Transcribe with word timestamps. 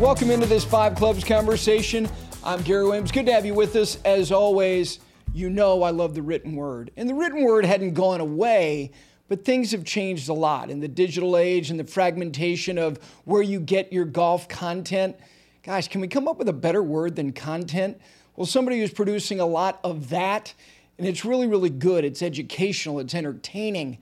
Welcome 0.00 0.30
into 0.30 0.46
this 0.46 0.64
Five 0.64 0.94
Clubs 0.94 1.22
conversation. 1.22 2.08
I'm 2.42 2.62
Gary 2.62 2.84
Williams. 2.84 3.12
Good 3.12 3.26
to 3.26 3.34
have 3.34 3.44
you 3.44 3.52
with 3.52 3.76
us. 3.76 3.98
As 4.02 4.32
always, 4.32 4.98
you 5.34 5.50
know 5.50 5.82
I 5.82 5.90
love 5.90 6.14
the 6.14 6.22
written 6.22 6.56
word. 6.56 6.90
And 6.96 7.06
the 7.06 7.14
written 7.14 7.44
word 7.44 7.66
hadn't 7.66 7.92
gone 7.92 8.22
away, 8.22 8.92
but 9.28 9.44
things 9.44 9.72
have 9.72 9.84
changed 9.84 10.30
a 10.30 10.32
lot 10.32 10.70
in 10.70 10.80
the 10.80 10.88
digital 10.88 11.36
age 11.36 11.68
and 11.68 11.78
the 11.78 11.84
fragmentation 11.84 12.78
of 12.78 12.98
where 13.26 13.42
you 13.42 13.60
get 13.60 13.92
your 13.92 14.06
golf 14.06 14.48
content. 14.48 15.16
Gosh, 15.62 15.88
can 15.88 16.00
we 16.00 16.08
come 16.08 16.28
up 16.28 16.38
with 16.38 16.48
a 16.48 16.54
better 16.54 16.82
word 16.82 17.14
than 17.14 17.34
content? 17.34 18.00
Well, 18.36 18.46
somebody 18.46 18.80
who's 18.80 18.94
producing 18.94 19.38
a 19.38 19.46
lot 19.46 19.80
of 19.84 20.08
that, 20.08 20.54
and 20.96 21.06
it's 21.06 21.26
really, 21.26 21.46
really 21.46 21.68
good. 21.68 22.06
It's 22.06 22.22
educational, 22.22 23.00
it's 23.00 23.14
entertaining. 23.14 23.98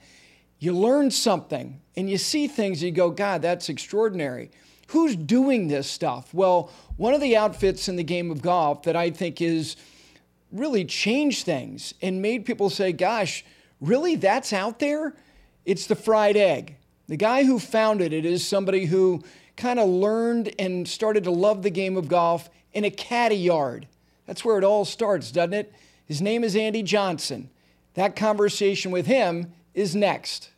You 0.60 0.76
learn 0.76 1.10
something 1.10 1.80
and 1.96 2.08
you 2.08 2.18
see 2.18 2.46
things, 2.46 2.82
and 2.82 2.90
you 2.90 2.92
go, 2.92 3.10
God, 3.10 3.42
that's 3.42 3.68
extraordinary. 3.68 4.52
Who's 4.88 5.16
doing 5.16 5.68
this 5.68 5.90
stuff? 5.90 6.32
Well, 6.32 6.70
one 6.96 7.14
of 7.14 7.20
the 7.20 7.36
outfits 7.36 7.88
in 7.88 7.96
the 7.96 8.04
game 8.04 8.30
of 8.30 8.42
golf 8.42 8.84
that 8.84 8.96
I 8.96 9.10
think 9.10 9.40
is 9.40 9.76
really 10.50 10.84
changed 10.84 11.44
things 11.44 11.92
and 12.00 12.22
made 12.22 12.46
people 12.46 12.70
say, 12.70 12.92
gosh, 12.92 13.44
really, 13.80 14.16
that's 14.16 14.52
out 14.52 14.78
there? 14.78 15.14
It's 15.66 15.86
the 15.86 15.94
fried 15.94 16.36
egg. 16.36 16.76
The 17.06 17.16
guy 17.16 17.44
who 17.44 17.58
founded 17.58 18.12
it 18.12 18.24
is 18.24 18.46
somebody 18.46 18.86
who 18.86 19.22
kind 19.56 19.78
of 19.78 19.88
learned 19.88 20.54
and 20.58 20.88
started 20.88 21.24
to 21.24 21.30
love 21.30 21.62
the 21.62 21.70
game 21.70 21.96
of 21.96 22.08
golf 22.08 22.48
in 22.72 22.84
a 22.84 22.90
caddy 22.90 23.36
yard. 23.36 23.86
That's 24.26 24.44
where 24.44 24.56
it 24.56 24.64
all 24.64 24.86
starts, 24.86 25.30
doesn't 25.30 25.54
it? 25.54 25.72
His 26.06 26.22
name 26.22 26.44
is 26.44 26.56
Andy 26.56 26.82
Johnson. 26.82 27.50
That 27.92 28.16
conversation 28.16 28.90
with 28.90 29.06
him 29.06 29.52
is 29.74 29.94
next. 29.94 30.50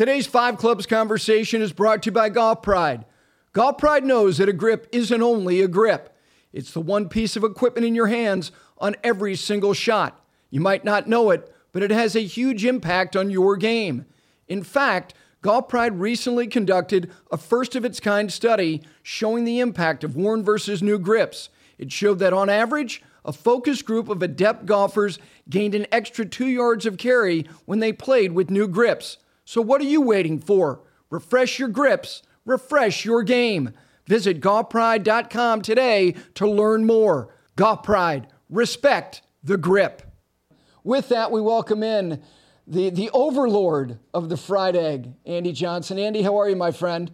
Today's 0.00 0.26
Five 0.26 0.56
Clubs 0.56 0.86
conversation 0.86 1.60
is 1.60 1.74
brought 1.74 2.02
to 2.04 2.06
you 2.06 2.12
by 2.12 2.30
Golf 2.30 2.62
Pride. 2.62 3.04
Golf 3.52 3.76
Pride 3.76 4.02
knows 4.02 4.38
that 4.38 4.48
a 4.48 4.52
grip 4.54 4.88
isn't 4.92 5.22
only 5.22 5.60
a 5.60 5.68
grip, 5.68 6.16
it's 6.54 6.72
the 6.72 6.80
one 6.80 7.06
piece 7.06 7.36
of 7.36 7.44
equipment 7.44 7.86
in 7.86 7.94
your 7.94 8.06
hands 8.06 8.50
on 8.78 8.96
every 9.04 9.36
single 9.36 9.74
shot. 9.74 10.24
You 10.48 10.62
might 10.62 10.86
not 10.86 11.06
know 11.06 11.28
it, 11.28 11.54
but 11.72 11.82
it 11.82 11.90
has 11.90 12.16
a 12.16 12.20
huge 12.20 12.64
impact 12.64 13.14
on 13.14 13.28
your 13.28 13.58
game. 13.58 14.06
In 14.48 14.62
fact, 14.62 15.12
Golf 15.42 15.68
Pride 15.68 16.00
recently 16.00 16.46
conducted 16.46 17.10
a 17.30 17.36
first 17.36 17.76
of 17.76 17.84
its 17.84 18.00
kind 18.00 18.32
study 18.32 18.80
showing 19.02 19.44
the 19.44 19.60
impact 19.60 20.02
of 20.02 20.16
worn 20.16 20.42
versus 20.42 20.82
new 20.82 20.98
grips. 20.98 21.50
It 21.76 21.92
showed 21.92 22.20
that 22.20 22.32
on 22.32 22.48
average, 22.48 23.02
a 23.22 23.34
focus 23.34 23.82
group 23.82 24.08
of 24.08 24.22
adept 24.22 24.64
golfers 24.64 25.18
gained 25.50 25.74
an 25.74 25.86
extra 25.92 26.24
two 26.24 26.46
yards 26.46 26.86
of 26.86 26.96
carry 26.96 27.44
when 27.66 27.80
they 27.80 27.92
played 27.92 28.32
with 28.32 28.48
new 28.48 28.66
grips. 28.66 29.18
So 29.50 29.60
what 29.60 29.80
are 29.80 29.84
you 29.84 30.00
waiting 30.00 30.38
for? 30.38 30.78
Refresh 31.10 31.58
your 31.58 31.66
grips, 31.66 32.22
refresh 32.44 33.04
your 33.04 33.24
game. 33.24 33.72
Visit 34.06 34.40
golfpride.com 34.40 35.62
today 35.62 36.14
to 36.34 36.48
learn 36.48 36.86
more. 36.86 37.34
Golf 37.56 37.82
Pride, 37.82 38.28
respect 38.48 39.22
the 39.42 39.56
grip. 39.56 40.02
With 40.84 41.08
that, 41.08 41.32
we 41.32 41.40
welcome 41.40 41.82
in 41.82 42.22
the, 42.64 42.90
the 42.90 43.10
overlord 43.12 43.98
of 44.14 44.28
the 44.28 44.36
fried 44.36 44.76
egg, 44.76 45.14
Andy 45.26 45.50
Johnson. 45.50 45.98
Andy, 45.98 46.22
how 46.22 46.38
are 46.38 46.48
you, 46.48 46.54
my 46.54 46.70
friend? 46.70 47.10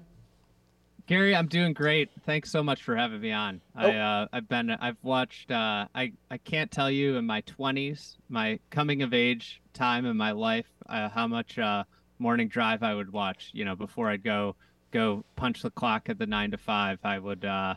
Gary, 1.06 1.34
I'm 1.34 1.46
doing 1.46 1.72
great. 1.72 2.10
Thanks 2.26 2.50
so 2.50 2.62
much 2.62 2.82
for 2.82 2.94
having 2.94 3.22
me 3.22 3.32
on. 3.32 3.62
Oh. 3.78 3.88
I, 3.88 3.96
uh, 3.96 4.26
I've 4.34 4.46
been, 4.46 4.72
I've 4.72 5.02
watched, 5.02 5.50
uh, 5.50 5.86
I, 5.94 6.12
I 6.30 6.36
can't 6.36 6.70
tell 6.70 6.90
you 6.90 7.16
in 7.16 7.24
my 7.24 7.40
20s, 7.42 8.16
my 8.28 8.58
coming 8.68 9.00
of 9.00 9.14
age 9.14 9.62
time 9.72 10.04
in 10.04 10.18
my 10.18 10.32
life, 10.32 10.66
uh, 10.86 11.08
how 11.08 11.26
much 11.26 11.58
uh, 11.58 11.84
morning 12.18 12.48
drive 12.48 12.82
I 12.82 12.94
would 12.94 13.12
watch. 13.12 13.50
You 13.52 13.64
know, 13.64 13.76
before 13.76 14.08
I'd 14.08 14.24
go 14.24 14.56
go 14.92 15.24
punch 15.36 15.62
the 15.62 15.70
clock 15.70 16.08
at 16.08 16.18
the 16.18 16.26
nine 16.26 16.50
to 16.52 16.58
five, 16.58 16.98
I 17.04 17.18
would 17.18 17.44
uh, 17.44 17.74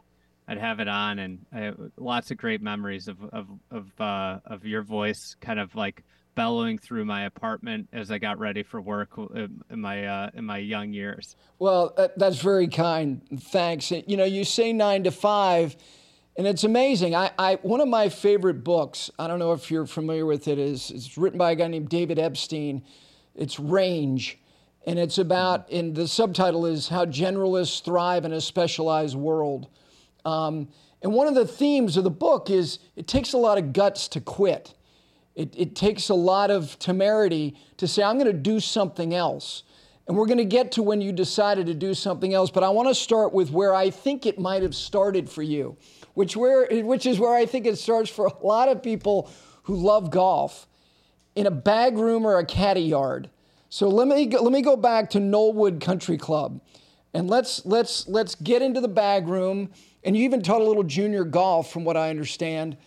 I'd 0.47 0.57
have 0.57 0.79
it 0.79 0.87
on, 0.87 1.19
and 1.19 1.45
I, 1.53 1.73
lots 1.97 2.31
of 2.31 2.37
great 2.37 2.61
memories 2.61 3.07
of 3.07 3.17
of 3.31 3.47
of 3.71 4.01
uh, 4.01 4.39
of 4.45 4.65
your 4.65 4.81
voice, 4.81 5.35
kind 5.41 5.59
of 5.59 5.75
like 5.75 6.03
bellowing 6.35 6.77
through 6.77 7.03
my 7.03 7.25
apartment 7.25 7.89
as 7.91 8.11
I 8.11 8.17
got 8.17 8.39
ready 8.39 8.63
for 8.63 8.79
work 8.79 9.09
in 9.35 9.61
my 9.71 10.05
uh, 10.05 10.29
in 10.33 10.45
my 10.45 10.57
young 10.57 10.93
years. 10.93 11.35
Well, 11.59 11.95
that's 12.15 12.39
very 12.41 12.67
kind. 12.67 13.21
Thanks. 13.51 13.91
You 13.91 14.17
know, 14.17 14.25
you 14.25 14.43
say 14.43 14.73
nine 14.73 15.03
to 15.03 15.11
five. 15.11 15.75
And 16.37 16.47
it's 16.47 16.63
amazing. 16.63 17.15
I, 17.15 17.31
I, 17.37 17.55
one 17.63 17.81
of 17.81 17.89
my 17.89 18.07
favorite 18.07 18.63
books, 18.63 19.11
I 19.19 19.27
don't 19.27 19.39
know 19.39 19.51
if 19.51 19.69
you're 19.69 19.85
familiar 19.85 20.25
with 20.25 20.47
it, 20.47 20.57
is 20.57 20.89
it's 20.89 21.17
written 21.17 21.37
by 21.37 21.51
a 21.51 21.55
guy 21.55 21.67
named 21.67 21.89
David 21.89 22.17
Epstein 22.17 22.81
it's 23.39 23.59
range. 23.59 24.37
And 24.85 24.99
it's 24.99 25.17
about, 25.17 25.71
and 25.71 25.95
the 25.95 26.07
subtitle 26.07 26.65
is 26.65 26.89
How 26.89 27.05
Generalists 27.05 27.83
Thrive 27.83 28.25
in 28.25 28.33
a 28.33 28.41
Specialized 28.41 29.15
World. 29.15 29.67
Um, 30.25 30.67
and 31.01 31.13
one 31.13 31.27
of 31.27 31.35
the 31.35 31.45
themes 31.45 31.95
of 31.95 32.03
the 32.03 32.09
book 32.11 32.49
is 32.49 32.79
it 32.95 33.07
takes 33.07 33.33
a 33.33 33.37
lot 33.37 33.57
of 33.57 33.71
guts 33.73 34.07
to 34.09 34.21
quit. 34.21 34.73
It, 35.35 35.53
it 35.57 35.75
takes 35.75 36.09
a 36.09 36.13
lot 36.13 36.51
of 36.51 36.77
temerity 36.79 37.55
to 37.77 37.87
say, 37.87 38.03
I'm 38.03 38.17
going 38.17 38.31
to 38.31 38.33
do 38.33 38.59
something 38.59 39.13
else. 39.13 39.63
And 40.07 40.17
we're 40.17 40.25
going 40.25 40.39
to 40.39 40.45
get 40.45 40.73
to 40.73 40.83
when 40.83 41.01
you 41.01 41.13
decided 41.13 41.67
to 41.67 41.73
do 41.73 41.93
something 41.93 42.33
else, 42.33 42.49
but 42.49 42.63
I 42.63 42.69
want 42.69 42.89
to 42.89 42.95
start 42.95 43.31
with 43.31 43.51
where 43.51 43.75
I 43.75 43.89
think 43.89 44.25
it 44.25 44.39
might 44.39 44.63
have 44.63 44.75
started 44.75 45.29
for 45.29 45.43
you, 45.43 45.77
which, 46.15 46.35
where, 46.35 46.67
which 46.83 47.05
is 47.05 47.19
where 47.19 47.35
I 47.35 47.45
think 47.45 47.67
it 47.67 47.77
starts 47.77 48.09
for 48.09 48.25
a 48.25 48.45
lot 48.45 48.69
of 48.69 48.81
people 48.81 49.29
who 49.63 49.75
love 49.75 50.09
golf 50.09 50.67
in 51.39 51.47
a 51.47 51.51
bag 51.51 51.97
room 51.97 52.25
or 52.25 52.37
a 52.37 52.45
caddy 52.45 52.81
yard. 52.81 53.29
So 53.69 53.87
let 53.87 54.09
me 54.09 54.25
go, 54.25 54.41
let 54.41 54.51
me 54.51 54.61
go 54.61 54.75
back 54.75 55.09
to 55.11 55.19
Knollwood 55.19 55.79
Country 55.79 56.17
Club, 56.17 56.59
and 57.13 57.29
let's 57.29 57.65
let's 57.65 58.07
let's 58.09 58.35
get 58.35 58.61
into 58.61 58.81
the 58.81 58.89
bag 58.89 59.27
room. 59.27 59.71
And 60.03 60.17
you 60.17 60.25
even 60.25 60.41
taught 60.41 60.61
a 60.61 60.65
little 60.65 60.83
junior 60.83 61.23
golf, 61.23 61.71
from 61.71 61.85
what 61.85 61.95
I 61.95 62.09
understand. 62.09 62.77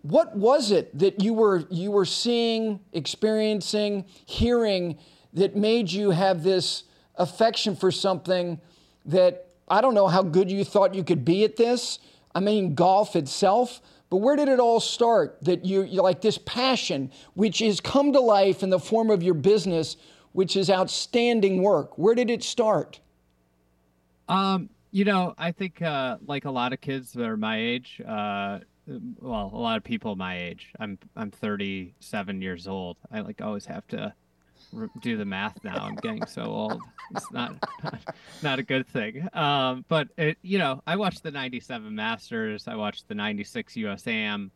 What 0.00 0.34
was 0.36 0.70
it 0.70 0.96
that 0.98 1.22
you 1.22 1.34
were 1.34 1.64
you 1.70 1.90
were 1.90 2.06
seeing, 2.06 2.80
experiencing, 2.94 4.06
hearing 4.24 4.98
that 5.34 5.54
made 5.54 5.92
you 5.92 6.12
have 6.12 6.42
this 6.42 6.84
affection 7.16 7.76
for 7.76 7.90
something 7.90 8.58
that 9.04 9.48
I 9.68 9.82
don't 9.82 9.94
know 9.94 10.08
how 10.08 10.22
good 10.22 10.50
you 10.50 10.64
thought 10.64 10.94
you 10.94 11.04
could 11.04 11.24
be 11.26 11.44
at 11.44 11.56
this. 11.56 11.98
I 12.34 12.40
mean, 12.40 12.74
golf 12.74 13.16
itself, 13.16 13.82
but 14.10 14.18
where 14.18 14.36
did 14.36 14.48
it 14.48 14.60
all 14.60 14.80
start? 14.80 15.38
That 15.42 15.64
you, 15.64 15.84
like 15.84 16.20
this 16.20 16.38
passion, 16.38 17.10
which 17.34 17.58
has 17.60 17.80
come 17.80 18.12
to 18.12 18.20
life 18.20 18.62
in 18.62 18.70
the 18.70 18.78
form 18.78 19.10
of 19.10 19.22
your 19.22 19.34
business, 19.34 19.96
which 20.32 20.56
is 20.56 20.70
outstanding 20.70 21.62
work. 21.62 21.96
Where 21.98 22.14
did 22.14 22.30
it 22.30 22.42
start? 22.42 23.00
Um, 24.28 24.70
you 24.90 25.04
know, 25.04 25.34
I 25.36 25.52
think 25.52 25.82
uh, 25.82 26.18
like 26.26 26.44
a 26.44 26.50
lot 26.50 26.72
of 26.72 26.80
kids 26.80 27.12
that 27.12 27.24
are 27.24 27.36
my 27.36 27.58
age, 27.58 28.00
uh, 28.06 28.60
well, 28.86 29.50
a 29.52 29.58
lot 29.58 29.76
of 29.76 29.84
people 29.84 30.14
my 30.16 30.38
age. 30.38 30.72
I'm 30.78 30.98
I'm 31.16 31.30
37 31.30 32.42
years 32.42 32.68
old. 32.68 32.96
I 33.10 33.20
like 33.20 33.40
always 33.40 33.66
have 33.66 33.86
to 33.88 34.14
do 35.00 35.16
the 35.16 35.24
math 35.24 35.62
now. 35.64 35.84
I'm 35.84 35.96
getting 35.96 36.26
so 36.26 36.44
old. 36.44 36.80
It's 37.14 37.30
not 37.32 37.54
not, 37.82 38.00
not 38.42 38.58
a 38.58 38.62
good 38.62 38.86
thing. 38.86 39.28
Um, 39.32 39.84
but 39.88 40.08
it, 40.16 40.38
you 40.42 40.58
know, 40.58 40.82
I 40.86 40.96
watched 40.96 41.22
the 41.22 41.30
'97 41.30 41.94
Masters. 41.94 42.68
I 42.68 42.76
watched 42.76 43.08
the 43.08 43.14
'96 43.14 43.74
USAM, 43.74 44.50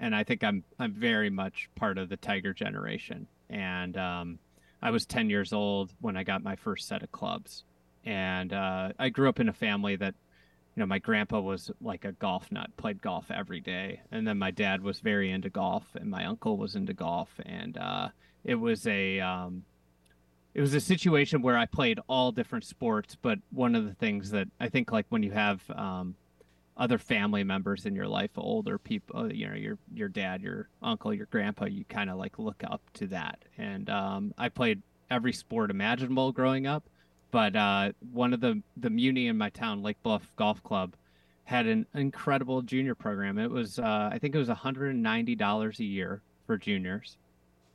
and 0.00 0.14
I 0.14 0.24
think 0.24 0.44
I'm 0.44 0.64
I'm 0.78 0.92
very 0.92 1.30
much 1.30 1.68
part 1.76 1.98
of 1.98 2.08
the 2.08 2.16
Tiger 2.16 2.52
generation. 2.52 3.26
And 3.50 3.96
um, 3.96 4.38
I 4.82 4.90
was 4.90 5.06
10 5.06 5.30
years 5.30 5.52
old 5.52 5.92
when 6.00 6.16
I 6.16 6.22
got 6.22 6.42
my 6.42 6.56
first 6.56 6.86
set 6.86 7.02
of 7.02 7.10
clubs, 7.12 7.64
and 8.04 8.52
uh, 8.52 8.92
I 8.98 9.08
grew 9.08 9.28
up 9.28 9.40
in 9.40 9.48
a 9.48 9.54
family 9.54 9.96
that. 9.96 10.14
You 10.76 10.82
know, 10.82 10.86
my 10.86 11.00
grandpa 11.00 11.40
was 11.40 11.72
like 11.80 12.04
a 12.04 12.12
golf 12.12 12.52
nut, 12.52 12.70
played 12.76 13.02
golf 13.02 13.32
every 13.32 13.58
day. 13.58 14.00
And 14.12 14.24
then 14.24 14.38
my 14.38 14.52
dad 14.52 14.80
was 14.80 15.00
very 15.00 15.32
into 15.32 15.50
golf, 15.50 15.82
and 15.96 16.08
my 16.08 16.24
uncle 16.24 16.56
was 16.56 16.76
into 16.76 16.92
golf. 16.92 17.30
And 17.44 17.76
uh, 17.76 18.10
it 18.44 18.54
was 18.54 18.86
a 18.86 19.20
um, 19.20 19.64
it 20.54 20.60
was 20.60 20.74
a 20.74 20.80
situation 20.80 21.42
where 21.42 21.56
I 21.56 21.66
played 21.66 22.00
all 22.08 22.32
different 22.32 22.64
sports, 22.64 23.16
but 23.20 23.38
one 23.50 23.74
of 23.74 23.84
the 23.84 23.94
things 23.94 24.30
that 24.30 24.48
I 24.58 24.68
think 24.68 24.92
like 24.92 25.06
when 25.08 25.22
you 25.22 25.32
have 25.32 25.62
um, 25.70 26.14
other 26.76 26.98
family 26.98 27.44
members 27.44 27.86
in 27.86 27.94
your 27.94 28.08
life, 28.08 28.30
older 28.36 28.78
people, 28.78 29.20
uh, 29.20 29.26
you 29.26 29.48
know, 29.48 29.54
your 29.54 29.78
your 29.94 30.08
dad, 30.08 30.42
your 30.42 30.68
uncle, 30.82 31.12
your 31.12 31.26
grandpa, 31.26 31.66
you 31.66 31.84
kind 31.84 32.10
of 32.10 32.18
like 32.18 32.38
look 32.38 32.62
up 32.64 32.82
to 32.94 33.06
that. 33.08 33.38
And 33.56 33.90
um, 33.90 34.34
I 34.38 34.48
played 34.48 34.82
every 35.10 35.32
sport 35.32 35.70
imaginable 35.70 36.32
growing 36.32 36.66
up, 36.66 36.84
but 37.30 37.54
uh, 37.56 37.92
one 38.12 38.32
of 38.32 38.40
the 38.40 38.62
the 38.76 38.90
Muni 38.90 39.26
in 39.26 39.36
my 39.36 39.50
town, 39.50 39.82
Lake 39.82 40.02
Bluff 40.02 40.30
Golf 40.36 40.62
Club, 40.62 40.94
had 41.48 41.66
an 41.66 41.86
incredible 41.94 42.60
junior 42.60 42.94
program. 42.94 43.38
It 43.38 43.50
was, 43.50 43.78
uh, 43.78 44.10
I 44.12 44.18
think 44.18 44.34
it 44.34 44.38
was 44.38 44.48
$190 44.48 45.78
a 45.78 45.84
year 45.84 46.20
for 46.46 46.58
juniors, 46.58 47.16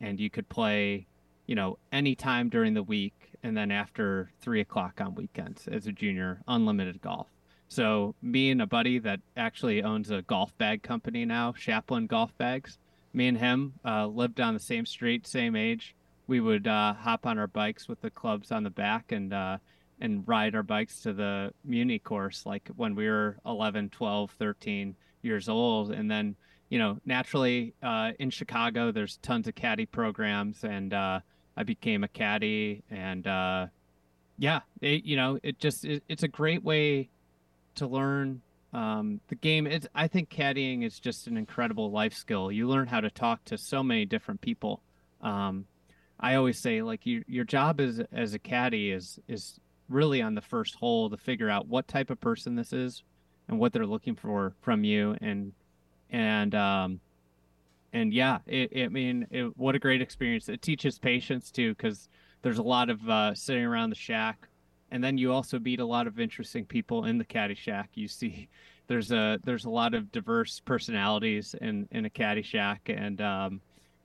and 0.04 0.20
you 0.20 0.30
could 0.30 0.48
play, 0.50 1.08
you 1.48 1.56
know, 1.56 1.80
anytime 1.92 2.50
during 2.50 2.74
the 2.74 2.84
week, 2.84 3.32
and 3.42 3.56
then 3.56 3.72
after 3.72 4.32
three 4.42 4.60
o'clock 4.60 5.00
on 5.00 5.16
weekends 5.16 5.68
as 5.68 5.88
a 5.88 5.92
junior, 5.92 6.42
unlimited 6.48 7.02
golf. 7.02 7.28
So 7.70 8.14
me 8.22 8.52
and 8.52 8.62
a 8.62 8.68
buddy 8.68 9.00
that 9.00 9.22
actually 9.38 9.82
owns 9.82 10.12
a 10.12 10.22
golf 10.24 10.56
bag 10.58 10.84
company 10.84 11.26
now, 11.26 11.54
Chaplin 11.54 12.06
Golf 12.06 12.38
Bags. 12.38 12.78
Me 13.14 13.28
and 13.28 13.38
him 13.38 13.74
uh, 13.86 14.06
lived 14.08 14.42
on 14.42 14.54
the 14.54 14.60
same 14.60 14.86
street, 14.86 15.26
same 15.26 15.56
age. 15.56 15.96
We 16.28 16.42
would 16.42 16.68
uh, 16.68 16.94
hop 16.94 17.26
on 17.26 17.40
our 17.40 17.48
bikes 17.48 17.88
with 17.88 18.02
the 18.02 18.10
clubs 18.10 18.52
on 18.52 18.64
the 18.64 18.70
back 18.70 19.12
and 19.12 19.34
uh, 19.34 19.58
and 20.02 20.28
ride 20.28 20.54
our 20.54 20.64
bikes 20.64 21.00
to 21.02 21.14
the 21.14 21.54
Muni 21.64 21.98
course 21.98 22.46
like 22.46 22.70
when 22.76 22.94
we 22.94 23.08
were 23.08 23.38
11, 23.46 23.90
12, 23.90 24.32
13 24.32 24.96
years 25.22 25.48
old. 25.48 25.92
And 25.92 26.12
then, 26.12 26.36
you 26.70 26.80
know, 26.80 27.00
naturally 27.06 27.74
uh, 27.84 28.12
in 28.20 28.30
Chicago, 28.30 28.92
there's 28.92 29.18
tons 29.18 29.48
of 29.48 29.56
caddy 29.56 29.86
programs 29.86 30.64
and 30.64 30.94
uh, 30.94 31.20
I 31.56 31.64
became 31.64 32.04
a 32.04 32.08
caddy 32.08 32.84
and 32.90 33.28
uh, 33.28 33.68
yeah, 34.38 34.62
it, 34.82 35.06
you 35.06 35.16
know, 35.16 35.40
it 35.44 35.60
just, 35.60 35.86
it, 35.86 36.04
it's 36.10 36.24
a 36.24 36.28
great 36.28 36.64
way 36.64 37.10
to 37.76 37.88
learn 37.88 38.42
um, 38.74 39.20
the 39.28 39.36
game. 39.36 39.68
It's, 39.68 39.88
I 39.94 40.08
think 40.08 40.30
caddying 40.30 40.84
is 40.84 41.00
just 41.00 41.28
an 41.28 41.38
incredible 41.38 41.92
life 41.92 42.14
skill. 42.14 42.52
You 42.52 42.68
learn 42.68 42.88
how 42.88 43.02
to 43.02 43.10
talk 43.10 43.46
to 43.46 43.58
so 43.58 43.84
many 43.84 44.06
different 44.06 44.42
people. 44.42 44.82
Um, 45.22 45.66
I 46.20 46.36
always 46.36 46.60
say 46.60 46.82
like 46.82 47.06
you, 47.06 47.24
your 47.28 47.44
job 47.44 47.80
as 47.82 48.02
as 48.12 48.34
a 48.34 48.40
caddy 48.40 48.92
is 48.92 49.20
is 49.28 49.60
really 49.90 50.22
on 50.22 50.36
the 50.36 50.42
first 50.42 50.76
hole 50.76 51.10
to 51.10 51.18
figure 51.18 51.50
out 51.50 51.68
what 51.68 51.88
type 51.88 52.10
of 52.10 52.20
person 52.22 52.56
this 52.56 52.72
is 52.72 53.04
and 53.48 53.60
what 53.60 53.74
they're 53.74 53.86
looking 53.86 54.16
for 54.16 54.54
from 54.62 54.84
you 54.84 55.18
and 55.22 55.52
and 56.14 56.56
um 56.56 57.02
and 57.92 58.14
yeah 58.14 58.38
it, 58.46 58.70
it 58.72 58.86
i 58.86 58.88
mean 58.88 59.28
it, 59.32 59.58
what 59.58 59.76
a 59.76 59.80
great 59.80 60.02
experience. 60.02 60.48
It 60.48 60.62
teaches 60.62 60.98
patience 60.98 61.52
too 61.52 61.74
because 61.76 62.08
there's 62.44 62.60
a 62.60 62.64
lot 62.64 62.90
of 62.90 63.10
uh, 63.10 63.34
sitting 63.34 63.64
around 63.64 63.90
the 63.90 63.96
shack. 63.96 64.48
And 64.92 65.04
then 65.04 65.18
you 65.18 65.34
also 65.34 65.58
meet 65.58 65.80
a 65.80 65.86
lot 65.86 66.06
of 66.06 66.20
interesting 66.20 66.66
people 66.66 67.06
in 67.06 67.18
the 67.18 67.24
caddy 67.26 67.56
shack. 67.56 67.90
You 67.96 68.08
see 68.08 68.48
there's 68.88 69.12
a 69.12 69.40
there's 69.44 69.66
a 69.66 69.70
lot 69.70 69.94
of 69.94 70.12
diverse 70.12 70.62
personalities 70.62 71.56
in 71.60 71.88
in 71.92 72.06
a 72.06 72.10
caddy 72.10 72.44
shack. 72.44 72.82
And 72.88 73.20
um 73.20 73.62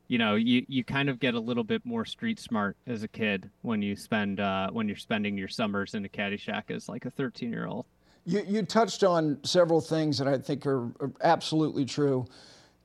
you 0.09 0.17
know 0.17 0.37
you 0.37 0.65
you 0.69 0.83
kind 0.83 1.11
of 1.11 1.21
get 1.21 1.35
a 1.35 1.41
little 1.41 1.65
bit 1.65 1.85
more 1.85 2.07
street 2.07 2.41
smart 2.41 2.77
as 2.87 3.03
a 3.03 3.09
kid 3.09 3.51
when 3.61 3.83
you 3.83 3.95
spend 3.95 4.41
uh, 4.41 4.71
when 4.71 4.89
you're 4.89 4.97
spending 4.97 5.37
your 5.37 5.49
summers 5.49 5.95
in 5.95 6.05
a 6.05 6.09
caddy 6.09 6.39
shack 6.39 6.71
as 6.71 6.89
like 6.89 7.05
a 7.05 7.11
13 7.11 7.51
year 7.51 7.67
old 7.67 7.85
you, 8.29 8.45
you 8.47 8.63
touched 8.63 9.03
on 9.03 9.39
several 9.43 9.81
things 9.81 10.19
that 10.19 10.29
i 10.29 10.37
think 10.37 10.67
are, 10.67 10.85
are 11.01 11.13
absolutely 11.23 11.85
true. 11.85 12.27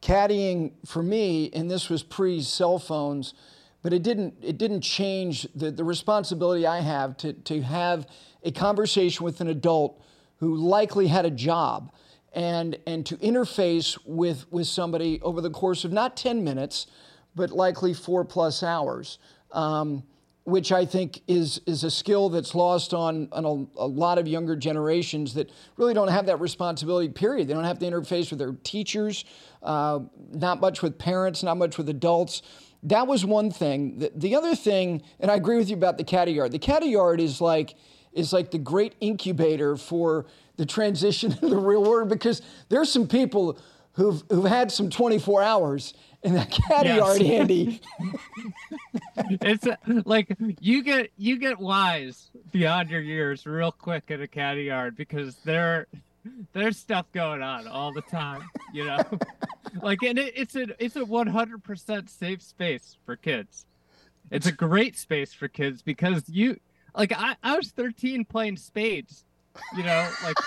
Caddying 0.02 0.74
for 0.86 1.02
me 1.02 1.50
and 1.54 1.72
this 1.72 1.90
was 1.90 2.04
pre 2.04 2.42
cell 2.42 2.78
phones 2.80 3.34
but 3.82 3.94
it 3.94 4.04
didn't 4.04 4.36
it 4.42 4.58
didn't 4.58 4.82
change 4.82 5.48
the, 5.56 5.72
the 5.72 5.84
responsibility 5.84 6.68
i 6.68 6.80
have 6.80 7.16
to, 7.18 7.34
to 7.34 7.62
have 7.62 8.08
a 8.44 8.52
conversation 8.52 9.24
with 9.24 9.40
an 9.40 9.48
adult 9.48 10.02
who 10.38 10.56
likely 10.56 11.08
had 11.08 11.26
a 11.26 11.32
job 11.32 11.92
and 12.34 12.78
and 12.86 13.06
to 13.06 13.16
interface 13.18 13.98
with 14.06 14.52
with 14.52 14.68
somebody 14.68 15.22
over 15.22 15.40
the 15.40 15.50
course 15.50 15.86
of 15.86 15.94
not 15.94 16.18
10 16.18 16.44
minutes 16.44 16.88
but 17.36 17.52
likely 17.52 17.94
four 17.94 18.24
plus 18.24 18.64
hours, 18.64 19.18
um, 19.52 20.04
which 20.46 20.72
I 20.74 20.86
think 20.86 21.22
is, 21.28 21.62
is 21.66 21.84
a 21.84 21.92
skill 21.92 22.30
that's 22.30 22.54
lost 22.54 22.94
on, 22.94 23.30
on 23.32 23.46
a, 23.46 23.82
a, 23.82 23.88
lot 23.88 24.18
of 24.18 24.28
younger 24.28 24.56
generations 24.58 25.34
that 25.36 25.50
really 25.78 25.94
don't 25.94 26.10
have 26.10 26.26
that 26.26 26.42
responsibility, 26.42 27.08
period. 27.08 27.48
They 27.48 27.54
don't 27.54 27.64
have 27.64 27.80
to 27.80 27.86
interface 27.86 28.30
with 28.30 28.40
their 28.40 28.52
teachers, 28.64 29.24
uh, 29.62 30.00
not 30.32 30.60
much 30.60 30.82
with 30.82 30.98
parents, 30.98 31.44
not 31.44 31.58
much 31.58 31.78
with 31.78 31.88
adults. 31.88 32.42
That 32.84 33.08
was 33.08 33.26
one 33.26 33.52
thing. 33.52 34.00
The, 34.00 34.12
the 34.14 34.36
other 34.36 34.54
thing, 34.54 35.04
and 35.22 35.32
I 35.32 35.36
agree 35.36 35.58
with 35.58 35.70
you 35.70 35.78
about 35.78 35.98
the 35.98 36.04
caddy 36.04 36.34
yard, 36.34 36.52
the 36.52 36.60
caddy 36.60 36.88
yard 36.88 37.22
is 37.22 37.40
like, 37.40 37.76
is 38.12 38.34
like 38.34 38.52
the 38.52 38.58
great 38.58 38.96
incubator 39.00 39.78
for 39.78 40.26
the 40.58 40.66
transition 40.66 41.32
to 41.38 41.48
the 41.48 41.58
real 41.58 41.84
world 41.84 42.10
because 42.10 42.42
there's 42.68 42.92
some 42.92 43.08
people 43.08 43.58
who've, 43.94 44.22
who've 44.30 44.46
had 44.46 44.72
some 44.74 44.90
24 44.90 45.42
hours 45.42 45.94
in 46.24 46.34
that 46.34 46.50
caddy 46.50 46.90
yes. 46.90 46.98
yard, 46.98 47.22
Andy. 47.22 47.82
it's 49.18 49.68
a, 49.68 49.78
like 50.06 50.36
you 50.60 50.84
get 50.84 51.12
you 51.18 51.38
get 51.38 51.60
wise 51.60 52.30
beyond 52.52 52.90
your 52.90 53.02
years 53.02 53.46
real 53.46 53.72
quick 53.72 54.06
in 54.10 54.22
a 54.22 54.28
caddy 54.28 54.64
yard 54.64 54.96
because 54.96 55.36
there 55.44 55.88
there's 56.54 56.78
stuff 56.78 57.06
going 57.12 57.42
on 57.42 57.68
all 57.68 57.92
the 57.92 58.02
time, 58.02 58.50
you 58.74 58.86
know. 58.86 59.00
like 59.82 60.02
and 60.04 60.18
it, 60.18 60.34
it's 60.36 60.56
a 60.56 60.68
it's 60.84 60.96
a 60.96 61.02
100% 61.02 62.10
safe 62.10 62.42
space 62.42 62.98
for 63.06 63.16
kids. 63.16 63.66
It's 64.32 64.48
a 64.48 64.52
great 64.52 64.98
space 64.98 65.34
for 65.34 65.48
kids 65.48 65.82
because 65.82 66.24
you 66.30 66.60
like 66.96 67.12
I, 67.16 67.36
I 67.44 67.58
was 67.58 67.72
13 67.72 68.26
playing 68.26 68.58
spades, 68.58 69.26
you 69.76 69.84
know, 69.84 70.10
like 70.24 70.38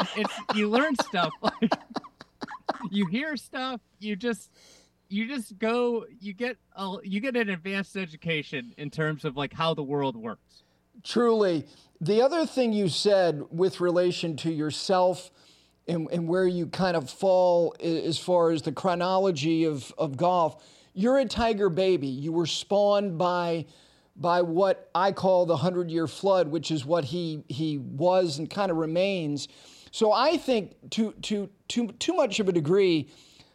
it's 0.16 0.34
you 0.54 0.70
learn 0.70 0.94
stuff 0.96 1.32
like 1.42 1.72
you 2.90 3.06
hear 3.06 3.36
stuff, 3.36 3.80
you 3.98 4.16
just 4.16 4.50
you 5.14 5.28
just 5.28 5.58
go 5.58 6.04
you 6.18 6.32
get 6.32 6.58
a, 6.74 6.96
you 7.04 7.20
get 7.20 7.36
an 7.36 7.48
advanced 7.48 7.96
education 7.96 8.74
in 8.76 8.90
terms 8.90 9.24
of 9.24 9.36
like 9.36 9.52
how 9.52 9.72
the 9.72 9.82
world 9.82 10.16
works. 10.16 10.64
Truly. 11.04 11.64
The 12.00 12.20
other 12.20 12.44
thing 12.44 12.72
you 12.72 12.88
said 12.88 13.44
with 13.50 13.80
relation 13.80 14.36
to 14.38 14.52
yourself 14.52 15.30
and, 15.86 16.08
and 16.10 16.26
where 16.28 16.46
you 16.46 16.66
kind 16.66 16.96
of 16.96 17.08
fall 17.08 17.76
as 17.80 18.18
far 18.18 18.50
as 18.50 18.62
the 18.62 18.72
chronology 18.72 19.64
of, 19.64 19.92
of 19.96 20.16
golf 20.16 20.62
you're 20.96 21.18
a 21.18 21.24
tiger 21.24 21.68
baby. 21.68 22.06
You 22.06 22.32
were 22.32 22.46
spawned 22.46 23.18
by 23.18 23.66
by 24.16 24.42
what 24.42 24.90
i 24.94 25.10
call 25.10 25.44
the 25.44 25.54
100 25.54 25.90
year 25.90 26.06
flood 26.06 26.48
which 26.48 26.70
is 26.70 26.84
what 26.84 27.04
he 27.04 27.42
he 27.48 27.78
was 27.78 28.38
and 28.38 28.50
kind 28.50 28.70
of 28.72 28.78
remains. 28.78 29.46
So 29.92 30.12
i 30.12 30.36
think 30.36 30.90
to 30.90 31.12
to 31.22 31.48
to 31.68 31.88
too 31.88 32.14
much 32.14 32.40
of 32.40 32.48
a 32.48 32.52
degree 32.52 33.08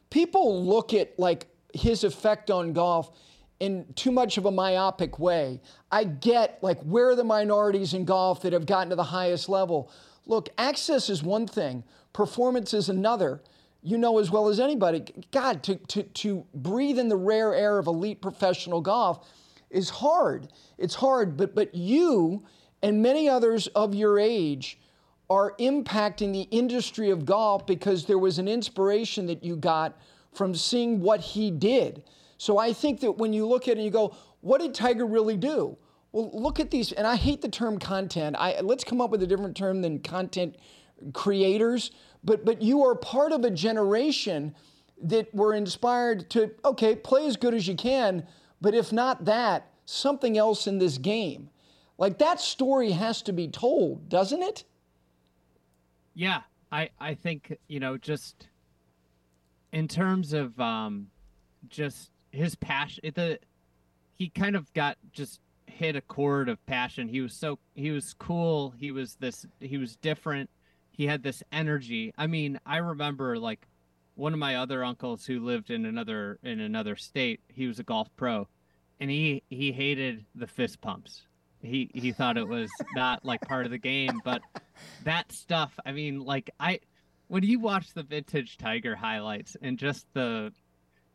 people 0.09 0.63
look 0.65 0.93
at 0.93 1.17
like 1.19 1.47
his 1.73 2.03
effect 2.03 2.49
on 2.51 2.73
golf 2.73 3.11
in 3.59 3.85
too 3.95 4.11
much 4.11 4.37
of 4.37 4.45
a 4.45 4.51
myopic 4.51 5.19
way. 5.19 5.61
I 5.91 6.05
get 6.05 6.59
like 6.61 6.79
where 6.81 7.09
are 7.09 7.15
the 7.15 7.23
minorities 7.23 7.93
in 7.93 8.05
golf 8.05 8.41
that 8.41 8.53
have 8.53 8.65
gotten 8.65 8.89
to 8.89 8.95
the 8.95 9.03
highest 9.03 9.49
level? 9.49 9.91
Look, 10.25 10.49
access 10.57 11.09
is 11.09 11.23
one 11.23 11.47
thing, 11.47 11.83
performance 12.13 12.73
is 12.73 12.89
another. 12.89 13.41
You 13.81 13.97
know 13.97 14.19
as 14.19 14.29
well 14.29 14.49
as 14.49 14.59
anybody, 14.59 15.05
God, 15.31 15.63
to, 15.63 15.75
to, 15.75 16.03
to 16.03 16.45
breathe 16.53 16.99
in 16.99 17.07
the 17.07 17.15
rare 17.15 17.55
air 17.55 17.79
of 17.79 17.87
elite 17.87 18.21
professional 18.21 18.81
golf 18.81 19.25
is 19.69 19.89
hard. 19.89 20.49
It's 20.77 20.95
hard, 20.95 21.37
but, 21.37 21.55
but 21.55 21.73
you 21.73 22.43
and 22.81 23.01
many 23.01 23.29
others 23.29 23.67
of 23.67 23.95
your 23.95 24.19
age 24.19 24.79
are 25.29 25.55
impacting 25.59 26.33
the 26.33 26.47
industry 26.51 27.09
of 27.09 27.25
golf 27.25 27.65
because 27.65 28.05
there 28.05 28.17
was 28.17 28.39
an 28.39 28.47
inspiration 28.47 29.27
that 29.27 29.43
you 29.43 29.55
got 29.55 29.97
from 30.33 30.55
seeing 30.55 31.01
what 31.01 31.19
he 31.19 31.51
did. 31.51 32.03
So 32.37 32.57
I 32.57 32.73
think 32.73 33.01
that 33.01 33.13
when 33.13 33.33
you 33.33 33.45
look 33.45 33.63
at 33.63 33.71
it 33.71 33.77
and 33.77 33.85
you 33.85 33.91
go, 33.91 34.15
what 34.41 34.61
did 34.61 34.73
Tiger 34.73 35.05
really 35.05 35.37
do? 35.37 35.77
Well, 36.11 36.31
look 36.33 36.59
at 36.59 36.71
these, 36.71 36.91
and 36.91 37.05
I 37.05 37.15
hate 37.15 37.41
the 37.41 37.49
term 37.49 37.77
content. 37.77 38.35
I, 38.39 38.61
let's 38.61 38.83
come 38.83 38.99
up 39.01 39.11
with 39.11 39.21
a 39.21 39.27
different 39.27 39.55
term 39.55 39.81
than 39.81 39.99
content 39.99 40.55
creators. 41.13 41.91
But 42.23 42.45
but 42.45 42.61
you 42.61 42.83
are 42.83 42.95
part 42.95 43.31
of 43.31 43.43
a 43.43 43.51
generation 43.51 44.55
that 45.01 45.33
were 45.33 45.53
inspired 45.53 46.29
to 46.31 46.51
okay, 46.65 46.95
play 46.95 47.27
as 47.27 47.37
good 47.37 47.53
as 47.53 47.67
you 47.67 47.75
can, 47.75 48.25
but 48.59 48.73
if 48.73 48.91
not 48.91 49.25
that, 49.25 49.71
something 49.85 50.37
else 50.37 50.67
in 50.67 50.79
this 50.79 50.97
game. 50.97 51.49
Like 51.97 52.17
that 52.19 52.41
story 52.41 52.91
has 52.91 53.21
to 53.23 53.33
be 53.33 53.47
told, 53.47 54.09
doesn't 54.09 54.41
it? 54.41 54.63
Yeah, 56.13 56.41
I 56.71 56.89
I 56.99 57.13
think 57.13 57.57
you 57.67 57.79
know 57.79 57.97
just 57.97 58.48
in 59.71 59.87
terms 59.87 60.33
of 60.33 60.59
um, 60.59 61.07
just 61.67 62.11
his 62.31 62.55
passion, 62.55 63.11
the 63.15 63.39
he 64.17 64.29
kind 64.29 64.55
of 64.55 64.71
got 64.73 64.97
just 65.11 65.39
hit 65.65 65.95
a 65.95 66.01
chord 66.01 66.49
of 66.49 66.63
passion. 66.65 67.07
He 67.07 67.21
was 67.21 67.33
so 67.33 67.59
he 67.75 67.91
was 67.91 68.13
cool. 68.13 68.73
He 68.77 68.91
was 68.91 69.15
this. 69.15 69.45
He 69.59 69.77
was 69.77 69.95
different. 69.95 70.49
He 70.91 71.07
had 71.07 71.23
this 71.23 71.41
energy. 71.51 72.13
I 72.17 72.27
mean, 72.27 72.59
I 72.65 72.77
remember 72.77 73.37
like 73.37 73.65
one 74.15 74.33
of 74.33 74.39
my 74.39 74.57
other 74.57 74.83
uncles 74.83 75.25
who 75.25 75.39
lived 75.39 75.69
in 75.69 75.85
another 75.85 76.39
in 76.43 76.59
another 76.59 76.95
state. 76.95 77.39
He 77.47 77.67
was 77.67 77.79
a 77.79 77.83
golf 77.83 78.09
pro, 78.17 78.47
and 78.99 79.09
he 79.09 79.43
he 79.49 79.71
hated 79.71 80.25
the 80.35 80.47
fist 80.47 80.81
pumps. 80.81 81.23
He 81.61 81.89
he 81.93 82.11
thought 82.11 82.37
it 82.37 82.47
was 82.47 82.69
not 82.95 83.23
like 83.25 83.41
part 83.41 83.65
of 83.65 83.71
the 83.71 83.77
game, 83.77 84.21
but 84.23 84.41
that 85.03 85.31
stuff. 85.31 85.77
I 85.85 85.91
mean, 85.91 86.19
like 86.19 86.49
I 86.59 86.79
when 87.29 87.43
you 87.43 87.59
watch 87.59 87.93
the 87.93 88.03
vintage 88.03 88.57
Tiger 88.57 88.95
highlights 88.95 89.55
and 89.61 89.77
just 89.77 90.05
the 90.13 90.51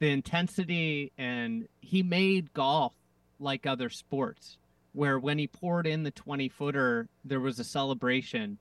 the 0.01 0.09
intensity 0.09 1.13
and 1.19 1.69
he 1.81 2.03
made 2.03 2.53
golf 2.53 2.95
like 3.39 3.67
other 3.67 3.91
sports 3.91 4.57
where 4.93 5.19
when 5.19 5.39
he 5.39 5.47
poured 5.47 5.87
in 5.87 6.03
the 6.03 6.11
20 6.11 6.49
footer 6.49 7.09
there 7.25 7.41
was 7.41 7.61
a 7.61 7.65
celebration 7.65 8.59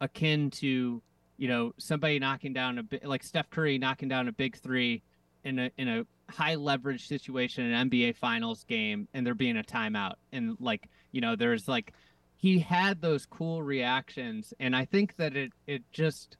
akin 0.00 0.50
to 0.50 1.02
you 1.40 1.48
know, 1.48 1.72
somebody 1.78 2.18
knocking 2.18 2.52
down 2.52 2.78
a 2.78 3.08
like 3.08 3.22
Steph 3.22 3.48
Curry 3.48 3.78
knocking 3.78 4.10
down 4.10 4.28
a 4.28 4.32
big 4.32 4.58
three 4.58 5.02
in 5.42 5.58
a 5.58 5.70
in 5.78 5.88
a 5.88 6.04
high 6.30 6.54
leverage 6.54 7.08
situation 7.08 7.64
in 7.64 7.72
an 7.72 7.88
NBA 7.88 8.16
finals 8.16 8.62
game 8.64 9.08
and 9.14 9.26
there 9.26 9.34
being 9.34 9.56
a 9.56 9.62
timeout. 9.62 10.16
And 10.32 10.58
like, 10.60 10.90
you 11.12 11.22
know, 11.22 11.36
there's 11.36 11.66
like 11.66 11.94
he 12.36 12.58
had 12.58 13.00
those 13.00 13.24
cool 13.24 13.62
reactions 13.62 14.52
and 14.60 14.76
I 14.76 14.84
think 14.84 15.16
that 15.16 15.34
it 15.34 15.52
it 15.66 15.82
just 15.92 16.36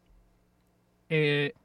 it 1.10 1.56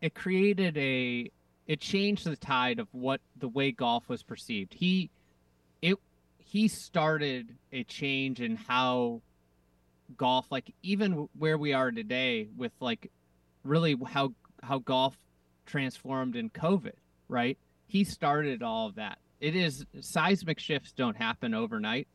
it 0.00 0.14
created 0.14 0.78
a 0.78 1.30
it 1.66 1.80
changed 1.80 2.24
the 2.24 2.36
tide 2.36 2.78
of 2.78 2.88
what 2.92 3.20
the 3.38 3.48
way 3.48 3.72
golf 3.72 4.08
was 4.08 4.22
perceived. 4.22 4.72
He 4.74 5.10
it 5.82 5.98
he 6.38 6.68
started 6.68 7.54
a 7.72 7.84
change 7.84 8.40
in 8.40 8.56
how 8.56 9.20
golf 10.16 10.46
like 10.50 10.72
even 10.82 11.28
where 11.38 11.56
we 11.56 11.72
are 11.72 11.90
today 11.90 12.48
with 12.56 12.72
like 12.80 13.10
really 13.64 13.96
how 14.08 14.32
how 14.62 14.78
golf 14.78 15.16
transformed 15.64 16.36
in 16.36 16.50
covid 16.50 16.92
right 17.28 17.56
he 17.86 18.04
started 18.04 18.62
all 18.62 18.88
of 18.88 18.96
that 18.96 19.16
it 19.40 19.56
is 19.56 19.86
seismic 20.00 20.58
shifts 20.58 20.92
don't 20.92 21.16
happen 21.16 21.54
overnight 21.54 22.06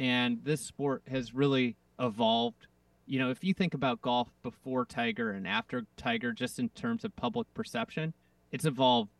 and 0.00 0.40
this 0.42 0.60
sport 0.62 1.02
has 1.08 1.32
really 1.32 1.76
evolved 2.00 2.66
you 3.08 3.18
know 3.18 3.30
if 3.30 3.42
you 3.42 3.54
think 3.54 3.74
about 3.74 4.00
golf 4.02 4.28
before 4.42 4.84
tiger 4.84 5.30
and 5.30 5.46
after 5.46 5.84
tiger 5.96 6.32
just 6.32 6.58
in 6.58 6.68
terms 6.70 7.04
of 7.04 7.14
public 7.16 7.52
perception 7.54 8.12
it's 8.52 8.64
evolved 8.64 9.10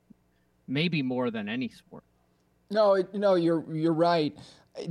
maybe 0.66 1.02
more 1.02 1.30
than 1.30 1.48
any 1.48 1.68
sport 1.68 2.04
no 2.70 3.02
no 3.14 3.34
you're 3.34 3.64
you're 3.72 3.92
right 3.92 4.36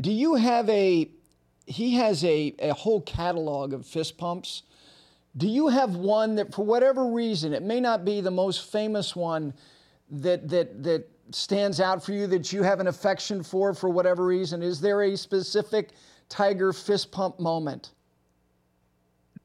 do 0.02 0.12
you 0.12 0.36
have 0.36 0.68
a 0.70 1.10
he 1.68 1.96
has 1.96 2.24
a, 2.24 2.56
a 2.60 2.74
whole 2.74 3.02
catalog 3.02 3.74
of 3.74 3.86
fist 3.86 4.18
pumps. 4.18 4.64
Do 5.36 5.48
you 5.48 5.68
have 5.68 5.96
one 5.96 6.36
that, 6.36 6.54
for 6.54 6.66
whatever 6.66 7.06
reason, 7.08 7.54
it 7.54 7.62
may 7.62 7.80
not 7.80 8.06
be 8.06 8.22
the 8.22 8.32
most 8.32 8.72
famous 8.72 9.16
one 9.16 9.54
that 10.10 10.48
that 10.48 10.82
that 10.84 11.06
stands 11.32 11.82
out 11.82 12.04
for 12.04 12.14
you 12.14 12.26
that 12.28 12.54
you 12.54 12.64
have 12.64 12.80
an 12.80 12.88
affection 12.88 13.44
for 13.44 13.74
for 13.74 13.90
whatever 13.90 14.26
reason? 14.26 14.64
Is 14.64 14.82
there 14.82 15.04
a 15.04 15.16
specific 15.16 15.92
Tiger 16.30 16.74
fist 16.74 17.12
pump 17.12 17.40
moment? 17.40 17.92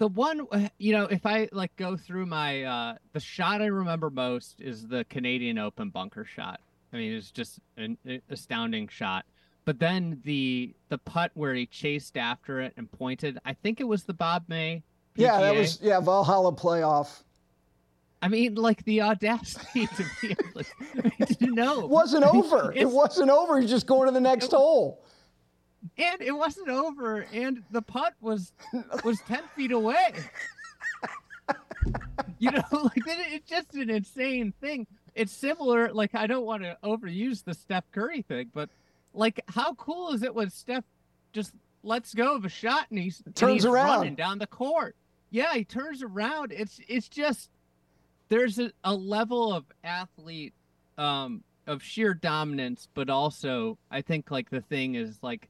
The 0.03 0.09
one, 0.09 0.49
uh, 0.51 0.69
you 0.79 0.91
know, 0.91 1.05
if 1.05 1.25
I 1.25 1.49
like 1.53 1.77
go 1.77 1.97
through 1.97 2.27
my 2.27 2.65
uh, 2.65 2.95
the 3.13 3.21
shot 3.21 3.63
I 3.63 3.67
remember 3.67 4.11
most 4.11 4.61
is 4.61 4.89
the 4.89 5.05
Canadian 5.05 5.59
Open 5.59 5.91
bunker 5.91 6.25
shot. 6.25 6.59
I 6.93 6.97
mean, 6.97 7.13
it's 7.13 7.31
just 7.31 7.61
an 7.77 7.97
astounding 8.29 8.89
shot. 8.89 9.27
But 9.65 9.79
then 9.79 10.21
the 10.25 10.75
the 10.89 10.99
putt 10.99 11.31
where 11.35 11.55
he 11.55 11.67
chased 11.67 12.17
after 12.17 12.61
it 12.61 12.73
and 12.77 12.91
pointed, 12.91 13.39
I 13.45 13.53
think 13.53 13.81
it 13.81 13.85
was 13.85 14.03
the 14.03 14.13
Bob 14.13 14.43
May. 14.49 14.83
PGA. 15.17 15.23
Yeah, 15.23 15.41
that 15.41 15.55
was 15.55 15.79
yeah 15.81 16.01
Valhalla 16.01 16.53
playoff. 16.53 17.23
I 18.21 18.27
mean, 18.27 18.57
like 18.57 18.85
the 18.85 19.03
audacity 19.03 19.87
to 19.87 20.05
be 20.21 20.31
able 20.33 20.65
to, 21.37 21.47
know. 21.47 21.79
It 21.85 21.89
wasn't 21.89 22.25
over. 22.25 22.73
it 22.75 22.91
wasn't 22.91 23.31
over. 23.31 23.61
He's 23.61 23.71
just 23.71 23.87
going 23.87 24.09
to 24.09 24.13
the 24.13 24.21
next 24.21 24.47
it, 24.47 24.57
hole. 24.57 25.05
And 25.99 26.21
it 26.21 26.33
wasn't 26.33 26.69
over. 26.69 27.27
And 27.33 27.63
the 27.71 27.83
putt 27.83 28.15
was 28.21 28.53
was 29.05 29.21
ten 29.27 29.43
feet 29.57 29.73
away. 29.73 30.15
you 32.39 32.51
know, 32.51 32.63
like 32.73 33.03
it's 33.07 33.49
just 33.49 33.75
an 33.75 33.91
insane 33.91 34.53
thing. 34.61 34.87
It's 35.15 35.33
similar. 35.33 35.93
Like 35.93 36.15
I 36.15 36.27
don't 36.27 36.47
want 36.47 36.63
to 36.63 36.79
overuse 36.83 37.45
the 37.45 37.55
Steph 37.55 37.91
Curry 37.93 38.23
thing, 38.23 38.51
but 38.55 38.71
like, 39.15 39.41
how 39.49 39.75
cool 39.75 40.13
is 40.13 40.23
it 40.23 40.35
when 40.35 40.51
Steph 40.51 40.85
just 41.33 41.53
lets 41.83 42.15
go 42.15 42.35
of 42.37 42.45
a 42.45 42.49
shot 42.49 42.87
and 42.91 42.99
he's 42.99 43.23
turns 43.35 43.43
and 43.43 43.51
he's 43.53 43.65
around 43.65 43.99
running 43.99 44.15
down 44.15 44.39
the 44.39 44.47
court? 44.47 44.97
Yeah, 45.31 45.53
he 45.55 45.65
turns 45.65 46.03
around. 46.03 46.53
It's 46.53 46.81
it's 46.89 47.09
just 47.09 47.51
there's 48.29 48.59
a, 48.59 48.73
a 48.85 48.95
level 48.95 49.53
of 49.53 49.65
athlete 49.85 50.55
um 50.99 51.43
of 51.67 51.83
sheer 51.83 52.15
dominance, 52.15 52.89
but 52.95 53.11
also 53.11 53.79
I 53.91 54.03
think 54.03 54.31
like 54.31 54.51
the 54.51 54.61
thing 54.61 54.95
is 54.95 55.19
like 55.23 55.49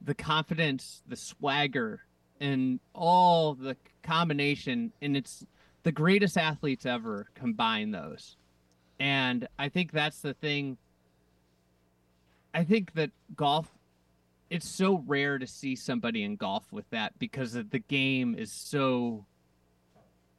the 0.00 0.14
confidence, 0.14 1.02
the 1.06 1.16
swagger, 1.16 2.00
and 2.40 2.80
all 2.94 3.54
the 3.54 3.76
combination, 4.02 4.92
and 5.02 5.16
it's 5.16 5.44
the 5.82 5.92
greatest 5.92 6.36
athletes 6.38 6.86
ever 6.86 7.28
combine 7.34 7.90
those. 7.90 8.36
And 9.00 9.46
I 9.58 9.68
think 9.68 9.92
that's 9.92 10.20
the 10.20 10.34
thing 10.34 10.76
I 12.54 12.64
think 12.64 12.94
that 12.94 13.10
golf 13.36 13.68
it's 14.50 14.68
so 14.68 15.04
rare 15.06 15.38
to 15.38 15.46
see 15.46 15.76
somebody 15.76 16.22
in 16.22 16.36
golf 16.36 16.64
with 16.72 16.88
that 16.90 17.18
because 17.18 17.52
the 17.52 17.82
game 17.88 18.34
is 18.34 18.50
so 18.50 19.26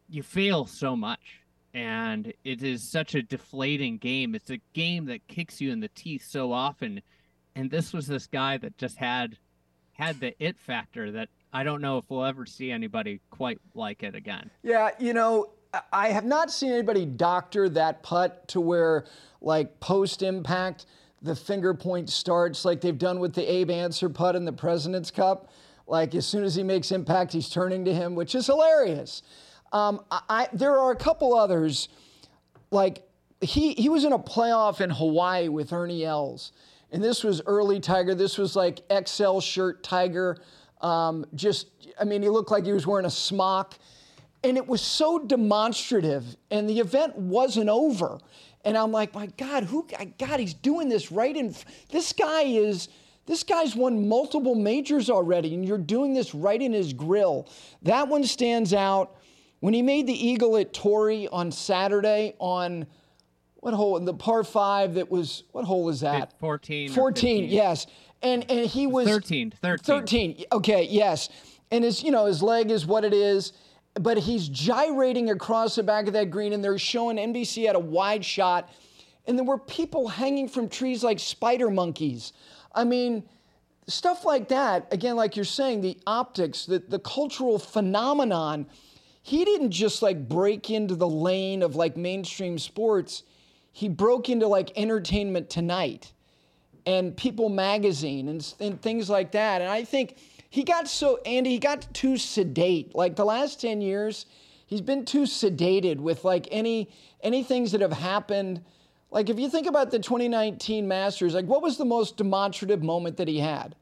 you 0.10 0.24
fail 0.24 0.66
so 0.66 0.96
much 0.96 1.42
and 1.76 2.34
it 2.44 2.64
is 2.64 2.82
such 2.82 3.14
a 3.14 3.22
deflating 3.22 3.98
game. 3.98 4.34
It's 4.34 4.50
a 4.50 4.60
game 4.74 5.06
that 5.06 5.28
kicks 5.28 5.62
you 5.62 5.72
in 5.72 5.80
the 5.80 5.90
teeth 5.90 6.26
so 6.28 6.52
often. 6.52 7.02
And 7.56 7.70
this 7.70 7.94
was 7.94 8.08
this 8.08 8.26
guy 8.26 8.58
that 8.58 8.78
just 8.78 8.98
had 8.98 9.38
had 10.00 10.20
the 10.22 10.34
it 10.44 10.58
factor 10.58 11.12
that 11.12 11.28
I 11.52 11.64
don't 11.64 11.82
know 11.82 11.98
if 11.98 12.06
we'll 12.08 12.24
ever 12.24 12.46
see 12.46 12.72
anybody 12.72 13.20
quite 13.30 13.60
like 13.76 14.02
it 14.02 14.16
again. 14.16 14.50
Yeah, 14.64 14.92
you 14.98 15.14
know, 15.14 15.50
I 15.92 16.10
have 16.10 16.24
not 16.24 16.50
seen 16.52 16.72
anybody 16.72 17.06
doctor 17.06 17.68
that 17.70 18.02
putt 18.02 18.48
to 18.50 18.62
where 18.62 19.06
like 19.42 19.80
post 19.82 20.24
impact 20.24 20.86
the 21.22 21.36
finger 21.36 21.74
point 21.74 22.10
starts 22.10 22.64
like 22.64 22.80
they've 22.80 22.98
done 22.98 23.20
with 23.20 23.34
the 23.34 23.52
Abe 23.52 23.72
Ancer 23.72 24.08
putt 24.08 24.38
in 24.38 24.46
the 24.46 24.54
President's 24.54 25.12
Cup. 25.12 25.50
Like 25.86 26.16
as 26.16 26.26
soon 26.26 26.46
as 26.46 26.56
he 26.56 26.64
makes 26.64 26.94
impact, 26.94 27.34
he's 27.34 27.50
turning 27.50 27.84
to 27.84 27.94
him, 27.94 28.16
which 28.16 28.36
is 28.36 28.46
hilarious. 28.46 29.22
Um, 29.74 30.02
I, 30.10 30.48
there 30.54 30.80
are 30.80 30.92
a 30.92 30.96
couple 30.96 31.36
others, 31.36 31.90
like 32.72 33.04
he 33.42 33.74
he 33.74 33.90
was 33.90 34.06
in 34.06 34.14
a 34.14 34.20
playoff 34.20 34.80
in 34.80 34.92
Hawaii 34.92 35.50
with 35.50 35.74
Ernie 35.74 36.06
Els, 36.06 36.54
and 36.92 37.04
this 37.04 37.24
was 37.24 37.42
early 37.46 37.80
Tiger. 37.80 38.16
This 38.16 38.38
was 38.38 38.56
like 38.56 38.82
XL 39.06 39.40
shirt 39.40 39.84
Tiger. 39.84 40.38
Um, 40.82 41.26
just, 41.36 41.68
I 42.00 42.04
mean, 42.04 42.22
he 42.22 42.30
looked 42.30 42.52
like 42.52 42.66
he 42.66 42.72
was 42.72 42.88
wearing 42.88 43.06
a 43.06 43.12
smock, 43.12 43.78
and 44.44 44.58
it 44.58 44.68
was 44.68 44.82
so 44.82 45.20
demonstrative. 45.20 46.36
And 46.50 46.70
the 46.70 46.80
event 46.80 47.18
wasn't 47.18 47.70
over. 47.70 48.20
And 48.66 48.78
I'm 48.78 48.92
like, 48.92 49.14
my 49.14 49.28
God, 49.38 49.64
who, 49.64 49.88
God, 50.18 50.40
he's 50.40 50.54
doing 50.54 50.90
this 50.90 51.12
right 51.12 51.36
in, 51.36 51.56
this 51.90 52.14
guy 52.14 52.42
is, 52.44 52.90
this 53.26 53.44
guy's 53.44 53.76
won 53.76 54.08
multiple 54.08 54.56
majors 54.56 55.10
already, 55.10 55.54
and 55.54 55.66
you're 55.66 55.78
doing 55.78 56.14
this 56.14 56.34
right 56.34 56.62
in 56.62 56.74
his 56.74 56.94
grill. 56.94 57.48
That 57.84 58.08
one 58.08 58.24
stands 58.24 58.74
out. 58.74 59.16
When 59.62 59.74
he 59.74 59.82
made 59.82 60.08
the 60.08 60.14
eagle 60.14 60.56
at 60.58 60.74
Torrey 60.74 61.28
on 61.28 61.52
Saturday 61.52 62.34
on 62.40 62.88
what 63.60 63.74
hole? 63.74 63.98
In 63.98 64.06
the 64.06 64.14
par 64.14 64.44
five 64.44 64.96
that 64.96 65.10
was, 65.10 65.44
what 65.52 65.66
hole 65.66 65.90
is 65.90 66.02
that? 66.02 66.38
14. 66.40 66.92
14, 66.92 67.46
yes. 67.46 67.88
And, 68.22 68.50
and 68.50 68.66
he 68.66 68.88
was 68.88 69.08
13, 69.08 69.52
13. 69.62 69.84
13. 69.84 70.46
Okay, 70.52 70.88
yes. 70.90 71.30
And 71.72 71.84
his, 71.84 72.04
you 72.04 72.12
know, 72.12 72.26
his 72.26 72.42
leg 72.42 72.72
is 72.72 72.86
what 72.86 73.06
it 73.06 73.14
is 73.14 73.54
but 73.96 74.18
he's 74.18 74.48
gyrating 74.48 75.30
across 75.30 75.76
the 75.76 75.84
back 75.84 76.08
of 76.08 76.14
that 76.14 76.30
green, 76.30 76.54
and 76.54 76.64
they're 76.64 76.78
showing 76.78 77.18
NBC 77.18 77.66
had 77.66 77.76
a 77.76 77.80
wide 77.80 78.24
shot, 78.24 78.72
and 79.28 79.38
there 79.38 79.46
were 79.46 79.58
people 79.58 80.08
hanging 80.08 80.48
from 80.48 80.70
trees 80.70 81.04
like 81.04 81.20
spider 81.20 81.70
monkeys. 81.70 82.34
I 82.74 82.84
mean, 82.84 83.24
stuff 83.88 84.26
like 84.26 84.48
that, 84.50 84.88
again, 84.92 85.16
like 85.16 85.36
you're 85.36 85.46
saying, 85.46 85.82
the 85.82 85.98
optics, 86.08 86.66
the, 86.66 86.80
the 86.80 87.00
cultural 87.00 87.60
phenomenon, 87.60 88.68
he 89.22 89.44
didn't 89.44 89.72
just 89.72 90.02
like 90.02 90.28
break 90.28 90.70
into 90.70 90.96
the 90.96 91.10
lane 91.10 91.62
of 91.62 91.76
like 91.76 91.98
mainstream 91.98 92.58
sports, 92.58 93.24
he 93.72 93.90
broke 93.90 94.30
into 94.30 94.48
like 94.48 94.72
entertainment 94.78 95.50
tonight 95.50 96.14
and 96.86 97.16
People 97.16 97.50
magazine 97.50 98.28
and, 98.30 98.54
and 98.60 98.82
things 98.82 99.10
like 99.10 99.32
that. 99.32 99.62
And 99.62 99.70
I 99.70 99.84
think 99.84 100.18
he 100.50 100.64
got 100.64 100.88
so, 100.88 101.20
Andy, 101.26 101.52
he 101.52 101.60
got 101.60 101.88
too 101.94 102.18
sedate. 102.18 102.96
Like 102.96 103.16
the 103.16 103.26
last 103.26 103.62
10 103.62 103.82
years, 103.82 104.26
he's 104.66 104.82
been 104.82 105.06
too 105.06 105.24
sedated 105.24 105.98
with 105.98 106.24
like 106.24 106.48
any, 106.52 106.90
any 107.22 107.44
things 107.44 107.72
that 107.74 107.82
have 107.82 107.94
happened. 107.94 108.64
Like 109.12 109.30
if 109.30 109.40
you 109.40 109.50
think 109.50 109.68
about 109.68 109.92
the 109.92 110.00
2019 110.00 110.88
Masters, 110.88 111.34
like 111.34 111.46
what 111.46 111.62
was 111.62 111.78
the 111.78 111.86
most 111.86 112.18
demonstrative 112.18 112.82
moment 112.82 113.18
that 113.18 113.28
he 113.28 113.40
had? 113.40 113.76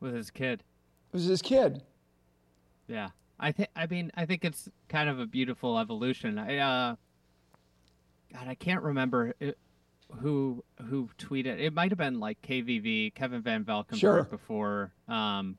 With 0.00 0.14
his 0.14 0.30
kid. 0.30 0.64
It 1.12 1.16
was 1.16 1.24
his 1.24 1.42
kid. 1.42 1.82
Yeah. 2.88 3.10
I 3.38 3.52
think 3.52 3.68
I 3.74 3.86
mean 3.86 4.10
I 4.14 4.26
think 4.26 4.44
it's 4.44 4.68
kind 4.88 5.08
of 5.08 5.18
a 5.20 5.26
beautiful 5.26 5.78
evolution. 5.78 6.38
I 6.38 6.58
uh 6.58 6.96
God, 8.34 8.48
I 8.48 8.54
can't 8.54 8.82
remember. 8.82 9.34
It, 9.40 9.56
who 10.20 10.62
who 10.88 11.08
tweeted 11.18 11.58
it 11.58 11.72
might 11.72 11.90
have 11.90 11.98
been 11.98 12.20
like 12.20 12.40
KVV 12.42 13.14
Kevin 13.14 13.42
Van 13.42 13.64
Valkenburg 13.64 13.98
sure. 13.98 14.24
before 14.24 14.92
um 15.08 15.56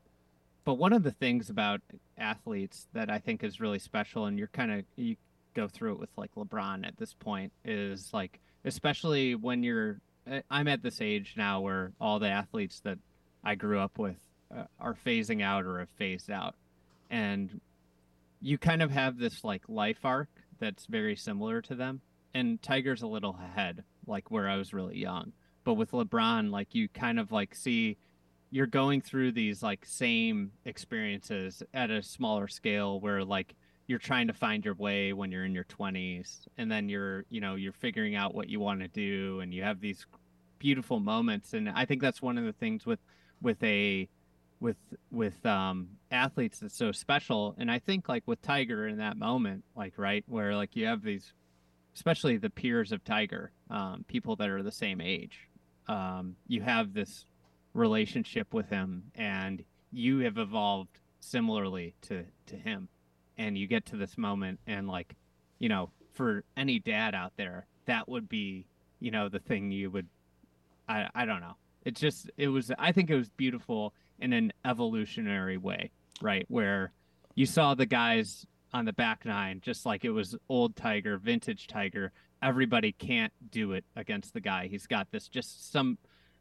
but 0.63 0.75
one 0.75 0.93
of 0.93 1.03
the 1.03 1.11
things 1.11 1.49
about 1.49 1.81
athletes 2.17 2.87
that 2.93 3.09
I 3.09 3.19
think 3.19 3.43
is 3.43 3.59
really 3.59 3.79
special 3.79 4.25
and 4.25 4.37
you're 4.37 4.47
kind 4.47 4.71
of 4.71 4.85
you 4.95 5.15
go 5.55 5.67
through 5.67 5.93
it 5.93 5.99
with 5.99 6.09
like 6.15 6.33
LeBron 6.35 6.87
at 6.87 6.97
this 6.97 7.13
point 7.13 7.51
is 7.63 8.13
like 8.13 8.39
especially 8.63 9.35
when 9.35 9.63
you're 9.63 9.99
I'm 10.49 10.67
at 10.67 10.81
this 10.81 11.01
age 11.01 11.33
now 11.37 11.61
where 11.61 11.91
all 11.99 12.19
the 12.19 12.29
athletes 12.29 12.79
that 12.81 12.97
I 13.43 13.55
grew 13.55 13.79
up 13.79 13.97
with 13.97 14.17
uh, 14.55 14.63
are 14.79 14.95
phasing 15.05 15.43
out 15.43 15.65
or 15.65 15.79
have 15.79 15.89
phased 15.97 16.31
out 16.31 16.55
and 17.09 17.59
you 18.41 18.57
kind 18.57 18.81
of 18.81 18.91
have 18.91 19.17
this 19.17 19.43
like 19.43 19.63
life 19.67 20.03
arc 20.03 20.29
that's 20.59 20.85
very 20.85 21.15
similar 21.15 21.61
to 21.63 21.75
them. 21.75 22.01
And 22.35 22.61
Tiger's 22.61 23.01
a 23.01 23.07
little 23.07 23.35
ahead, 23.41 23.83
like 24.05 24.29
where 24.29 24.47
I 24.47 24.57
was 24.57 24.73
really 24.73 24.97
young. 24.97 25.31
But 25.63 25.75
with 25.75 25.91
LeBron, 25.91 26.51
like 26.51 26.75
you 26.75 26.87
kind 26.89 27.19
of 27.19 27.31
like 27.31 27.55
see 27.55 27.97
you're 28.51 28.67
going 28.67 29.01
through 29.01 29.31
these 29.31 29.63
like 29.63 29.85
same 29.85 30.51
experiences 30.65 31.63
at 31.73 31.89
a 31.89 32.03
smaller 32.03 32.47
scale 32.47 32.99
where 32.99 33.23
like 33.23 33.55
you're 33.87 33.99
trying 33.99 34.27
to 34.27 34.33
find 34.33 34.65
your 34.65 34.75
way 34.75 35.13
when 35.13 35.31
you're 35.31 35.45
in 35.45 35.53
your 35.53 35.65
20s 35.65 36.47
and 36.57 36.71
then 36.71 36.89
you're 36.89 37.25
you 37.29 37.41
know 37.41 37.55
you're 37.55 37.73
figuring 37.73 38.15
out 38.15 38.33
what 38.33 38.49
you 38.49 38.59
want 38.59 38.79
to 38.79 38.87
do 38.87 39.39
and 39.41 39.53
you 39.53 39.63
have 39.63 39.81
these 39.81 40.05
beautiful 40.57 40.99
moments 40.99 41.53
and 41.53 41.69
i 41.69 41.85
think 41.85 42.01
that's 42.01 42.21
one 42.21 42.37
of 42.37 42.45
the 42.45 42.53
things 42.53 42.85
with 42.85 42.99
with 43.41 43.61
a 43.63 44.07
with 44.59 44.77
with 45.11 45.45
um 45.45 45.89
athletes 46.09 46.59
that's 46.59 46.77
so 46.77 46.91
special 46.91 47.55
and 47.57 47.69
i 47.69 47.77
think 47.77 48.07
like 48.07 48.23
with 48.25 48.41
tiger 48.41 48.87
in 48.87 48.97
that 48.97 49.17
moment 49.17 49.63
like 49.75 49.93
right 49.97 50.23
where 50.27 50.55
like 50.55 50.75
you 50.75 50.85
have 50.85 51.03
these 51.03 51.33
especially 51.95 52.37
the 52.37 52.49
peers 52.49 52.91
of 52.91 53.03
tiger 53.03 53.51
um 53.69 54.03
people 54.07 54.35
that 54.35 54.49
are 54.49 54.63
the 54.63 54.71
same 54.71 55.01
age 55.01 55.47
um 55.87 56.35
you 56.47 56.61
have 56.61 56.93
this 56.93 57.25
relationship 57.73 58.53
with 58.53 58.69
him 58.69 59.03
and 59.15 59.63
you 59.91 60.19
have 60.19 60.37
evolved 60.37 60.99
similarly 61.19 61.93
to 62.01 62.23
to 62.47 62.55
him. 62.55 62.87
And 63.37 63.57
you 63.57 63.67
get 63.67 63.85
to 63.87 63.97
this 63.97 64.17
moment 64.17 64.59
and 64.65 64.87
like 64.87 65.15
you 65.59 65.69
know 65.69 65.89
for 66.13 66.43
any 66.55 66.79
dad 66.79 67.13
out 67.13 67.33
there 67.37 67.65
that 67.85 68.07
would 68.07 68.29
be 68.29 68.65
you 68.99 69.11
know 69.11 69.27
the 69.27 69.39
thing 69.39 69.71
you 69.71 69.89
would 69.91 70.07
i 70.87 71.07
i 71.13 71.25
don't 71.25 71.41
know. 71.41 71.55
It 71.83 71.95
just 71.95 72.29
it 72.37 72.47
was 72.47 72.71
i 72.79 72.91
think 72.91 73.09
it 73.09 73.15
was 73.15 73.29
beautiful 73.29 73.93
in 74.19 74.31
an 74.33 74.53
evolutionary 74.63 75.57
way 75.57 75.91
right? 76.21 76.45
Where 76.47 76.93
you 77.35 77.45
saw 77.45 77.75
the 77.75 77.85
guys 77.85 78.47
on 78.75 78.83
the 78.83 78.93
back 78.93 79.23
nine 79.23 79.61
just 79.61 79.85
like 79.85 80.03
it 80.03 80.09
was 80.09 80.35
old 80.49 80.75
tiger 80.75 81.17
vintage 81.17 81.67
tiger. 81.67 82.11
Everybody 82.43 82.91
can't 82.91 83.31
do 83.49 83.71
it 83.71 83.85
against 83.95 84.33
the 84.33 84.41
guy. 84.41 84.67
He's 84.67 84.85
got 84.85 85.09
this 85.11 85.29
just 85.29 85.71
some 85.71 85.97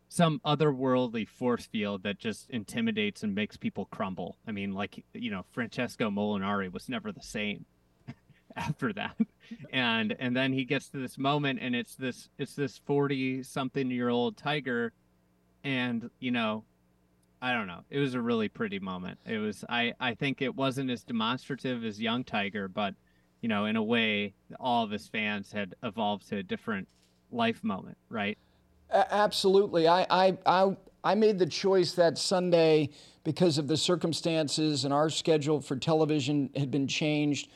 some 0.08 0.40
otherworldly 0.44 1.28
force 1.28 1.66
field 1.66 2.02
that 2.02 2.18
just 2.18 2.50
intimidates 2.50 3.22
and 3.22 3.34
makes 3.34 3.56
people 3.56 3.86
crumble. 3.86 4.36
I 4.48 4.52
mean, 4.52 4.72
like 4.74 5.04
you 5.14 5.30
know, 5.30 5.44
Francesco 5.52 6.10
Molinari 6.10 6.72
was 6.72 6.88
never 6.88 7.12
the 7.12 7.22
same 7.22 7.64
after 8.56 8.92
that, 8.94 9.16
and 9.72 10.16
and 10.18 10.36
then 10.36 10.52
he 10.52 10.64
gets 10.64 10.88
to 10.88 10.98
this 10.98 11.16
moment, 11.16 11.60
and 11.62 11.76
it's 11.76 11.94
this 11.94 12.28
it's 12.36 12.54
this 12.54 12.78
forty 12.78 13.44
something 13.44 13.92
year 13.92 14.08
old 14.08 14.36
Tiger, 14.36 14.92
and 15.62 16.10
you 16.18 16.32
know, 16.32 16.64
I 17.44 17.52
don't 17.52 17.66
know. 17.66 17.84
It 17.90 17.98
was 17.98 18.14
a 18.14 18.20
really 18.22 18.48
pretty 18.48 18.78
moment. 18.78 19.18
It 19.26 19.36
was 19.36 19.66
I 19.68 19.92
I 20.00 20.14
think 20.14 20.40
it 20.40 20.56
wasn't 20.56 20.90
as 20.90 21.04
demonstrative 21.04 21.84
as 21.84 22.00
young 22.00 22.24
Tiger, 22.24 22.68
but 22.68 22.94
you 23.42 23.48
know, 23.48 23.66
in 23.66 23.76
a 23.76 23.82
way, 23.82 24.32
all 24.58 24.82
of 24.82 24.90
his 24.90 25.08
fans 25.08 25.52
had 25.52 25.74
evolved 25.82 26.26
to 26.30 26.38
a 26.38 26.42
different 26.42 26.88
life 27.30 27.62
moment, 27.62 27.98
right? 28.08 28.38
Absolutely. 28.90 29.86
I, 29.86 30.06
I, 30.08 30.38
I, 30.46 30.76
I 31.04 31.14
made 31.14 31.38
the 31.38 31.44
choice 31.44 31.92
that 31.92 32.16
Sunday 32.16 32.88
because 33.22 33.58
of 33.58 33.68
the 33.68 33.76
circumstances 33.76 34.86
and 34.86 34.94
our 34.94 35.10
schedule 35.10 35.60
for 35.60 35.76
television 35.76 36.48
had 36.56 36.70
been 36.70 36.88
changed. 36.88 37.50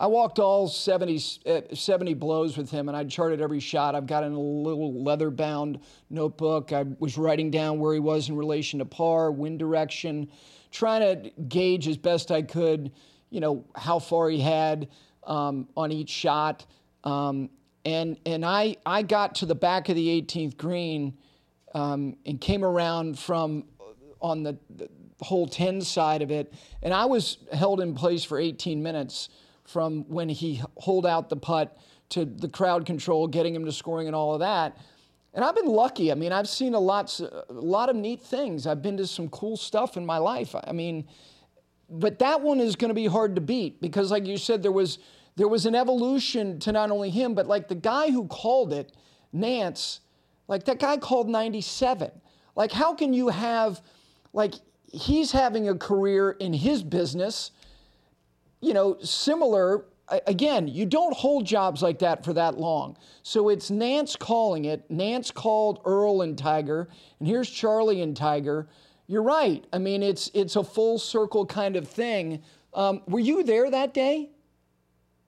I 0.00 0.06
walked 0.06 0.38
all 0.38 0.68
70, 0.68 1.20
uh, 1.44 1.60
70 1.74 2.14
blows 2.14 2.56
with 2.56 2.70
him 2.70 2.88
and 2.88 2.96
I 2.96 3.02
charted 3.04 3.40
every 3.40 3.58
shot. 3.58 3.96
I've 3.96 4.06
got 4.06 4.22
in 4.22 4.32
a 4.32 4.38
little 4.38 5.02
leather 5.02 5.28
bound 5.30 5.80
notebook. 6.08 6.72
I 6.72 6.84
was 7.00 7.18
writing 7.18 7.50
down 7.50 7.80
where 7.80 7.94
he 7.94 8.00
was 8.00 8.28
in 8.28 8.36
relation 8.36 8.78
to 8.78 8.84
par, 8.84 9.32
wind 9.32 9.58
direction, 9.58 10.30
trying 10.70 11.00
to 11.00 11.30
gauge 11.48 11.88
as 11.88 11.96
best 11.96 12.30
I 12.30 12.42
could, 12.42 12.92
you 13.30 13.40
know, 13.40 13.64
how 13.74 13.98
far 13.98 14.30
he 14.30 14.40
had 14.40 14.88
um, 15.24 15.66
on 15.76 15.90
each 15.90 16.10
shot. 16.10 16.64
Um, 17.02 17.50
and 17.84 18.18
and 18.26 18.44
I 18.44 18.76
I 18.84 19.02
got 19.02 19.36
to 19.36 19.46
the 19.46 19.54
back 19.54 19.88
of 19.88 19.96
the 19.96 20.20
18th 20.20 20.56
green 20.56 21.16
um, 21.74 22.16
and 22.26 22.40
came 22.40 22.64
around 22.64 23.18
from 23.18 23.64
on 24.20 24.42
the, 24.42 24.58
the 24.76 24.88
hole 25.20 25.46
10 25.46 25.80
side 25.80 26.22
of 26.22 26.30
it, 26.30 26.52
and 26.82 26.92
I 26.92 27.06
was 27.06 27.38
held 27.52 27.80
in 27.80 27.94
place 27.94 28.24
for 28.24 28.38
18 28.38 28.82
minutes 28.82 29.28
from 29.68 30.04
when 30.08 30.28
he 30.28 30.62
holed 30.76 31.06
out 31.06 31.28
the 31.28 31.36
putt 31.36 31.76
to 32.10 32.24
the 32.24 32.48
crowd 32.48 32.86
control, 32.86 33.26
getting 33.26 33.54
him 33.54 33.64
to 33.64 33.72
scoring 33.72 34.06
and 34.06 34.16
all 34.16 34.34
of 34.34 34.40
that. 34.40 34.76
And 35.34 35.44
I've 35.44 35.54
been 35.54 35.66
lucky. 35.66 36.10
I 36.10 36.14
mean, 36.14 36.32
I've 36.32 36.48
seen 36.48 36.74
a 36.74 36.80
lot, 36.80 37.20
a 37.20 37.44
lot 37.50 37.90
of 37.90 37.96
neat 37.96 38.22
things. 38.22 38.66
I've 38.66 38.82
been 38.82 38.96
to 38.96 39.06
some 39.06 39.28
cool 39.28 39.56
stuff 39.56 39.96
in 39.96 40.06
my 40.06 40.18
life. 40.18 40.54
I 40.54 40.72
mean, 40.72 41.06
but 41.90 42.18
that 42.18 42.40
one 42.40 42.60
is 42.60 42.76
going 42.76 42.88
to 42.88 42.94
be 42.94 43.06
hard 43.06 43.34
to 43.34 43.40
beat 43.40 43.80
because, 43.80 44.10
like 44.10 44.26
you 44.26 44.38
said, 44.38 44.62
there 44.62 44.72
was 44.72 44.98
there 45.36 45.48
was 45.48 45.66
an 45.66 45.74
evolution 45.76 46.58
to 46.58 46.72
not 46.72 46.90
only 46.90 47.10
him, 47.10 47.34
but 47.34 47.46
like 47.46 47.68
the 47.68 47.76
guy 47.76 48.10
who 48.10 48.26
called 48.26 48.72
it, 48.72 48.92
Nantz, 49.32 50.00
like 50.48 50.64
that 50.64 50.80
guy 50.80 50.96
called 50.96 51.28
97. 51.28 52.10
Like, 52.56 52.72
how 52.72 52.92
can 52.92 53.12
you 53.12 53.28
have, 53.28 53.80
like, 54.32 54.54
he's 54.92 55.30
having 55.30 55.68
a 55.68 55.76
career 55.76 56.32
in 56.32 56.52
his 56.52 56.82
business, 56.82 57.52
you 58.60 58.74
know, 58.74 58.96
similar. 59.00 59.84
Again, 60.26 60.68
you 60.68 60.86
don't 60.86 61.14
hold 61.14 61.44
jobs 61.44 61.82
like 61.82 61.98
that 61.98 62.24
for 62.24 62.32
that 62.32 62.58
long. 62.58 62.96
So 63.22 63.50
it's 63.50 63.70
Nantz 63.70 64.18
calling 64.18 64.64
it. 64.64 64.90
Nantz 64.90 65.32
called 65.32 65.80
Earl 65.84 66.22
and 66.22 66.36
Tiger, 66.36 66.88
and 67.18 67.28
here's 67.28 67.50
Charlie 67.50 68.00
and 68.00 68.16
Tiger. 68.16 68.68
You're 69.06 69.22
right. 69.22 69.66
I 69.72 69.78
mean, 69.78 70.02
it's 70.02 70.30
it's 70.34 70.56
a 70.56 70.64
full 70.64 70.98
circle 70.98 71.44
kind 71.44 71.76
of 71.76 71.86
thing. 71.88 72.42
Um, 72.74 73.02
were 73.06 73.20
you 73.20 73.42
there 73.42 73.70
that 73.70 73.92
day? 73.94 74.30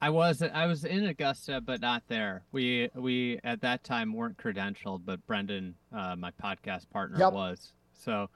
I 0.02 0.08
was 0.08 0.42
I 0.42 0.66
was 0.66 0.84
in 0.84 1.06
Augusta, 1.06 1.60
but 1.60 1.80
not 1.80 2.02
there. 2.08 2.42
We 2.52 2.88
we 2.94 3.38
at 3.44 3.60
that 3.60 3.84
time 3.84 4.14
weren't 4.14 4.38
credentialed, 4.38 5.02
but 5.04 5.24
Brendan, 5.26 5.74
uh, 5.94 6.16
my 6.16 6.30
podcast 6.42 6.88
partner, 6.90 7.18
yep. 7.18 7.32
was. 7.32 7.72
So 7.92 8.30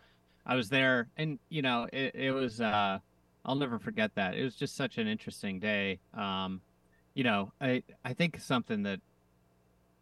I 0.44 0.56
was 0.56 0.68
there, 0.68 1.08
and 1.16 1.38
you 1.48 1.62
know 1.62 1.88
it, 1.92 2.14
it 2.14 2.30
was. 2.32 2.60
Uh, 2.60 2.98
I'll 3.44 3.54
never 3.54 3.78
forget 3.78 4.14
that. 4.14 4.34
It 4.34 4.42
was 4.42 4.56
just 4.56 4.76
such 4.76 4.98
an 4.98 5.06
interesting 5.06 5.60
day. 5.60 6.00
Um, 6.14 6.60
you 7.14 7.24
know, 7.24 7.52
I 7.60 7.82
I 8.04 8.14
think 8.14 8.40
something 8.40 8.82
that 8.84 9.00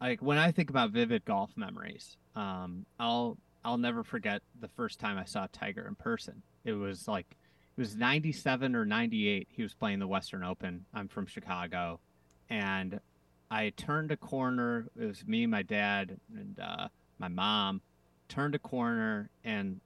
like 0.00 0.22
when 0.22 0.38
I 0.38 0.52
think 0.52 0.70
about 0.70 0.90
vivid 0.90 1.24
golf 1.24 1.50
memories, 1.57 2.16
um, 2.35 2.87
I'll 2.98 3.37
I'll 3.64 3.78
never 3.78 4.02
forget 4.02 4.42
the 4.61 4.68
first 4.68 4.98
time 4.98 5.18
I 5.18 5.24
saw 5.24 5.46
Tiger 5.52 5.87
in 5.87 5.94
person. 5.94 6.42
It 6.64 6.72
was 6.72 7.09
like 7.09 7.37
it 7.76 7.81
was 7.81 7.96
97 7.96 8.76
or 8.76 8.85
98 8.85 9.48
he 9.50 9.62
was 9.62 9.74
playing 9.74 9.98
the 9.98 10.07
western 10.07 10.44
open 10.44 10.85
i'm 10.92 11.09
from 11.09 11.26
chicago 11.26 11.98
and 12.50 13.00
i 13.50 13.70
turned 13.76 14.12
a 14.12 14.16
corner 14.16 14.88
it 14.98 15.07
was 15.07 15.26
me 15.26 15.46
my 15.46 15.62
dad 15.62 16.18
and 16.37 16.59
uh, 16.61 16.88
my 17.18 17.28
mom 17.28 17.81
turned 18.28 18.55
a 18.55 18.59
corner 18.59 19.31
and 19.44 19.81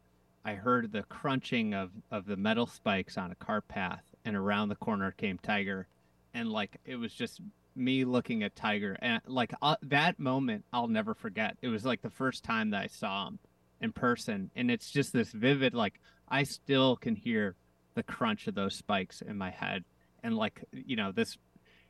i 0.47 0.55
heard 0.55 0.93
the 0.93 1.03
crunching 1.03 1.75
of, 1.75 1.91
of 2.11 2.25
the 2.25 2.37
metal 2.37 2.67
spikes 2.67 3.19
on 3.19 3.33
a 3.33 3.35
cart 3.35 3.67
path 3.69 4.05
and 4.25 4.37
around 4.37 4.69
the 4.69 4.77
corner 4.77 5.11
came 5.11 5.39
tiger 5.39 5.89
and 6.33 6.49
like 6.51 6.79
it 6.85 6.97
was 6.97 7.13
just 7.13 7.41
me 7.75 8.05
looking 8.05 8.43
at 8.43 8.57
tiger 8.57 8.97
and 9.03 9.21
like 9.27 9.53
uh, 9.61 9.77
that 9.83 10.19
moment 10.19 10.65
i'll 10.73 10.89
never 10.89 11.15
forget. 11.15 11.57
It 11.61 11.69
was 11.69 11.85
like 11.85 12.01
the 12.01 12.11
first 12.11 12.45
time 12.45 12.71
that 12.71 12.85
i 12.85 12.87
saw 12.87 13.27
him 13.27 13.39
in 13.81 13.93
person 13.93 14.51
and 14.57 14.71
it's 14.71 14.91
just 14.91 15.13
this 15.13 15.31
vivid 15.33 15.75
like 15.75 16.01
i 16.29 16.43
still 16.45 16.97
can 16.97 17.15
hear 17.15 17.55
the 17.95 18.03
crunch 18.03 18.47
of 18.47 18.55
those 18.55 18.75
spikes 18.75 19.21
in 19.21 19.37
my 19.37 19.51
head 19.51 19.85
and 20.23 20.37
like 20.37 20.65
you 20.73 20.97
know 20.97 21.13
this 21.13 21.37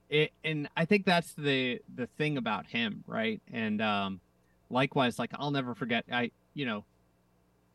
it, 0.09 0.33
and 0.43 0.69
i 0.77 0.85
think 0.85 1.05
that's 1.05 1.33
the 1.35 1.79
the 1.95 2.07
thing 2.19 2.37
about 2.37 2.67
him 2.67 3.05
right? 3.07 3.41
And 3.53 3.81
um 3.83 4.21
likewise 4.71 5.19
like 5.19 5.31
i'll 5.35 5.53
never 5.53 5.77
forget 5.77 6.05
i 6.11 6.31
you 6.55 6.67
know 6.67 6.85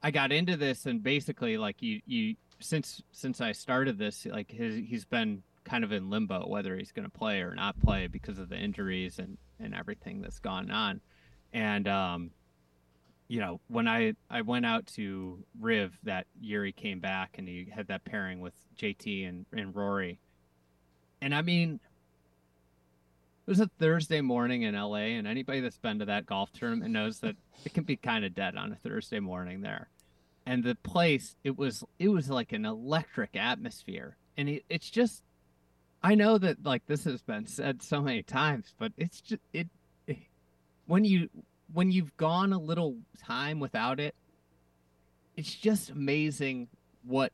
i 0.04 0.12
got 0.12 0.32
into 0.32 0.58
this 0.58 0.86
and 0.86 1.04
basically 1.04 1.58
like 1.58 1.82
you 1.82 2.02
you 2.06 2.36
since 2.60 3.02
since 3.12 3.42
i 3.42 3.52
started 3.52 3.98
this 3.98 4.26
like 4.26 4.52
his 4.52 4.76
he's 4.88 5.06
been 5.06 5.44
kind 5.64 5.84
of 5.84 5.92
in 5.92 6.10
limbo 6.10 6.48
whether 6.48 6.76
he's 6.76 6.92
going 6.92 7.06
to 7.06 7.18
play 7.18 7.42
or 7.42 7.54
not 7.54 7.80
play 7.80 8.08
because 8.08 8.40
of 8.40 8.50
the 8.50 8.56
injuries 8.58 9.20
and 9.20 9.38
and 9.62 9.76
everything 9.76 10.22
that's 10.22 10.40
gone 10.40 10.72
on. 10.72 11.02
And 11.54 11.88
um 11.88 12.32
you 13.28 13.40
know, 13.40 13.62
when 13.70 13.88
I 13.88 14.14
I 14.30 14.42
went 14.42 14.66
out 14.66 14.88
to 14.88 15.42
Riv 15.58 15.98
that 16.04 16.28
year, 16.42 16.66
he 16.66 16.74
came 16.74 17.00
back 17.00 17.36
and 17.38 17.48
he 17.48 17.72
had 17.74 17.88
that 17.88 18.04
pairing 18.04 18.42
with 18.42 18.54
JT 18.78 19.28
and 19.28 19.46
and 19.54 19.74
Rory, 19.74 20.20
and 21.22 21.34
I 21.34 21.42
mean, 21.42 21.80
it 23.46 23.50
was 23.50 23.60
a 23.60 23.70
Thursday 23.80 24.22
morning 24.22 24.62
in 24.64 24.76
LA, 24.76 25.18
and 25.18 25.28
anybody 25.28 25.62
that's 25.62 25.78
been 25.78 26.00
to 26.00 26.06
that 26.06 26.28
golf 26.28 26.52
tournament 26.54 26.92
knows 26.92 27.20
that 27.20 27.36
it 27.66 27.74
can 27.74 27.84
be 27.84 27.96
kind 27.96 28.24
of 28.24 28.36
dead 28.36 28.56
on 28.56 28.72
a 28.72 28.76
Thursday 28.76 29.20
morning 29.20 29.62
there. 29.62 29.90
And 30.46 30.64
the 30.64 30.76
place, 30.76 31.36
it 31.44 31.58
was 31.58 31.84
it 31.98 32.10
was 32.10 32.30
like 32.30 32.52
an 32.52 32.66
electric 32.66 33.36
atmosphere, 33.36 34.16
and 34.38 34.48
it, 34.48 34.64
it's 34.70 34.90
just, 34.90 35.24
I 36.04 36.16
know 36.16 36.38
that 36.38 36.64
like 36.64 36.86
this 36.86 37.04
has 37.06 37.22
been 37.22 37.48
said 37.48 37.82
so 37.82 38.02
many 38.02 38.22
times, 38.22 38.74
but 38.78 38.92
it's 38.98 39.22
just 39.22 39.42
it, 39.54 39.68
it 40.06 40.18
when 40.86 41.04
you 41.04 41.30
when 41.74 41.92
you've 41.92 42.16
gone 42.18 42.54
a 42.54 42.60
little 42.60 42.98
time 43.24 43.60
without 43.60 44.00
it, 44.00 44.16
it's 45.36 45.54
just 45.54 45.90
amazing 45.90 46.68
what 47.04 47.32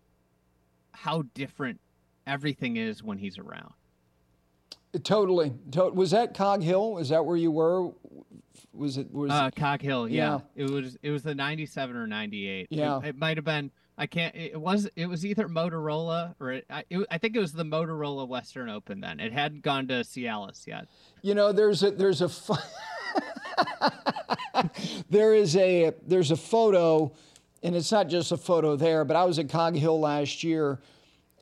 how 0.91 1.24
different 1.34 1.80
everything 2.26 2.78
is 2.78 3.04
when 3.04 3.17
he's 3.17 3.38
around. 3.38 3.74
Totally. 5.04 5.54
Was 5.76 6.12
that 6.12 6.34
Cog 6.34 6.63
Hill? 6.63 6.97
Is 6.97 7.10
that 7.10 7.26
where 7.26 7.38
you 7.38 7.52
were? 7.52 7.91
Was 8.73 8.97
it 8.97 9.12
was 9.12 9.32
uh, 9.32 9.52
Cog 9.52 9.82
Hill? 9.82 10.08
Yeah. 10.08 10.39
yeah. 10.56 10.65
It 10.65 10.69
was 10.69 10.97
it 11.02 11.12
was 11.12 11.23
the 11.23 11.36
97 11.36 11.95
or 11.95 12.08
98. 12.08 12.67
Yeah. 12.69 13.00
It, 13.00 13.06
it 13.06 13.17
might 13.17 13.38
have 13.38 13.45
been 13.45 13.71
I 13.97 14.06
can't. 14.06 14.36
It 14.36 14.60
was. 14.60 14.88
It 14.95 15.08
was 15.08 15.26
either 15.26 15.47
Motorola 15.47 16.36
or 16.39 16.52
it, 16.52 16.65
I, 16.69 16.84
it, 16.89 17.08
I 17.10 17.17
think 17.17 17.36
it 17.36 17.39
was 17.39 17.54
the 17.54 17.65
Motorola 17.65 18.28
Western 18.28 18.69
Open. 18.69 19.02
Then 19.02 19.19
it 19.19 19.34
hadn't 19.34 19.63
gone 19.63 19.88
to 19.88 19.95
Cialis 19.95 20.67
yet. 20.67 20.88
You 21.23 21.34
know, 21.34 21.52
there's 21.52 21.82
a 21.82 21.89
there's 21.89 22.21
a 22.21 22.30
there 25.10 25.34
is 25.34 25.56
a 25.56 25.93
there's 26.06 26.30
a 26.30 26.36
photo, 26.36 27.12
and 27.63 27.76
it's 27.76 27.91
not 27.91 28.08
just 28.08 28.32
a 28.32 28.38
photo 28.38 28.76
there. 28.76 29.04
But 29.04 29.17
I 29.17 29.23
was 29.23 29.39
at 29.39 29.50
Cog 29.50 29.76
Hill 29.76 30.00
last 30.00 30.43
year, 30.43 30.80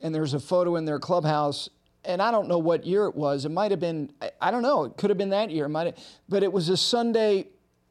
and 0.00 0.14
there's 0.14 0.32
a 0.32 0.40
photo 0.40 0.76
in 0.76 0.86
their 0.86 0.98
clubhouse, 0.98 1.68
and 2.06 2.22
I 2.22 2.30
don't 2.30 2.48
know 2.48 2.58
what 2.58 2.86
year 2.86 3.06
it 3.06 3.14
was. 3.14 3.44
It 3.44 3.50
might 3.50 3.70
have 3.70 3.80
been. 3.80 4.10
I 4.40 4.50
don't 4.50 4.62
know. 4.62 4.84
It 4.84 4.96
could 4.96 5.10
have 5.10 5.18
been 5.18 5.30
that 5.30 5.50
year. 5.50 5.68
Might. 5.68 5.86
Have, 5.86 5.98
but 6.28 6.42
it 6.42 6.52
was 6.52 6.68
a 6.68 6.76
Sunday 6.76 7.48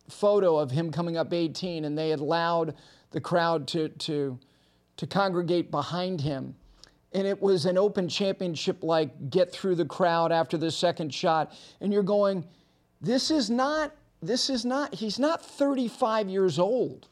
photo 0.09 0.57
of 0.57 0.71
him 0.71 0.91
coming 0.91 1.17
up 1.17 1.33
18, 1.33 1.85
and 1.85 1.97
they 1.97 2.09
had 2.09 2.19
allowed 2.19 2.75
the 3.11 3.21
crowd 3.21 3.67
to 3.69 3.89
to 3.89 4.39
to 4.97 5.07
congregate 5.07 5.71
behind 5.71 6.21
him. 6.21 6.55
And 7.13 7.25
it 7.25 7.41
was 7.41 7.65
an 7.65 7.77
open 7.77 8.09
championship 8.09 8.83
like 8.83 9.29
get 9.29 9.51
through 9.51 9.75
the 9.75 9.85
crowd 9.85 10.31
after 10.31 10.57
the 10.57 10.69
second 10.69 11.13
shot. 11.13 11.53
And 11.79 11.93
you're 11.93 12.03
going, 12.03 12.45
this 13.01 13.31
is 13.31 13.49
not, 13.49 13.93
this 14.21 14.49
is 14.49 14.65
not, 14.65 14.93
he's 14.93 15.17
not 15.17 15.45
35 15.45 16.29
years 16.29 16.59
old. 16.59 17.07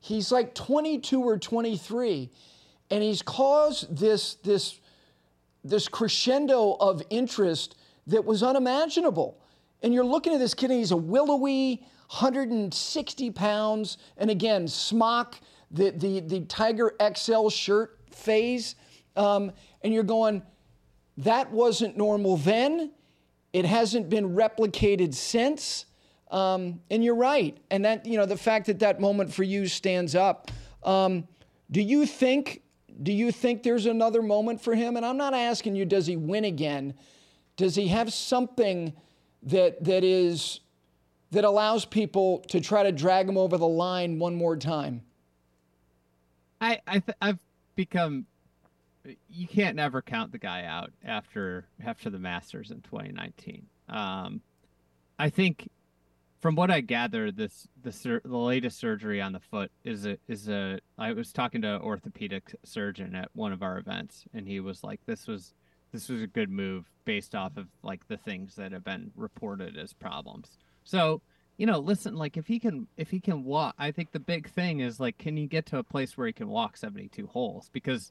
He's 0.00 0.30
like 0.30 0.54
22 0.54 1.20
or 1.20 1.38
23. 1.38 2.30
And 2.90 3.02
he's 3.02 3.22
caused 3.22 3.96
this, 3.96 4.34
this, 4.44 4.78
this 5.64 5.88
crescendo 5.88 6.76
of 6.80 7.02
interest 7.10 7.76
that 8.06 8.24
was 8.24 8.42
unimaginable. 8.42 9.38
And 9.82 9.92
you're 9.92 10.04
looking 10.04 10.32
at 10.32 10.38
this 10.38 10.54
kid, 10.54 10.70
and 10.70 10.78
he's 10.78 10.90
a 10.90 10.96
willowy, 10.96 11.82
160 12.08 13.30
pounds, 13.30 13.98
and 14.16 14.30
again, 14.30 14.68
smock 14.68 15.40
the, 15.70 15.90
the, 15.90 16.20
the 16.20 16.40
Tiger 16.42 16.94
XL 17.16 17.48
shirt 17.48 17.98
phase, 18.10 18.76
um, 19.16 19.52
and 19.82 19.92
you're 19.92 20.02
going, 20.02 20.42
that 21.18 21.50
wasn't 21.50 21.96
normal 21.96 22.36
then. 22.36 22.92
It 23.52 23.64
hasn't 23.64 24.08
been 24.08 24.34
replicated 24.34 25.14
since. 25.14 25.86
Um, 26.30 26.80
and 26.90 27.04
you're 27.04 27.14
right. 27.14 27.58
And 27.70 27.84
that, 27.84 28.06
you 28.06 28.16
know, 28.16 28.24
the 28.24 28.36
fact 28.36 28.66
that 28.66 28.78
that 28.78 29.00
moment 29.00 29.32
for 29.32 29.42
you 29.42 29.66
stands 29.66 30.14
up. 30.14 30.50
Um, 30.82 31.28
do 31.70 31.82
you 31.82 32.06
think, 32.06 32.61
do 33.00 33.12
you 33.12 33.30
think 33.32 33.62
there's 33.62 33.86
another 33.86 34.22
moment 34.22 34.60
for 34.60 34.74
him? 34.74 34.96
And 34.96 35.06
I'm 35.06 35.16
not 35.16 35.34
asking 35.34 35.76
you, 35.76 35.84
does 35.84 36.06
he 36.06 36.16
win 36.16 36.44
again? 36.44 36.94
Does 37.56 37.74
he 37.74 37.88
have 37.88 38.12
something 38.12 38.94
that, 39.42 39.84
that 39.84 40.04
is, 40.04 40.60
that 41.30 41.44
allows 41.44 41.84
people 41.84 42.40
to 42.48 42.60
try 42.60 42.82
to 42.82 42.92
drag 42.92 43.28
him 43.28 43.36
over 43.38 43.56
the 43.56 43.68
line 43.68 44.18
one 44.18 44.34
more 44.34 44.56
time? 44.56 45.02
I, 46.60 46.80
I 46.86 46.98
th- 47.00 47.16
I've 47.20 47.38
become 47.74 48.26
you 49.28 49.48
can't 49.48 49.76
never 49.76 50.00
count 50.00 50.32
the 50.32 50.38
guy 50.38 50.64
out 50.64 50.92
after 51.04 51.66
after 51.84 52.10
the 52.10 52.18
Masters 52.18 52.70
in 52.70 52.80
2019. 52.82 53.66
Um, 53.88 54.40
I 55.18 55.28
think 55.28 55.68
from 56.42 56.56
what 56.56 56.72
I 56.72 56.80
gather, 56.80 57.30
this 57.30 57.68
the 57.82 57.92
sur- 57.92 58.20
the 58.24 58.36
latest 58.36 58.78
surgery 58.78 59.22
on 59.22 59.32
the 59.32 59.40
foot 59.40 59.70
is 59.84 60.04
a 60.04 60.18
is 60.26 60.48
a. 60.48 60.80
I 60.98 61.12
was 61.12 61.32
talking 61.32 61.62
to 61.62 61.76
an 61.76 61.82
orthopedic 61.82 62.56
surgeon 62.64 63.14
at 63.14 63.28
one 63.34 63.52
of 63.52 63.62
our 63.62 63.78
events, 63.78 64.24
and 64.34 64.46
he 64.46 64.58
was 64.58 64.82
like, 64.82 65.00
"This 65.06 65.28
was 65.28 65.54
this 65.92 66.08
was 66.08 66.20
a 66.20 66.26
good 66.26 66.50
move 66.50 66.90
based 67.04 67.36
off 67.36 67.56
of 67.56 67.68
like 67.84 68.08
the 68.08 68.16
things 68.16 68.56
that 68.56 68.72
have 68.72 68.82
been 68.82 69.12
reported 69.14 69.78
as 69.78 69.92
problems." 69.92 70.58
So 70.82 71.22
you 71.58 71.66
know, 71.66 71.78
listen, 71.78 72.16
like 72.16 72.36
if 72.36 72.48
he 72.48 72.58
can 72.58 72.88
if 72.96 73.08
he 73.08 73.20
can 73.20 73.44
walk, 73.44 73.76
I 73.78 73.92
think 73.92 74.10
the 74.10 74.18
big 74.18 74.50
thing 74.50 74.80
is 74.80 74.98
like, 74.98 75.18
can 75.18 75.36
he 75.36 75.46
get 75.46 75.66
to 75.66 75.78
a 75.78 75.84
place 75.84 76.16
where 76.18 76.26
he 76.26 76.32
can 76.32 76.48
walk 76.48 76.76
seventy 76.76 77.06
two 77.06 77.28
holes? 77.28 77.70
Because 77.72 78.10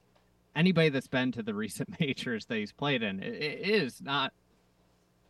anybody 0.56 0.88
that's 0.88 1.06
been 1.06 1.32
to 1.32 1.42
the 1.42 1.54
recent 1.66 2.00
majors 2.00 2.46
that 2.46 2.56
he's 2.56 2.72
played 2.72 3.02
in, 3.02 3.22
it, 3.22 3.34
it 3.34 3.68
is 3.68 4.00
not 4.00 4.32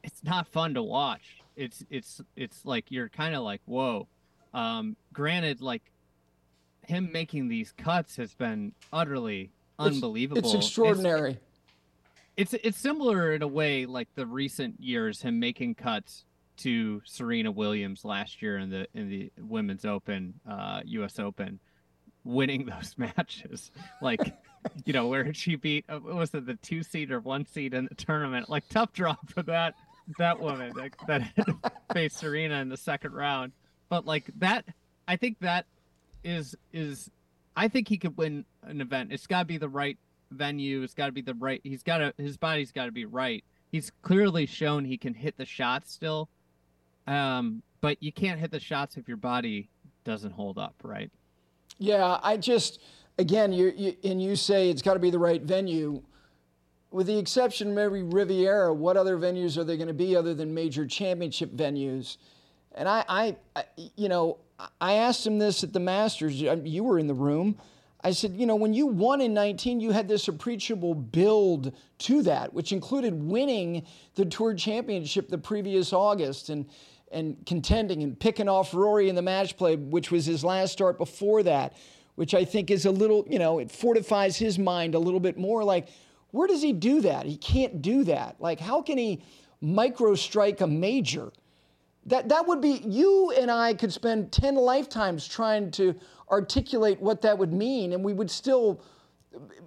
it's 0.04 0.22
not 0.22 0.46
fun 0.46 0.74
to 0.74 0.82
watch. 0.84 1.41
It's 1.56 1.84
it's 1.90 2.20
it's 2.36 2.64
like 2.64 2.90
you're 2.90 3.08
kind 3.08 3.34
of 3.34 3.42
like 3.42 3.60
whoa. 3.66 4.08
Um, 4.54 4.96
granted, 5.12 5.62
like 5.62 5.82
him 6.86 7.10
making 7.12 7.48
these 7.48 7.72
cuts 7.72 8.16
has 8.16 8.34
been 8.34 8.72
utterly 8.92 9.50
unbelievable. 9.78 10.38
It's, 10.38 10.54
it's 10.54 10.66
extraordinary. 10.66 11.38
It's, 12.36 12.54
it's 12.54 12.64
it's 12.64 12.78
similar 12.78 13.32
in 13.32 13.42
a 13.42 13.46
way 13.46 13.86
like 13.86 14.08
the 14.14 14.26
recent 14.26 14.80
years 14.80 15.22
him 15.22 15.38
making 15.38 15.74
cuts 15.76 16.24
to 16.58 17.02
Serena 17.04 17.50
Williams 17.50 18.04
last 18.04 18.42
year 18.42 18.58
in 18.58 18.70
the 18.70 18.86
in 18.94 19.08
the 19.08 19.32
Women's 19.40 19.84
Open, 19.84 20.34
uh, 20.48 20.80
U.S. 20.84 21.18
Open, 21.18 21.60
winning 22.24 22.66
those 22.66 22.94
matches. 22.96 23.70
Like, 24.00 24.20
you 24.84 24.92
know, 24.92 25.08
where 25.08 25.32
she 25.34 25.56
beat 25.56 25.84
uh, 25.88 26.00
was 26.00 26.34
it 26.34 26.46
the 26.46 26.54
two 26.54 26.82
seed 26.82 27.10
or 27.10 27.20
one 27.20 27.46
seed 27.46 27.74
in 27.74 27.86
the 27.86 27.94
tournament? 27.94 28.48
Like, 28.48 28.68
tough 28.68 28.92
draw 28.92 29.16
for 29.26 29.42
that 29.44 29.74
that 30.18 30.38
woman 30.38 30.72
that, 30.76 30.92
that 31.06 31.22
had 31.22 31.46
to 31.46 31.56
face 31.92 32.14
Serena 32.14 32.60
in 32.60 32.68
the 32.68 32.76
second 32.76 33.12
round. 33.12 33.52
But 33.88 34.06
like 34.06 34.24
that, 34.38 34.64
I 35.06 35.16
think 35.16 35.38
that 35.40 35.66
is 36.24 36.54
is 36.72 37.10
I 37.56 37.68
think 37.68 37.88
he 37.88 37.98
could 37.98 38.16
win 38.16 38.44
an 38.62 38.80
event. 38.80 39.12
It's 39.12 39.26
got 39.26 39.40
to 39.40 39.44
be 39.44 39.58
the 39.58 39.68
right 39.68 39.98
venue. 40.30 40.82
It's 40.82 40.94
got 40.94 41.06
to 41.06 41.12
be 41.12 41.20
the 41.20 41.34
right. 41.34 41.60
He's 41.62 41.82
got 41.82 41.98
to 41.98 42.14
his 42.16 42.36
body's 42.36 42.72
got 42.72 42.86
to 42.86 42.92
be 42.92 43.04
right. 43.04 43.44
He's 43.70 43.90
clearly 44.02 44.46
shown 44.46 44.84
he 44.84 44.98
can 44.98 45.14
hit 45.14 45.36
the 45.36 45.46
shots 45.46 45.92
still 45.92 46.28
um, 47.06 47.62
but 47.80 48.02
you 48.02 48.12
can't 48.12 48.38
hit 48.38 48.50
the 48.50 48.60
shots 48.60 48.96
if 48.96 49.08
your 49.08 49.16
body 49.16 49.68
doesn't 50.04 50.32
hold 50.32 50.58
up, 50.58 50.74
right? 50.82 51.10
Yeah, 51.78 52.18
I 52.22 52.36
just 52.36 52.80
again, 53.18 53.52
you, 53.52 53.72
you 53.76 53.96
and 54.04 54.22
you 54.22 54.36
say 54.36 54.70
it's 54.70 54.82
got 54.82 54.94
to 54.94 55.00
be 55.00 55.10
the 55.10 55.18
right 55.18 55.42
venue. 55.42 56.02
With 56.92 57.06
the 57.06 57.18
exception 57.18 57.68
of 57.68 57.74
maybe 57.74 58.02
Riviera, 58.02 58.72
what 58.72 58.96
other 58.96 59.16
venues 59.16 59.56
are 59.56 59.64
there 59.64 59.76
going 59.76 59.88
to 59.88 59.94
be 59.94 60.14
other 60.14 60.34
than 60.34 60.52
major 60.52 60.86
championship 60.86 61.50
venues? 61.52 62.18
And 62.74 62.88
I, 62.88 63.04
I, 63.08 63.36
I, 63.56 63.64
you 63.96 64.08
know, 64.08 64.38
I 64.80 64.94
asked 64.94 65.26
him 65.26 65.38
this 65.38 65.64
at 65.64 65.72
the 65.72 65.80
Masters. 65.80 66.42
Uh, 66.42 66.56
you 66.62 66.84
were 66.84 66.98
in 66.98 67.06
the 67.06 67.14
room. 67.14 67.56
I 68.04 68.10
said, 68.10 68.34
you 68.36 68.46
know, 68.46 68.56
when 68.56 68.74
you 68.74 68.86
won 68.86 69.20
in 69.20 69.32
19, 69.32 69.80
you 69.80 69.92
had 69.92 70.08
this 70.08 70.28
appreciable 70.28 70.94
build 70.94 71.72
to 71.98 72.22
that, 72.22 72.52
which 72.52 72.72
included 72.72 73.14
winning 73.22 73.86
the 74.16 74.24
Tour 74.24 74.54
Championship 74.54 75.28
the 75.28 75.38
previous 75.38 75.92
August 75.92 76.48
and 76.50 76.66
and 77.12 77.36
contending 77.46 78.02
and 78.02 78.18
picking 78.18 78.48
off 78.48 78.72
Rory 78.74 79.08
in 79.08 79.14
the 79.14 79.22
match 79.22 79.56
play, 79.56 79.76
which 79.76 80.10
was 80.10 80.24
his 80.24 80.42
last 80.42 80.72
start 80.72 80.96
before 80.96 81.42
that, 81.42 81.74
which 82.14 82.34
I 82.34 82.44
think 82.44 82.70
is 82.70 82.86
a 82.86 82.90
little, 82.90 83.24
you 83.28 83.38
know, 83.38 83.58
it 83.58 83.70
fortifies 83.70 84.38
his 84.38 84.58
mind 84.58 84.94
a 84.94 84.98
little 84.98 85.20
bit 85.20 85.36
more. 85.36 85.62
Like, 85.62 85.88
where 86.32 86.48
does 86.48 86.62
he 86.62 86.72
do 86.72 87.02
that? 87.02 87.26
He 87.26 87.36
can't 87.36 87.80
do 87.80 88.04
that. 88.04 88.36
Like, 88.40 88.58
how 88.58 88.82
can 88.82 88.98
he 88.98 89.22
micro 89.60 90.14
strike 90.14 90.60
a 90.60 90.66
major? 90.66 91.30
That, 92.06 92.30
that 92.30 92.48
would 92.48 92.60
be, 92.60 92.82
you 92.84 93.32
and 93.38 93.50
I 93.50 93.74
could 93.74 93.92
spend 93.92 94.32
10 94.32 94.56
lifetimes 94.56 95.28
trying 95.28 95.70
to 95.72 95.94
articulate 96.30 97.00
what 97.00 97.22
that 97.22 97.38
would 97.38 97.52
mean, 97.52 97.92
and 97.92 98.02
we 98.02 98.14
would 98.14 98.30
still, 98.30 98.82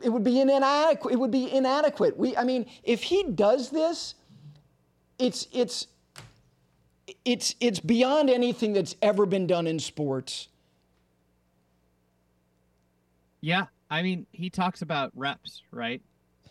it 0.01 0.09
would 0.09 0.23
be 0.23 0.41
inadequate. 0.41 1.13
It 1.13 1.17
would 1.17 1.31
be 1.31 1.49
inadequate. 1.51 2.17
We, 2.17 2.35
I 2.35 2.43
mean, 2.43 2.65
if 2.83 3.03
he 3.03 3.23
does 3.23 3.69
this, 3.69 4.15
it's, 5.19 5.47
it's, 5.53 5.87
it's, 7.23 7.55
it's 7.59 7.79
beyond 7.79 8.29
anything 8.29 8.73
that's 8.73 8.95
ever 9.01 9.25
been 9.27 9.45
done 9.47 9.67
in 9.67 9.79
sports. 9.79 10.49
Yeah. 13.39 13.67
I 13.89 14.01
mean, 14.01 14.25
he 14.31 14.49
talks 14.49 14.81
about 14.81 15.11
reps, 15.15 15.61
right? 15.71 16.01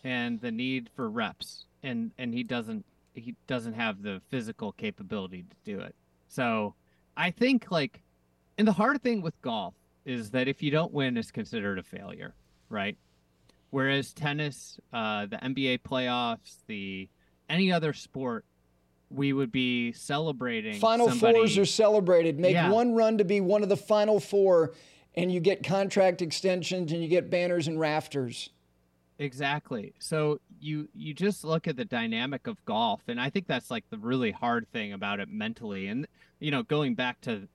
And 0.05 0.39
the 0.39 0.51
need 0.51 0.89
for 0.95 1.09
reps. 1.09 1.65
And, 1.83 2.11
and 2.17 2.33
he 2.33 2.43
doesn't 2.43 2.85
he 3.13 3.35
doesn't 3.47 3.73
have 3.73 4.01
the 4.01 4.21
physical 4.29 4.73
capability 4.73 5.43
to 5.43 5.55
do 5.63 5.79
it. 5.79 5.95
So 6.27 6.75
I 7.15 7.31
think 7.31 7.71
like 7.71 8.01
and 8.57 8.67
the 8.67 8.73
hard 8.73 9.01
thing 9.01 9.21
with 9.21 9.39
golf 9.41 9.73
is 10.05 10.31
that 10.31 10.47
if 10.47 10.61
you 10.61 10.71
don't 10.71 10.93
win 10.93 11.17
it's 11.17 11.31
considered 11.31 11.79
a 11.79 11.83
failure, 11.83 12.33
right? 12.69 12.97
Whereas 13.71 14.13
tennis, 14.13 14.79
uh, 14.93 15.25
the 15.25 15.37
NBA 15.37 15.79
playoffs, 15.79 16.57
the 16.67 17.09
any 17.49 17.71
other 17.71 17.93
sport, 17.93 18.45
we 19.09 19.33
would 19.33 19.51
be 19.51 19.91
celebrating. 19.91 20.79
Final 20.79 21.09
somebody... 21.09 21.33
fours 21.33 21.57
are 21.57 21.65
celebrated. 21.65 22.39
Make 22.39 22.53
yeah. 22.53 22.69
one 22.69 22.93
run 22.93 23.17
to 23.17 23.25
be 23.25 23.41
one 23.41 23.63
of 23.63 23.69
the 23.69 23.77
final 23.77 24.19
four, 24.19 24.73
and 25.15 25.31
you 25.31 25.39
get 25.39 25.63
contract 25.63 26.21
extensions 26.21 26.91
and 26.91 27.01
you 27.01 27.07
get 27.07 27.29
banners 27.29 27.67
and 27.67 27.79
rafters. 27.79 28.49
Exactly. 29.17 29.93
So 29.99 30.41
you 30.59 30.89
you 30.93 31.13
just 31.13 31.43
look 31.45 31.67
at 31.67 31.77
the 31.77 31.85
dynamic 31.85 32.47
of 32.47 32.63
golf, 32.65 33.01
and 33.07 33.19
I 33.19 33.29
think 33.29 33.47
that's 33.47 33.71
like 33.71 33.85
the 33.89 33.97
really 33.97 34.31
hard 34.31 34.67
thing 34.71 34.91
about 34.93 35.19
it 35.21 35.29
mentally. 35.29 35.87
And 35.87 36.05
you 36.39 36.51
know, 36.51 36.63
going 36.63 36.95
back 36.95 37.21
to 37.21 37.47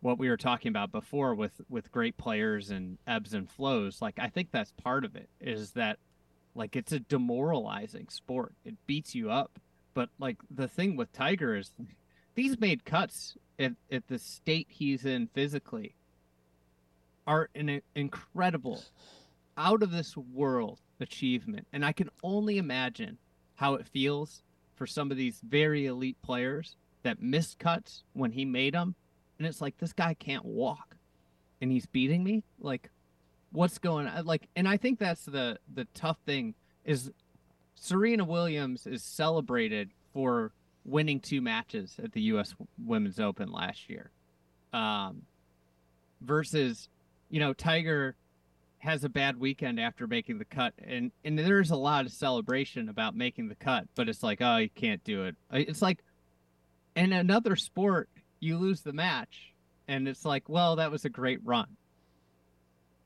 what 0.00 0.18
we 0.18 0.28
were 0.28 0.36
talking 0.36 0.70
about 0.70 0.90
before 0.92 1.34
with 1.34 1.60
with 1.68 1.92
great 1.92 2.16
players 2.16 2.70
and 2.70 2.98
ebbs 3.06 3.32
and 3.34 3.48
flows, 3.50 4.02
like 4.02 4.18
I 4.18 4.28
think 4.28 4.50
that's 4.50 4.72
part 4.72 5.04
of 5.04 5.14
it 5.16 5.28
is 5.40 5.72
that 5.72 5.98
Like 6.56 6.76
it's 6.76 6.92
a 6.92 7.00
demoralizing 7.00 8.08
sport. 8.10 8.54
It 8.64 8.76
beats 8.86 9.14
you 9.14 9.30
up. 9.30 9.60
But 9.94 10.10
like 10.20 10.38
the 10.50 10.68
thing 10.68 10.96
with 10.96 11.12
Tiger 11.12 11.56
is 11.56 11.72
these 12.34 12.58
made 12.60 12.84
cuts 12.84 13.36
at, 13.58 13.72
at 13.92 14.08
the 14.08 14.18
state 14.18 14.68
he's 14.70 15.04
in 15.06 15.28
physically 15.28 15.94
are 17.26 17.48
an 17.54 17.80
incredible 17.94 18.82
out 19.56 19.82
of 19.82 19.90
this 19.90 20.16
world 20.16 20.80
achievement. 21.00 21.66
And 21.72 21.84
I 21.84 21.92
can 21.92 22.10
only 22.22 22.58
imagine 22.58 23.18
how 23.54 23.74
it 23.74 23.86
feels 23.86 24.42
for 24.74 24.86
some 24.86 25.10
of 25.10 25.16
these 25.16 25.40
very 25.46 25.86
elite 25.86 26.20
players 26.22 26.76
that 27.02 27.22
missed 27.22 27.58
cuts 27.58 28.02
when 28.12 28.32
he 28.32 28.44
made 28.44 28.74
them. 28.74 28.94
And 29.38 29.46
it's 29.46 29.60
like, 29.60 29.78
this 29.78 29.92
guy 29.92 30.14
can't 30.14 30.44
walk 30.44 30.96
and 31.60 31.70
he's 31.70 31.86
beating 31.86 32.24
me. 32.24 32.44
Like, 32.58 32.90
what's 33.52 33.78
going 33.78 34.06
on? 34.06 34.24
Like, 34.24 34.48
and 34.56 34.68
I 34.68 34.76
think 34.76 34.98
that's 34.98 35.24
the, 35.24 35.58
the 35.72 35.86
tough 35.94 36.18
thing 36.26 36.54
is 36.84 37.10
Serena 37.74 38.24
Williams 38.24 38.86
is 38.86 39.02
celebrated 39.02 39.90
for 40.12 40.52
winning 40.84 41.20
two 41.20 41.40
matches 41.40 41.96
at 42.02 42.12
the 42.12 42.20
U.S. 42.22 42.54
Women's 42.84 43.20
Open 43.20 43.50
last 43.50 43.88
year. 43.88 44.10
Um, 44.72 45.22
versus, 46.20 46.88
you 47.30 47.40
know, 47.40 47.52
Tiger 47.52 48.16
has 48.84 49.02
a 49.04 49.08
bad 49.08 49.38
weekend 49.38 49.80
after 49.80 50.06
making 50.06 50.38
the 50.38 50.44
cut 50.44 50.74
and 50.84 51.10
and 51.24 51.38
there's 51.38 51.70
a 51.70 51.76
lot 51.76 52.04
of 52.04 52.12
celebration 52.12 52.88
about 52.88 53.16
making 53.16 53.48
the 53.48 53.54
cut 53.54 53.86
but 53.94 54.08
it's 54.08 54.22
like 54.22 54.40
oh 54.40 54.58
you 54.58 54.68
can't 54.70 55.02
do 55.04 55.24
it. 55.24 55.34
It's 55.52 55.82
like 55.82 56.04
in 56.94 57.12
another 57.12 57.56
sport 57.56 58.08
you 58.40 58.58
lose 58.58 58.82
the 58.82 58.92
match 58.92 59.54
and 59.88 60.06
it's 60.06 60.24
like 60.24 60.48
well 60.48 60.76
that 60.76 60.90
was 60.90 61.04
a 61.04 61.08
great 61.08 61.40
run. 61.44 61.66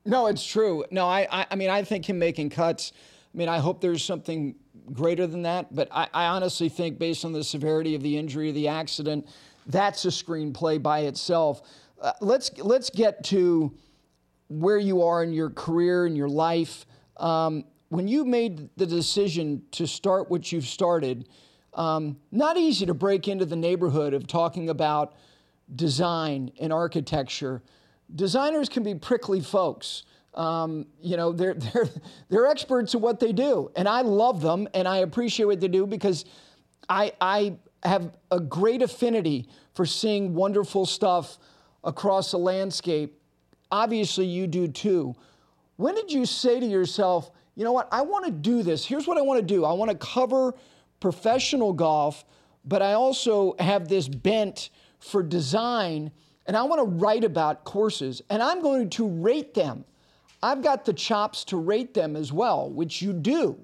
No 0.05 0.27
it's 0.27 0.45
true. 0.45 0.85
No 0.91 1.07
i 1.07 1.27
i, 1.31 1.47
I 1.51 1.55
mean 1.55 1.71
i 1.71 1.83
think 1.83 2.09
him 2.09 2.19
making 2.19 2.51
cuts 2.51 2.93
i 3.33 3.39
mean 3.39 3.49
i 3.49 3.59
hope 3.59 3.81
there's 3.81 4.05
something 4.05 4.57
greater 4.93 5.27
than 5.27 5.43
that 5.43 5.75
but 5.75 5.87
I, 5.93 6.09
I 6.13 6.27
honestly 6.27 6.69
think 6.69 6.99
based 6.99 7.25
on 7.25 7.33
the 7.33 7.45
severity 7.45 7.95
of 7.95 8.03
the 8.03 8.17
injury 8.17 8.49
of 8.49 8.55
the 8.55 8.69
accident 8.69 9.29
that's 9.69 10.05
a 10.07 10.09
screenplay 10.09 10.83
by 10.83 11.01
itself. 11.01 11.63
Uh, 12.01 12.13
let's 12.21 12.51
let's 12.59 12.91
get 12.91 13.23
to 13.25 13.73
where 14.49 14.79
you 14.79 15.03
are 15.03 15.23
in 15.23 15.33
your 15.33 15.51
career 15.51 16.07
and 16.07 16.17
your 16.17 16.29
life. 16.29 16.87
Um, 17.17 17.65
when 17.89 18.09
you 18.09 18.25
made 18.25 18.69
the 18.77 18.87
decision 18.87 19.63
to 19.73 19.87
start 19.87 20.31
what 20.31 20.53
you've 20.53 20.67
started, 20.67 21.29
um, 21.75 22.19
not 22.33 22.57
easy 22.57 22.87
to 22.87 22.95
break 22.95 23.29
into 23.29 23.45
the 23.45 23.57
neighborhood 23.57 24.15
of 24.15 24.27
talking 24.27 24.69
about 24.69 25.15
design 25.75 26.51
and 26.61 26.73
architecture. 26.73 27.63
Designers 28.15 28.69
can 28.69 28.83
be 28.83 28.95
prickly 28.95 29.41
folks. 29.41 30.05
Um, 30.35 30.87
you 31.01 31.17
know, 31.17 31.33
they're, 31.33 31.55
they're, 31.73 31.89
they're 32.29 32.47
experts 32.47 32.95
at 32.95 33.01
what 33.01 33.21
they 33.21 33.33
do. 33.33 33.71
And 33.77 33.89
I 33.89 34.03
love 34.03 34.41
them 34.41 34.69
and 34.75 34.89
I 34.89 34.99
appreciate 34.99 35.47
what 35.47 35.61
they 35.61 35.69
do 35.69 35.87
because 35.87 36.25
I, 36.89 37.13
I 37.21 37.57
have 37.83 38.13
a 38.31 38.41
great 38.41 38.83
affinity 38.83 39.49
for 39.75 39.87
seeing 39.87 40.35
wonderful 40.35 40.87
stuff 40.87 41.39
across 41.85 42.33
the 42.33 42.39
landscape 42.39 43.18
Obviously, 43.71 44.27
you 44.27 44.47
do 44.47 44.69
too. 44.69 45.15
When 45.77 45.95
did 45.95 46.11
you 46.11 46.27
say 46.27 46.59
to 46.61 46.67
yourself, 46.67 47.31
you 47.55 47.65
know 47.65 47.73
what, 47.73 47.89
I 47.93 48.03
want 48.03 48.25
to 48.25 48.31
do 48.31 48.63
this? 48.63 48.85
Here's 48.85 49.07
what 49.07 49.19
I 49.19 49.21
want 49.21 49.41
to 49.41 49.47
do 49.47 49.65
I 49.65 49.73
want 49.73 49.91
to 49.91 49.97
cover 49.97 50.55
professional 51.01 51.73
golf, 51.73 52.25
but 52.65 52.83
I 52.83 52.95
also 52.95 53.55
have 53.59 53.89
this 53.89 54.09
bent 54.09 54.71
for 54.99 55.23
design, 55.23 56.11
and 56.47 56.57
I 56.57 56.63
want 56.63 56.81
to 56.81 56.97
write 56.97 57.25
about 57.25 57.65
courses, 57.65 58.23
and 58.31 58.43
I'm 58.43 58.63
going 58.63 58.91
to 58.91 59.09
rate 59.09 59.55
them. 59.55 59.85
I've 60.43 60.63
got 60.63 60.85
the 60.85 60.93
chops 60.93 61.45
to 61.45 61.57
rate 61.57 61.95
them 61.95 62.17
as 62.17 62.33
well, 62.33 62.71
which 62.71 63.03
you 63.03 63.13
do. 63.13 63.59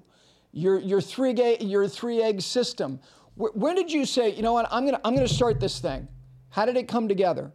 Your, 0.51 0.79
your, 0.79 1.01
three, 1.01 1.33
your 1.59 1.87
three 1.87 2.21
egg 2.21 2.41
system. 2.41 2.99
When 3.35 3.75
did 3.75 3.91
you 3.91 4.05
say, 4.05 4.33
you 4.33 4.41
know 4.41 4.53
what, 4.53 4.67
I'm 4.71 4.83
going 4.83 4.95
to 4.95 5.01
I'm 5.05 5.13
going 5.13 5.27
to 5.27 5.33
start 5.33 5.59
this 5.59 5.79
thing? 5.79 6.07
How 6.49 6.65
did 6.65 6.77
it 6.77 6.87
come 6.87 7.09
together? 7.09 7.51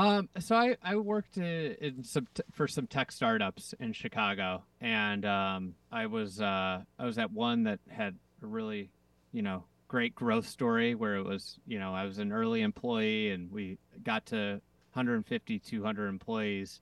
Um, 0.00 0.30
so 0.38 0.56
I, 0.56 0.76
I 0.82 0.96
worked 0.96 1.36
in, 1.36 1.76
in 1.78 2.04
some 2.04 2.26
t- 2.32 2.42
for 2.52 2.66
some 2.66 2.86
tech 2.86 3.12
startups 3.12 3.74
in 3.80 3.92
Chicago, 3.92 4.62
and 4.80 5.26
um, 5.26 5.74
I 5.92 6.06
was 6.06 6.40
uh, 6.40 6.80
I 6.98 7.04
was 7.04 7.18
at 7.18 7.30
one 7.30 7.64
that 7.64 7.80
had 7.86 8.16
a 8.42 8.46
really, 8.46 8.88
you 9.30 9.42
know, 9.42 9.64
great 9.88 10.14
growth 10.14 10.48
story 10.48 10.94
where 10.94 11.16
it 11.16 11.24
was, 11.26 11.58
you 11.66 11.78
know, 11.78 11.92
I 11.92 12.06
was 12.06 12.16
an 12.16 12.32
early 12.32 12.62
employee 12.62 13.32
and 13.32 13.52
we 13.52 13.76
got 14.02 14.24
to 14.26 14.62
150, 14.94 15.58
200 15.58 16.08
employees, 16.08 16.80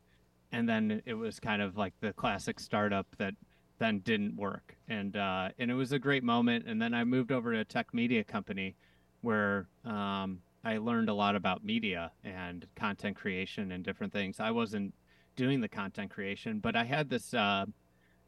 and 0.52 0.68
then 0.68 1.02
it 1.04 1.14
was 1.14 1.40
kind 1.40 1.60
of 1.60 1.76
like 1.76 1.94
the 2.00 2.12
classic 2.12 2.60
startup 2.60 3.08
that 3.18 3.34
then 3.80 3.98
didn't 3.98 4.36
work, 4.36 4.76
and 4.86 5.16
uh, 5.16 5.48
and 5.58 5.72
it 5.72 5.74
was 5.74 5.90
a 5.90 5.98
great 5.98 6.22
moment, 6.22 6.66
and 6.68 6.80
then 6.80 6.94
I 6.94 7.02
moved 7.02 7.32
over 7.32 7.52
to 7.52 7.58
a 7.58 7.64
tech 7.64 7.92
media 7.92 8.22
company 8.22 8.76
where 9.22 9.66
um, 9.84 10.38
I 10.64 10.78
learned 10.78 11.08
a 11.08 11.14
lot 11.14 11.36
about 11.36 11.64
media 11.64 12.12
and 12.24 12.66
content 12.74 13.16
creation 13.16 13.72
and 13.72 13.84
different 13.84 14.12
things. 14.12 14.40
I 14.40 14.50
wasn't 14.50 14.94
doing 15.36 15.60
the 15.60 15.68
content 15.68 16.10
creation, 16.10 16.58
but 16.58 16.76
I 16.76 16.84
had 16.84 17.08
this 17.08 17.32
uh, 17.32 17.66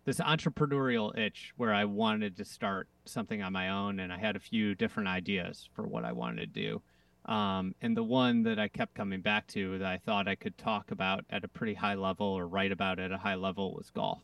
this 0.04 0.18
entrepreneurial 0.20 1.16
itch 1.18 1.52
where 1.56 1.74
I 1.74 1.84
wanted 1.84 2.36
to 2.38 2.44
start 2.44 2.88
something 3.04 3.42
on 3.42 3.52
my 3.52 3.68
own, 3.68 4.00
and 4.00 4.12
I 4.12 4.18
had 4.18 4.36
a 4.36 4.40
few 4.40 4.74
different 4.74 5.08
ideas 5.08 5.68
for 5.74 5.86
what 5.86 6.04
I 6.04 6.12
wanted 6.12 6.54
to 6.54 6.60
do. 6.60 6.82
Um, 7.26 7.74
and 7.82 7.96
the 7.96 8.02
one 8.02 8.42
that 8.44 8.58
I 8.58 8.68
kept 8.68 8.94
coming 8.94 9.20
back 9.20 9.46
to 9.48 9.78
that 9.78 9.86
I 9.86 9.98
thought 9.98 10.26
I 10.26 10.36
could 10.36 10.56
talk 10.56 10.90
about 10.90 11.24
at 11.28 11.44
a 11.44 11.48
pretty 11.48 11.74
high 11.74 11.94
level 11.94 12.26
or 12.26 12.48
write 12.48 12.72
about 12.72 12.98
at 12.98 13.12
a 13.12 13.18
high 13.18 13.34
level 13.34 13.74
was 13.74 13.90
golf. 13.90 14.22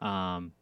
Um, 0.00 0.52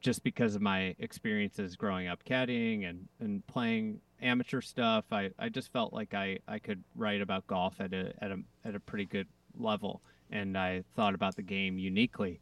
just 0.00 0.24
because 0.24 0.56
of 0.56 0.62
my 0.62 0.94
experiences 0.98 1.76
growing 1.76 2.08
up 2.08 2.24
caddying 2.24 2.88
and, 2.88 3.06
and 3.20 3.46
playing 3.46 4.00
amateur 4.22 4.60
stuff. 4.60 5.04
I, 5.12 5.30
I 5.38 5.48
just 5.48 5.72
felt 5.72 5.92
like 5.92 6.14
I, 6.14 6.38
I 6.46 6.58
could 6.58 6.82
write 6.94 7.20
about 7.20 7.46
golf 7.46 7.80
at 7.80 7.92
a, 7.92 8.12
at 8.22 8.30
a 8.30 8.38
at 8.64 8.74
a 8.74 8.80
pretty 8.80 9.06
good 9.06 9.26
level, 9.58 10.02
and 10.30 10.56
I 10.56 10.84
thought 10.96 11.14
about 11.14 11.36
the 11.36 11.42
game 11.42 11.78
uniquely. 11.78 12.40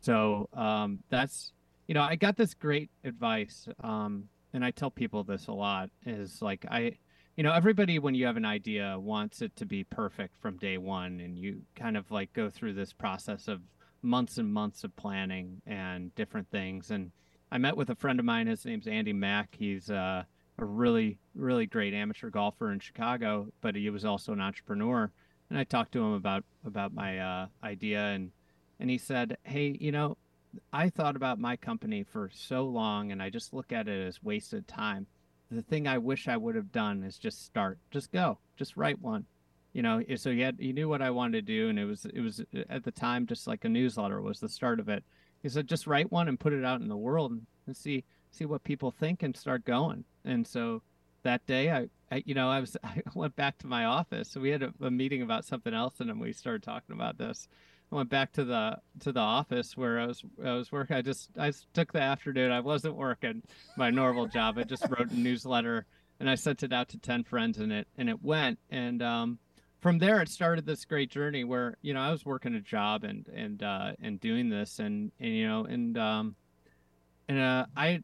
So 0.00 0.48
um, 0.52 1.00
that's 1.10 1.52
you 1.86 1.94
know 1.94 2.02
I 2.02 2.16
got 2.16 2.36
this 2.36 2.54
great 2.54 2.90
advice, 3.04 3.68
um, 3.82 4.28
and 4.52 4.64
I 4.64 4.70
tell 4.70 4.90
people 4.90 5.24
this 5.24 5.46
a 5.46 5.52
lot 5.52 5.90
is 6.04 6.42
like 6.42 6.64
I 6.70 6.92
you 7.36 7.42
know 7.42 7.52
everybody 7.52 7.98
when 7.98 8.14
you 8.14 8.26
have 8.26 8.36
an 8.36 8.44
idea 8.44 8.98
wants 8.98 9.42
it 9.42 9.54
to 9.56 9.66
be 9.66 9.84
perfect 9.84 10.36
from 10.40 10.56
day 10.56 10.78
one, 10.78 11.20
and 11.20 11.38
you 11.38 11.62
kind 11.74 11.96
of 11.96 12.10
like 12.10 12.32
go 12.32 12.50
through 12.50 12.74
this 12.74 12.92
process 12.92 13.48
of 13.48 13.60
months 14.02 14.38
and 14.38 14.52
months 14.52 14.84
of 14.84 14.94
planning 14.96 15.60
and 15.66 16.14
different 16.14 16.50
things 16.50 16.90
and. 16.90 17.10
I 17.48 17.58
met 17.58 17.76
with 17.76 17.90
a 17.90 17.94
friend 17.94 18.18
of 18.18 18.24
mine. 18.24 18.48
His 18.48 18.64
name's 18.64 18.88
Andy 18.88 19.12
Mack. 19.12 19.54
He's 19.56 19.88
uh, 19.88 20.24
a 20.58 20.64
really 20.64 21.18
really 21.34 21.66
great 21.66 21.94
amateur 21.94 22.30
golfer 22.30 22.72
in 22.72 22.80
Chicago, 22.80 23.48
but 23.60 23.74
he 23.74 23.90
was 23.90 24.04
also 24.04 24.32
an 24.32 24.40
entrepreneur. 24.40 25.10
And 25.50 25.58
I 25.58 25.64
talked 25.64 25.92
to 25.92 26.02
him 26.02 26.14
about 26.14 26.44
about 26.64 26.92
my 26.92 27.18
uh, 27.18 27.46
idea, 27.62 28.00
and 28.06 28.32
and 28.80 28.90
he 28.90 28.98
said, 28.98 29.36
"Hey, 29.44 29.76
you 29.80 29.92
know, 29.92 30.16
I 30.72 30.90
thought 30.90 31.16
about 31.16 31.38
my 31.38 31.56
company 31.56 32.02
for 32.02 32.30
so 32.34 32.64
long, 32.64 33.12
and 33.12 33.22
I 33.22 33.30
just 33.30 33.52
look 33.52 33.72
at 33.72 33.88
it 33.88 34.06
as 34.06 34.22
wasted 34.22 34.66
time. 34.66 35.06
The 35.50 35.62
thing 35.62 35.86
I 35.86 35.98
wish 35.98 36.26
I 36.26 36.36
would 36.36 36.56
have 36.56 36.72
done 36.72 37.04
is 37.04 37.18
just 37.18 37.44
start, 37.44 37.78
just 37.92 38.10
go, 38.10 38.38
just 38.56 38.76
write 38.76 39.00
one." 39.00 39.26
You 39.72 39.82
know, 39.82 40.02
so 40.16 40.30
he 40.32 40.40
had 40.40 40.56
he 40.58 40.72
knew 40.72 40.88
what 40.88 41.02
I 41.02 41.10
wanted 41.10 41.46
to 41.46 41.52
do, 41.52 41.68
and 41.68 41.78
it 41.78 41.84
was 41.84 42.06
it 42.06 42.20
was 42.20 42.42
at 42.68 42.82
the 42.82 42.90
time 42.90 43.26
just 43.26 43.46
like 43.46 43.64
a 43.64 43.68
newsletter 43.68 44.20
was 44.20 44.40
the 44.40 44.48
start 44.48 44.80
of 44.80 44.88
it. 44.88 45.04
He 45.42 45.48
said, 45.48 45.68
"Just 45.68 45.86
write 45.86 46.10
one 46.10 46.28
and 46.28 46.40
put 46.40 46.54
it 46.54 46.64
out 46.64 46.80
in 46.80 46.88
the 46.88 46.96
world 46.96 47.38
and 47.66 47.76
see 47.76 48.04
see 48.30 48.44
what 48.44 48.64
people 48.64 48.90
think 48.90 49.22
and 49.22 49.36
start 49.36 49.64
going." 49.64 50.04
And 50.24 50.46
so 50.46 50.82
that 51.22 51.46
day, 51.46 51.70
I, 51.70 51.88
I, 52.10 52.22
you 52.24 52.34
know, 52.34 52.48
I 52.48 52.60
was 52.60 52.76
I 52.84 53.02
went 53.14 53.36
back 53.36 53.58
to 53.58 53.66
my 53.66 53.84
office. 53.84 54.30
So 54.30 54.40
we 54.40 54.50
had 54.50 54.62
a, 54.62 54.72
a, 54.80 54.90
meeting 54.90 55.22
about 55.22 55.44
something 55.44 55.74
else, 55.74 56.00
and 56.00 56.08
then 56.08 56.18
we 56.18 56.32
started 56.32 56.62
talking 56.62 56.94
about 56.94 57.18
this. 57.18 57.48
I 57.92 57.96
went 57.96 58.08
back 58.08 58.32
to 58.32 58.44
the 58.44 58.78
to 59.00 59.12
the 59.12 59.20
office 59.20 59.76
where 59.76 60.00
I 60.00 60.06
was 60.06 60.24
I 60.44 60.52
was 60.52 60.72
working. 60.72 60.96
I 60.96 61.02
just 61.02 61.30
I 61.38 61.52
took 61.72 61.92
the 61.92 62.00
afternoon. 62.00 62.50
I 62.50 62.60
wasn't 62.60 62.96
working 62.96 63.42
my 63.76 63.90
normal 63.90 64.26
job. 64.26 64.58
I 64.58 64.64
just 64.64 64.86
wrote 64.88 65.10
a 65.10 65.18
newsletter 65.18 65.86
and 66.18 66.30
I 66.30 66.34
sent 66.34 66.62
it 66.62 66.72
out 66.72 66.88
to 66.90 66.98
ten 66.98 67.24
friends, 67.24 67.58
and 67.58 67.72
it 67.72 67.88
and 67.96 68.08
it 68.08 68.22
went. 68.22 68.58
And 68.70 69.02
um, 69.02 69.38
from 69.80 69.98
there, 69.98 70.20
it 70.20 70.28
started 70.28 70.66
this 70.66 70.84
great 70.84 71.10
journey 71.10 71.44
where 71.44 71.76
you 71.82 71.94
know 71.94 72.00
I 72.00 72.10
was 72.10 72.24
working 72.24 72.54
a 72.54 72.60
job 72.60 73.04
and 73.04 73.26
and 73.28 73.62
uh, 73.62 73.92
and 74.00 74.20
doing 74.20 74.48
this, 74.48 74.78
and 74.78 75.12
and 75.20 75.34
you 75.34 75.46
know 75.46 75.64
and 75.64 75.96
um, 75.98 76.36
and 77.28 77.38
uh, 77.38 77.66
I 77.76 78.02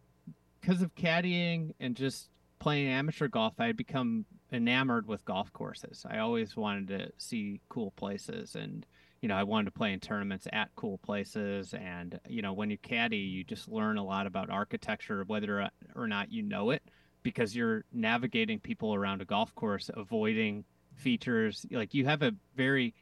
because 0.63 0.83
of 0.83 0.95
caddying 0.95 1.75
and 1.81 1.97
just 1.97 2.31
playing 2.61 2.89
amateur 2.89 3.29
golf, 3.29 3.55
I 3.59 3.67
had 3.67 3.77
become 3.77 4.25
enamored 4.53 5.09
with 5.09 5.25
golf 5.25 5.53
courses. 5.53 6.07
I 6.09 6.19
always 6.19 6.57
wanted 6.57 6.89
to 6.89 7.13
see 7.19 7.61
cool 7.69 7.91
places 7.93 8.55
and 8.55 8.87
you 9.21 9.29
know, 9.29 9.37
I 9.37 9.45
wanted 9.45 9.67
to 9.67 9.71
play 9.71 9.93
in 9.93 10.01
tournaments 10.01 10.49
at 10.53 10.71
cool 10.75 10.99
places. 10.99 11.75
And, 11.75 12.19
you 12.29 12.43
know, 12.43 12.53
when 12.53 12.71
you 12.71 12.79
caddy, 12.79 13.19
you 13.19 13.45
just 13.45 13.69
learn 13.69 13.97
a 13.97 14.05
lot 14.05 14.27
about 14.27 14.51
architecture, 14.51 15.23
whether 15.29 15.71
or 15.95 16.09
not 16.09 16.33
you 16.33 16.43
know 16.43 16.71
it, 16.71 16.83
because 17.23 17.55
you're 17.55 17.85
navigating 17.93 18.59
people 18.59 18.95
around 18.95 19.23
a 19.23 19.25
golf 19.25 19.55
course, 19.55 19.91
avoiding 19.95 20.65
features. 20.97 21.65
Like 21.71 21.95
you 21.95 22.05
have 22.07 22.23
a 22.23 22.33
very 22.57 22.95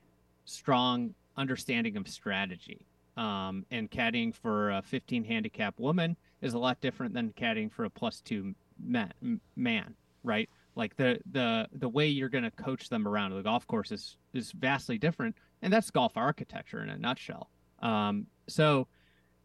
strong 0.44 1.14
understanding 1.38 1.96
of 1.96 2.07
strategy 2.07 2.87
Um, 3.16 3.64
and 3.70 3.90
caddying 3.90 4.35
for 4.35 4.73
a 4.73 4.83
15 4.83 5.25
handicap 5.25 5.81
woman 5.81 6.18
is 6.42 6.55
a 6.55 6.59
lot 6.59 6.81
different 6.81 7.14
than 7.14 7.33
caddying 7.33 7.70
for 7.72 7.85
a 7.85 7.90
plus 7.90 8.20
two 8.20 8.55
man, 8.79 9.12
man 9.57 9.94
right? 10.22 10.48
Like 10.76 10.96
the 10.96 11.18
the 11.31 11.68
the 11.72 11.88
way 11.88 12.09
you're 12.09 12.29
going 12.29 12.44
to 12.44 12.50
coach 12.50 12.88
them 12.88 13.07
around 13.07 13.35
the 13.35 13.42
golf 13.42 13.66
course 13.66 13.92
is 13.92 14.16
is 14.33 14.53
vastly 14.53 14.98
different, 14.98 15.37
and 15.62 15.72
that's 15.72 15.90
golf 15.90 16.16
architecture 16.16 16.83
in 16.83 16.88
a 16.88 16.96
nutshell. 16.96 17.50
Um, 17.83 18.26
so, 18.48 18.87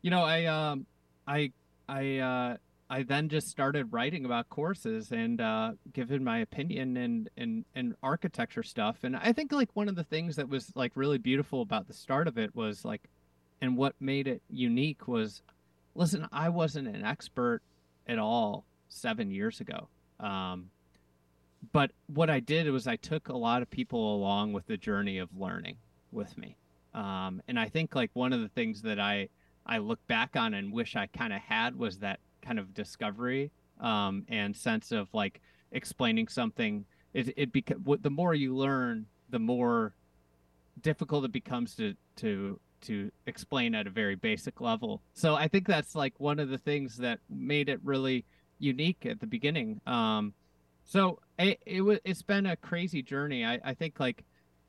you 0.02 0.12
know, 0.12 0.24
I 0.24 0.46
um, 0.46 0.86
I 1.28 1.52
I 1.90 2.18
uh, 2.20 2.58
I 2.90 3.04
then 3.04 3.30
just 3.30 3.50
started 3.50 3.92
writing 3.92 4.26
about 4.26 4.50
courses 4.50 5.12
and 5.12 5.42
uh, 5.42 5.72
giving 5.94 6.24
my 6.24 6.40
opinion 6.40 6.98
and, 6.98 7.30
and 7.38 7.66
and 7.74 7.96
architecture 8.04 8.64
stuff. 8.64 9.04
And 9.04 9.16
I 9.16 9.34
think 9.34 9.52
like 9.52 9.70
one 9.74 9.90
of 9.90 9.96
the 9.96 10.04
things 10.04 10.36
that 10.36 10.48
was 10.48 10.72
like 10.76 10.92
really 10.96 11.18
beautiful 11.18 11.62
about 11.62 11.88
the 11.88 11.94
start 11.94 12.28
of 12.28 12.38
it 12.38 12.56
was 12.56 12.86
like, 12.86 13.10
and 13.62 13.76
what 13.76 13.96
made 14.00 14.28
it 14.28 14.44
unique 14.50 15.08
was, 15.08 15.42
listen, 15.96 16.28
I 16.32 16.50
wasn't 16.50 16.88
an 16.88 17.04
expert 17.04 17.62
at 18.08 18.20
all 18.20 18.66
seven 18.90 19.32
years 19.32 19.62
ago. 19.62 19.88
Um, 20.20 20.70
but 21.72 21.92
what 22.08 22.30
I 22.30 22.40
did 22.40 22.70
was 22.70 22.88
I 22.88 22.96
took 22.96 23.30
a 23.30 23.38
lot 23.38 23.62
of 23.62 23.70
people 23.70 24.16
along 24.16 24.54
with 24.54 24.68
the 24.68 24.78
journey 24.78 25.18
of 25.18 25.30
learning 25.36 25.78
with 26.12 26.38
me. 26.38 26.58
Um, 26.94 27.42
and 27.48 27.60
I 27.60 27.68
think 27.68 27.96
like 27.96 28.12
one 28.14 28.34
of 28.34 28.42
the 28.42 28.50
things 28.50 28.82
that 28.84 29.00
I 29.00 29.30
I 29.66 29.80
look 29.80 30.06
back 30.08 30.36
on 30.36 30.54
and 30.54 30.72
wish 30.72 30.96
I 30.96 31.08
kind 31.08 31.34
of 31.34 31.42
had 31.42 31.76
was 31.76 31.98
that 32.00 32.20
kind 32.42 32.60
of 32.60 32.74
discovery 32.74 33.52
um, 33.82 34.24
and 34.30 34.56
sense 34.56 34.92
of 34.92 35.12
like 35.14 35.42
explaining 35.72 36.28
something. 36.28 36.86
It 37.14 37.34
it 37.36 37.52
beca- 37.52 38.02
the 38.02 38.10
more 38.10 38.34
you 38.34 38.56
learn, 38.56 39.08
the 39.30 39.40
more 39.40 39.94
difficult 40.82 41.26
it 41.26 41.32
becomes 41.32 41.76
to 41.76 41.96
to 42.18 42.60
to 42.86 43.12
explain 43.26 43.76
at 43.76 43.88
a 43.88 43.90
very 43.90 44.16
basic 44.16 44.62
level. 44.62 45.02
So 45.14 45.36
I 45.36 45.48
think 45.48 45.68
that's 45.68 45.96
like 45.96 46.14
one 46.20 46.40
of 46.40 46.50
the 46.50 46.58
things 46.58 46.98
that 46.98 47.20
made 47.30 47.70
it 47.70 47.80
really 47.84 48.26
unique 48.60 49.06
at 49.06 49.20
the 49.20 49.28
beginning. 49.28 49.82
Um, 49.86 50.34
so 50.84 51.20
it, 51.40 51.60
it 51.66 51.82
was 51.82 52.00
it's 52.06 52.22
been 52.22 52.46
a 52.46 52.56
crazy 52.56 53.02
journey. 53.02 53.44
I, 53.44 53.60
I 53.64 53.74
think 53.74 54.00
like 54.00 54.24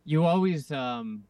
you 0.04 0.24
always 0.24 0.72
um, 0.72 1.24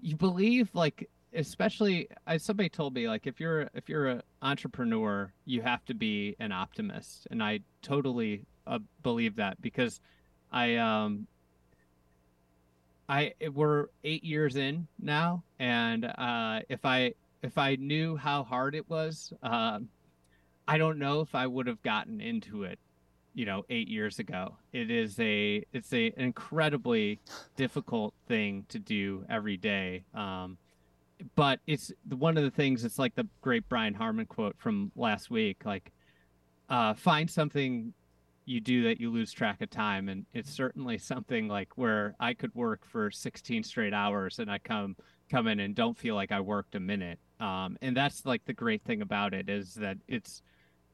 you 0.00 0.16
believe 0.16 0.68
like 0.74 1.08
especially 1.34 2.08
as 2.26 2.42
somebody 2.42 2.68
told 2.68 2.94
me 2.94 3.08
like 3.08 3.26
if 3.26 3.40
you're 3.40 3.68
if 3.74 3.88
you're 3.88 4.06
an 4.06 4.22
entrepreneur 4.42 5.32
you 5.46 5.62
have 5.62 5.84
to 5.84 5.94
be 5.94 6.36
an 6.38 6.52
optimist 6.52 7.26
and 7.30 7.42
i 7.42 7.58
totally 7.82 8.44
uh, 8.66 8.78
believe 9.02 9.34
that 9.34 9.60
because 9.60 10.00
i 10.52 10.76
um 10.76 11.26
i 13.08 13.32
we're 13.52 13.86
eight 14.04 14.24
years 14.24 14.56
in 14.56 14.86
now 15.00 15.42
and 15.58 16.04
uh 16.04 16.60
if 16.68 16.84
i 16.84 17.12
if 17.42 17.58
i 17.58 17.76
knew 17.76 18.16
how 18.16 18.42
hard 18.42 18.74
it 18.74 18.88
was 18.88 19.32
um 19.42 19.88
i 20.66 20.78
don't 20.78 20.98
know 20.98 21.20
if 21.20 21.34
i 21.34 21.46
would 21.46 21.66
have 21.66 21.82
gotten 21.82 22.20
into 22.20 22.64
it 22.64 22.78
you 23.34 23.44
know 23.44 23.64
eight 23.68 23.88
years 23.88 24.18
ago 24.18 24.56
it 24.72 24.90
is 24.90 25.18
a 25.20 25.64
it's 25.72 25.92
a 25.92 26.06
an 26.06 26.24
incredibly 26.24 27.18
difficult 27.56 28.14
thing 28.28 28.64
to 28.68 28.78
do 28.78 29.24
every 29.28 29.56
day 29.56 30.04
um 30.14 30.56
but 31.34 31.60
it's 31.66 31.92
one 32.08 32.36
of 32.36 32.44
the 32.44 32.50
things. 32.50 32.84
It's 32.84 32.98
like 32.98 33.14
the 33.14 33.26
great 33.40 33.68
Brian 33.68 33.94
Harman 33.94 34.26
quote 34.26 34.56
from 34.58 34.90
last 34.96 35.30
week. 35.30 35.64
Like, 35.64 35.92
uh, 36.68 36.94
find 36.94 37.30
something 37.30 37.92
you 38.44 38.60
do 38.60 38.84
that 38.84 39.00
you 39.00 39.10
lose 39.10 39.32
track 39.32 39.60
of 39.60 39.70
time, 39.70 40.08
and 40.08 40.26
it's 40.32 40.50
certainly 40.50 40.98
something 40.98 41.48
like 41.48 41.76
where 41.76 42.14
I 42.20 42.34
could 42.34 42.54
work 42.54 42.84
for 42.86 43.10
16 43.10 43.62
straight 43.62 43.94
hours, 43.94 44.38
and 44.38 44.50
I 44.50 44.58
come 44.58 44.96
come 45.30 45.46
in 45.46 45.60
and 45.60 45.74
don't 45.74 45.96
feel 45.96 46.14
like 46.14 46.32
I 46.32 46.40
worked 46.40 46.74
a 46.74 46.80
minute. 46.80 47.18
Um, 47.40 47.78
and 47.80 47.96
that's 47.96 48.26
like 48.26 48.44
the 48.44 48.52
great 48.52 48.84
thing 48.84 49.00
about 49.00 49.32
it 49.32 49.48
is 49.48 49.74
that 49.74 49.96
it's 50.06 50.42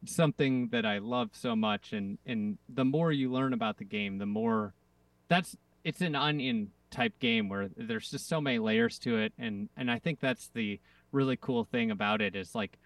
something 0.06 0.68
that 0.68 0.86
I 0.86 0.98
love 0.98 1.30
so 1.32 1.56
much, 1.56 1.92
and 1.92 2.18
and 2.26 2.58
the 2.68 2.84
more 2.84 3.12
you 3.12 3.30
learn 3.30 3.52
about 3.52 3.78
the 3.78 3.84
game, 3.84 4.18
the 4.18 4.26
more 4.26 4.74
that's 5.28 5.56
it's 5.84 6.00
an 6.00 6.14
onion 6.14 6.70
type 6.90 7.18
game 7.20 7.48
where 7.48 7.68
there's 7.76 8.10
just 8.10 8.28
so 8.28 8.40
many 8.40 8.58
layers 8.58 8.98
to 8.98 9.16
it 9.16 9.32
and 9.38 9.68
and 9.76 9.88
I 9.90 10.00
think 10.00 10.18
that's 10.18 10.48
the 10.48 10.80
really 11.12 11.36
cool 11.36 11.64
thing 11.64 11.90
about 11.90 12.20
it 12.20 12.34
is 12.34 12.54
like 12.54 12.78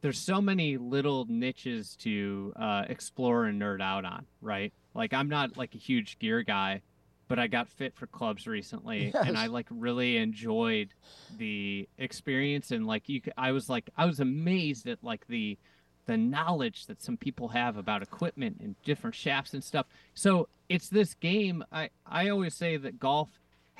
there's 0.00 0.18
so 0.18 0.40
many 0.40 0.76
little 0.76 1.26
niches 1.28 1.96
to 2.00 2.52
uh, 2.56 2.84
explore 2.88 3.44
and 3.44 3.60
nerd 3.60 3.80
out 3.80 4.04
on, 4.04 4.26
right? 4.40 4.72
Like 4.94 5.12
I'm 5.12 5.28
not 5.28 5.56
like 5.56 5.74
a 5.74 5.78
huge 5.78 6.18
gear 6.18 6.42
guy, 6.42 6.82
but 7.28 7.38
I 7.38 7.46
got 7.46 7.68
fit 7.68 7.94
for 7.94 8.06
clubs 8.06 8.46
recently, 8.46 9.12
yes. 9.14 9.24
and 9.26 9.36
I 9.38 9.46
like 9.46 9.66
really 9.70 10.16
enjoyed 10.16 10.94
the 11.36 11.88
experience. 11.98 12.70
And 12.70 12.86
like 12.86 13.08
you, 13.08 13.20
I 13.36 13.52
was 13.52 13.68
like 13.68 13.90
I 13.96 14.06
was 14.06 14.20
amazed 14.20 14.88
at 14.88 15.02
like 15.02 15.26
the 15.28 15.58
the 16.06 16.16
knowledge 16.16 16.86
that 16.86 17.00
some 17.00 17.16
people 17.16 17.48
have 17.48 17.76
about 17.76 18.02
equipment 18.02 18.56
and 18.60 18.74
different 18.82 19.14
shafts 19.14 19.54
and 19.54 19.62
stuff. 19.62 19.86
So 20.14 20.48
it's 20.68 20.88
this 20.88 21.14
game. 21.14 21.62
I 21.70 21.90
I 22.06 22.30
always 22.30 22.54
say 22.54 22.76
that 22.78 22.98
golf 22.98 23.28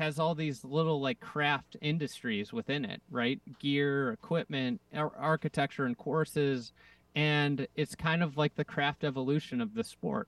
has 0.00 0.18
all 0.18 0.34
these 0.34 0.64
little 0.64 0.98
like 0.98 1.20
craft 1.20 1.76
industries 1.82 2.54
within 2.54 2.86
it, 2.86 3.02
right? 3.10 3.38
Gear, 3.58 4.12
equipment, 4.12 4.80
ar- 4.96 5.12
architecture, 5.16 5.84
and 5.84 5.96
courses, 5.96 6.72
and 7.14 7.68
it's 7.76 7.94
kind 7.94 8.22
of 8.22 8.38
like 8.38 8.54
the 8.54 8.64
craft 8.64 9.04
evolution 9.04 9.60
of 9.60 9.74
the 9.74 9.84
sport. 9.84 10.26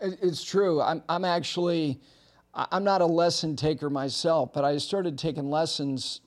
It's 0.00 0.42
true. 0.42 0.80
I'm 0.80 1.02
I'm 1.06 1.26
actually 1.26 2.00
I'm 2.54 2.82
not 2.82 3.02
a 3.02 3.06
lesson 3.06 3.56
taker 3.56 3.90
myself, 3.90 4.54
but 4.54 4.64
I 4.64 4.78
started 4.78 5.18
taking 5.18 5.50
lessons 5.50 6.22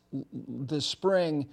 this 0.48 0.86
spring, 0.86 1.50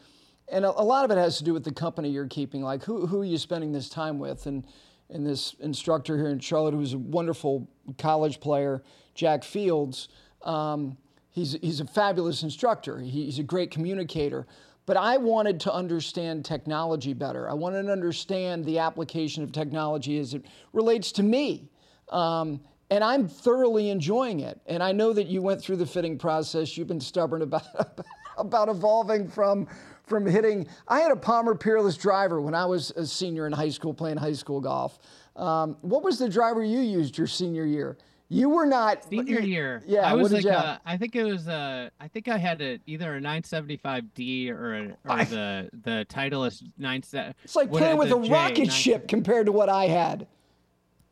and 0.53 0.67
a, 0.67 0.71
lot 0.71 1.07
of 1.07 1.11
it 1.11 1.19
has 1.19 1.39
to 1.39 1.45
do 1.45 1.55
with 1.55 1.65
the 1.65 1.73
company 1.73 2.11
you're 2.11 2.29
keeping. 2.29 2.63
Like 2.63 2.85
who 2.85 3.07
who 3.07 3.23
are 3.23 3.25
you 3.25 3.39
spending 3.39 3.73
this 3.73 3.89
time 3.89 4.19
with, 4.19 4.45
and 4.45 4.63
and 5.09 5.27
this 5.27 5.55
instructor 5.61 6.19
here 6.19 6.29
in 6.29 6.39
Charlotte, 6.39 6.75
who's 6.75 6.93
a 6.93 6.99
wonderful 6.99 7.67
college 7.97 8.41
player, 8.41 8.83
Jack 9.15 9.43
Fields. 9.43 10.09
Um, 10.43 10.99
He's, 11.33 11.53
he's 11.63 11.81
a 11.81 11.87
fabulous 11.87 12.43
instructor. 12.43 12.99
He's 12.99 13.39
a 13.39 13.43
great 13.43 13.71
communicator. 13.71 14.47
But 14.87 14.97
I 14.97 15.19
wanted 15.19 15.61
to 15.61 15.73
understand 15.73 16.45
technology 16.45 17.13
better. 17.13 17.49
I 17.49 17.55
wanted 17.55 17.85
to 17.85 17.93
understand 17.93 18.65
the 18.65 18.79
application 18.79 19.45
of 19.45 19.53
technology 19.53 20.19
as 20.19 20.35
it 20.35 20.45
relates 20.73 21.13
to 21.13 21.23
me. 21.23 21.69
Um, 22.09 22.61
and 22.91 23.05
I'm 23.05 23.29
thoroughly 23.29 23.91
enjoying 23.91 24.41
it. 24.41 24.61
And 24.67 24.83
I 24.83 24.91
know 24.91 25.13
that 25.13 25.29
you 25.29 25.43
went 25.43 25.63
through 25.63 25.77
the 25.77 25.87
fitting 25.87 26.19
process. 26.19 26.77
You've 26.77 26.89
been 26.89 27.01
stubborn 27.01 27.43
about, 27.43 28.01
about 28.37 28.69
evolving 28.69 29.29
from, 29.29 29.69
from 30.07 30.27
hitting. 30.27 30.67
I 30.89 30.99
had 31.01 31.13
a 31.13 31.17
Palmer 31.17 31.55
Peerless 31.55 31.97
driver 31.97 32.41
when 32.41 32.55
I 32.55 32.67
was 32.67 32.91
a 32.97 33.07
senior 33.07 33.47
in 33.47 33.53
high 33.53 33.69
school 33.69 33.95
playing 33.95 34.17
high 34.17 34.33
school 34.33 34.61
golf. 34.61 34.99
Um, 35.37 35.77
what 35.83 36.03
was 36.03 36.19
the 36.19 36.29
driver 36.29 36.65
you 36.65 36.81
used 36.81 37.17
your 37.17 37.29
senior 37.29 37.65
year? 37.65 37.97
You 38.33 38.49
were 38.49 38.65
not 38.65 39.03
senior 39.03 39.41
year. 39.41 39.83
Yeah, 39.85 40.03
I 40.03 40.15
was 40.15 40.33
like, 40.33 40.47
uh, 40.47 40.79
I 40.87 40.97
think 40.97 41.17
it 41.17 41.25
was 41.25 41.49
uh, 41.49 41.91
I 41.99 42.07
think 42.07 42.29
I 42.29 42.39
had 42.39 42.63
a, 42.63 42.79
either 42.87 43.17
a 43.17 43.21
975D 43.21 44.51
or, 44.51 44.75
a, 44.75 44.85
or 44.87 44.97
I, 45.09 45.25
the 45.25 45.69
the 45.83 46.07
Titleist 46.09 46.63
97. 46.79 47.35
It's 47.43 47.57
like 47.57 47.73
playing 47.73 47.99
with 47.99 48.13
a 48.13 48.21
J, 48.23 48.31
rocket 48.31 48.73
ship 48.73 49.09
compared 49.09 49.47
to 49.47 49.53
what 49.53 49.69
I 49.69 49.89
had. 49.89 50.29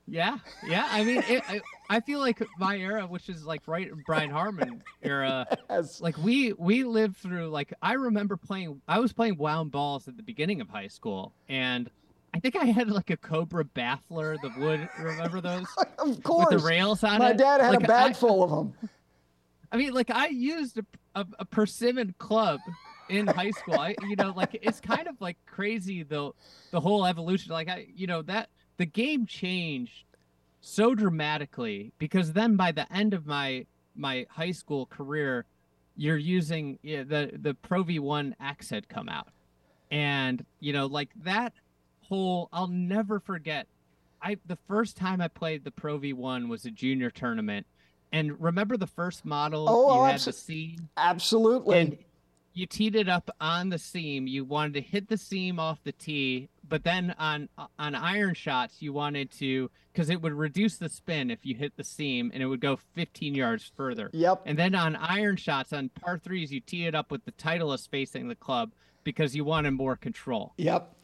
Yeah, 0.07 0.39
yeah. 0.65 0.87
I 0.93 1.03
mean, 1.03 1.25
it, 1.29 1.43
I, 1.49 1.61
I 1.91 2.01
feel 2.01 2.21
like 2.21 2.41
my 2.57 2.77
era, 2.79 3.05
which 3.05 3.29
is 3.29 3.45
like 3.45 3.63
right 3.67 3.91
Brian 4.07 4.31
Harman 4.31 4.85
era, 5.03 5.45
yes. 5.71 6.01
like 6.01 6.17
we 6.19 6.53
we 6.53 6.85
lived 6.85 7.17
through. 7.17 7.49
Like 7.49 7.75
I 7.83 7.95
remember 7.95 8.37
playing. 8.37 8.81
I 8.87 9.01
was 9.01 9.13
playing 9.13 9.39
wound 9.39 9.73
balls 9.73 10.07
at 10.07 10.17
the 10.17 10.23
beginning 10.23 10.61
of 10.61 10.69
high 10.69 10.89
school, 10.89 11.33
and 11.49 11.91
I 12.35 12.41
think 12.41 12.57
I 12.57 12.67
had 12.67 12.91
like 12.91 13.11
a 13.11 13.17
Cobra 13.17 13.65
baffler, 13.65 14.41
the 14.41 14.53
wood. 14.59 14.89
Remember 14.99 15.41
those? 15.41 15.67
of 15.99 16.23
course. 16.23 16.51
With 16.51 16.61
the 16.61 16.67
rails 16.67 17.03
on 17.03 17.19
My 17.19 17.31
it. 17.31 17.33
My 17.33 17.33
dad 17.33 17.61
had 17.61 17.71
like, 17.71 17.85
a 17.85 17.87
bag 17.87 18.11
I, 18.11 18.13
full 18.13 18.43
of 18.43 18.51
them. 18.51 18.91
I 19.73 19.77
mean, 19.77 19.93
like 19.93 20.11
I 20.11 20.29
used 20.29 20.79
a, 20.79 20.87
a, 21.15 21.27
a 21.41 21.45
persimmon 21.45 22.15
club 22.19 22.61
in 23.09 23.27
high 23.27 23.51
school. 23.51 23.79
I, 23.79 23.95
you 24.09 24.17
know, 24.17 24.33
like 24.37 24.59
it's 24.61 24.81
kind 24.81 25.09
of 25.09 25.21
like 25.21 25.37
crazy 25.47 26.03
the 26.03 26.33
the 26.71 26.81
whole 26.81 27.07
evolution. 27.07 27.53
Like 27.53 27.69
I, 27.69 27.87
you 27.95 28.07
know, 28.07 28.23
that 28.23 28.51
the 28.77 28.87
game 28.87 29.27
changed 29.27 30.05
so 30.61 30.95
dramatically 30.95 31.93
because 31.99 32.33
then 32.33 32.57
by 32.57 32.73
the 32.73 32.91
end 32.93 33.15
of 33.15 33.27
my 33.27 33.67
my 33.95 34.27
high 34.31 34.53
school 34.53 34.87
career, 34.87 35.45
you're 35.97 36.17
using 36.17 36.79
yeah, 36.83 37.03
the 37.03 37.33
the 37.35 37.55
Pro 37.55 37.85
V1 37.85 38.35
X 38.41 38.71
had 38.71 38.89
come 38.89 39.09
out, 39.09 39.29
and 39.91 40.45
you 40.61 40.73
know, 40.73 40.87
like 40.87 41.11
that 41.25 41.53
whole 42.09 42.49
I'll 42.53 42.69
never 42.69 43.21
forget. 43.21 43.67
I 44.21 44.39
the 44.47 44.59
first 44.67 44.97
time 44.97 45.21
I 45.21 45.29
played 45.29 45.65
the 45.65 45.71
Pro 45.71 45.99
V1 45.99 46.49
was 46.49 46.65
a 46.65 46.71
junior 46.71 47.11
tournament. 47.11 47.67
And 48.11 48.41
remember 48.41 48.77
the 48.77 48.87
first 48.87 49.25
model 49.25 49.67
oh, 49.69 49.95
you 49.95 50.01
oh 50.01 50.05
had 50.05 50.17
abso- 50.17 50.27
the 50.27 50.33
scene? 50.33 50.89
Absolutely. 50.97 51.79
And 51.79 51.99
you 52.55 52.67
teed 52.67 52.97
it 52.97 53.09
up 53.09 53.31
on 53.41 53.69
the 53.69 53.79
seam. 53.79 54.27
You 54.27 54.45
wanted 54.45 54.75
to 54.75 54.81
hit 54.81 55.09
the 55.09 55.19
seam 55.19 55.61
off 55.61 55.83
the 55.85 55.93
tee, 55.93 56.49
but 56.67 56.85
then 56.85 57.15
on 57.19 57.49
on 57.79 57.95
iron 57.95 58.35
shots 58.35 58.81
you 58.81 58.93
wanted 58.93 59.31
to 59.33 59.71
because 59.93 60.11
it 60.11 60.23
would 60.23 60.33
reduce 60.33 60.77
the 60.77 60.89
spin 60.89 61.31
if 61.31 61.45
you 61.45 61.55
hit 61.55 61.77
the 61.77 61.85
seam 61.85 62.31
and 62.33 62.43
it 62.43 62.47
would 62.47 62.61
go 62.61 62.79
15 62.95 63.35
yards 63.35 63.71
further. 63.77 64.11
Yep. 64.13 64.43
And 64.47 64.59
then 64.59 64.75
on 64.75 64.97
iron 64.97 65.37
shots 65.37 65.73
on 65.73 65.91
par 65.91 66.19
threes 66.19 66.53
you 66.53 66.61
tee 66.61 66.87
it 66.87 66.95
up 66.95 67.11
with 67.11 67.25
the 67.25 67.33
Titleist 67.33 67.91
facing 67.91 68.29
the 68.29 68.35
club 68.35 68.73
because 69.05 69.37
you 69.37 69.45
wanted 69.45 69.73
more 69.73 69.97
control. 69.97 70.53
Yep. 70.57 70.95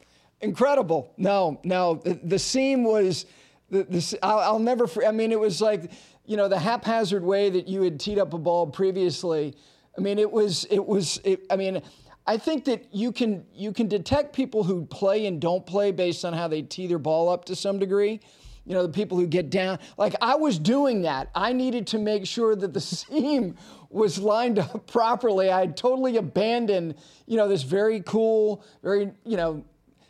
Incredible. 0.41 1.13
No, 1.17 1.59
no, 1.63 1.95
the, 2.03 2.19
the 2.23 2.39
seam 2.39 2.83
was 2.83 3.25
the, 3.69 3.83
the 3.83 4.19
I'll, 4.21 4.39
I'll 4.39 4.59
never. 4.59 4.87
I 5.05 5.11
mean, 5.11 5.31
it 5.31 5.39
was 5.39 5.61
like 5.61 5.91
you 6.25 6.37
know 6.37 6.47
the 6.47 6.59
haphazard 6.59 7.23
way 7.23 7.49
that 7.49 7.67
you 7.67 7.81
had 7.81 7.99
teed 7.99 8.19
up 8.19 8.33
a 8.33 8.37
ball 8.37 8.67
previously 8.67 9.55
I 9.97 10.01
mean, 10.01 10.19
it 10.19 10.31
was, 10.31 10.65
it 10.69 10.85
was, 10.85 11.19
it, 11.23 11.45
I 11.49 11.55
mean, 11.55 11.81
I 12.27 12.37
think 12.37 12.65
that 12.65 12.93
you 12.93 13.11
can 13.11 13.45
you 13.53 13.71
can 13.71 13.87
detect 13.87 14.33
people 14.33 14.63
who 14.63 14.85
play 14.85 15.27
and 15.27 15.39
don't 15.39 15.65
play 15.65 15.91
based 15.91 16.25
on 16.25 16.33
how 16.33 16.47
they 16.47 16.63
tee 16.63 16.87
their 16.87 16.97
ball 16.97 17.29
up 17.29 17.45
to 17.45 17.55
some 17.55 17.77
degree. 17.77 18.19
You 18.65 18.73
know, 18.73 18.81
the 18.81 18.91
people 18.91 19.19
who 19.19 19.27
get 19.27 19.51
down. 19.51 19.77
Like 19.95 20.15
I 20.21 20.33
was 20.35 20.57
doing 20.57 21.03
that. 21.03 21.29
I 21.35 21.53
needed 21.53 21.85
to 21.87 21.99
make 21.99 22.25
sure 22.25 22.55
that 22.55 22.73
the 22.73 22.81
seam 22.81 23.55
was 23.91 24.17
lined 24.17 24.57
up 24.57 24.87
properly. 24.87 25.51
I 25.51 25.59
had 25.59 25.77
totally 25.77 26.17
abandoned, 26.17 26.95
you 27.27 27.37
know, 27.37 27.47
this 27.47 27.61
very 27.61 28.01
cool, 28.01 28.65
very, 28.81 29.11
you 29.23 29.37
know, 29.37 29.63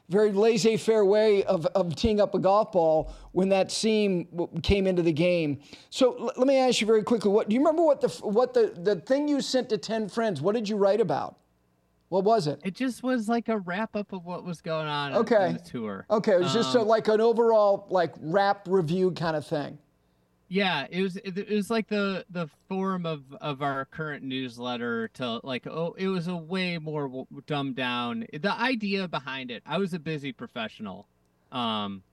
very 0.10 0.32
laissez-faire 0.32 1.06
way 1.06 1.44
of, 1.44 1.66
of 1.68 1.96
teeing 1.96 2.22
up 2.22 2.36
a 2.36 2.40
golf 2.40 2.72
ball 2.72 3.14
when 3.32 3.50
that 3.50 3.72
seam 3.72 4.28
came 4.62 4.88
into 4.88 5.02
the 5.02 5.12
game. 5.12 5.60
So 5.90 6.16
l- 6.16 6.32
let 6.38 6.48
me 6.48 6.58
ask 6.58 6.82
you 6.82 6.88
very 6.88 7.04
quickly: 7.04 7.32
What 7.32 7.50
do 7.50 7.56
you 7.56 7.60
remember? 7.60 7.84
What 7.84 8.02
the 8.02 8.10
what 8.22 8.54
the 8.54 8.74
the 8.76 8.98
thing 8.98 9.28
you 9.28 9.42
sent 9.42 9.70
to 9.70 9.78
ten 9.78 10.10
friends? 10.10 10.42
What 10.42 10.56
did 10.56 10.70
you 10.70 10.76
write 10.76 11.02
about? 11.02 11.38
What 12.10 12.24
was 12.24 12.48
it? 12.48 12.62
It 12.64 12.76
just 12.76 13.02
was 13.04 13.28
like 13.28 13.50
a 13.50 13.58
wrap 13.58 13.96
up 13.96 14.14
of 14.14 14.26
what 14.26 14.46
was 14.46 14.62
going 14.62 14.88
on 14.88 15.14
okay. 15.16 15.48
on 15.48 15.54
the 15.54 15.60
tour. 15.60 16.06
Okay, 16.10 16.34
it 16.34 16.40
was 16.40 16.54
just 16.54 16.76
um, 16.76 16.88
like 16.88 17.08
an 17.08 17.20
overall 17.20 17.88
like 17.90 18.14
wrap 18.22 18.68
review 18.70 19.12
kind 19.12 19.36
of 19.36 19.46
thing. 19.46 19.78
Yeah, 20.48 20.86
it 20.92 21.02
was 21.02 21.16
it, 21.18 21.50
was 21.50 21.72
like 21.72 21.88
the 21.88 22.24
the 22.30 22.48
form 22.70 23.06
of 23.06 23.24
of 23.42 23.64
our 23.64 23.86
current 23.86 24.24
newsletter 24.24 25.08
to 25.16 25.40
like 25.44 25.66
oh 25.66 25.96
it 25.98 26.08
was 26.08 26.28
a 26.28 26.36
way 26.36 26.78
more 26.78 27.26
dumbed 27.48 27.76
down. 27.76 28.28
The 28.32 28.54
idea 28.54 29.08
behind 29.08 29.50
it, 29.50 29.64
I 29.66 29.80
was 29.80 29.94
a 29.96 30.00
busy 30.00 30.32
professional, 30.32 31.08
um, 31.52 32.04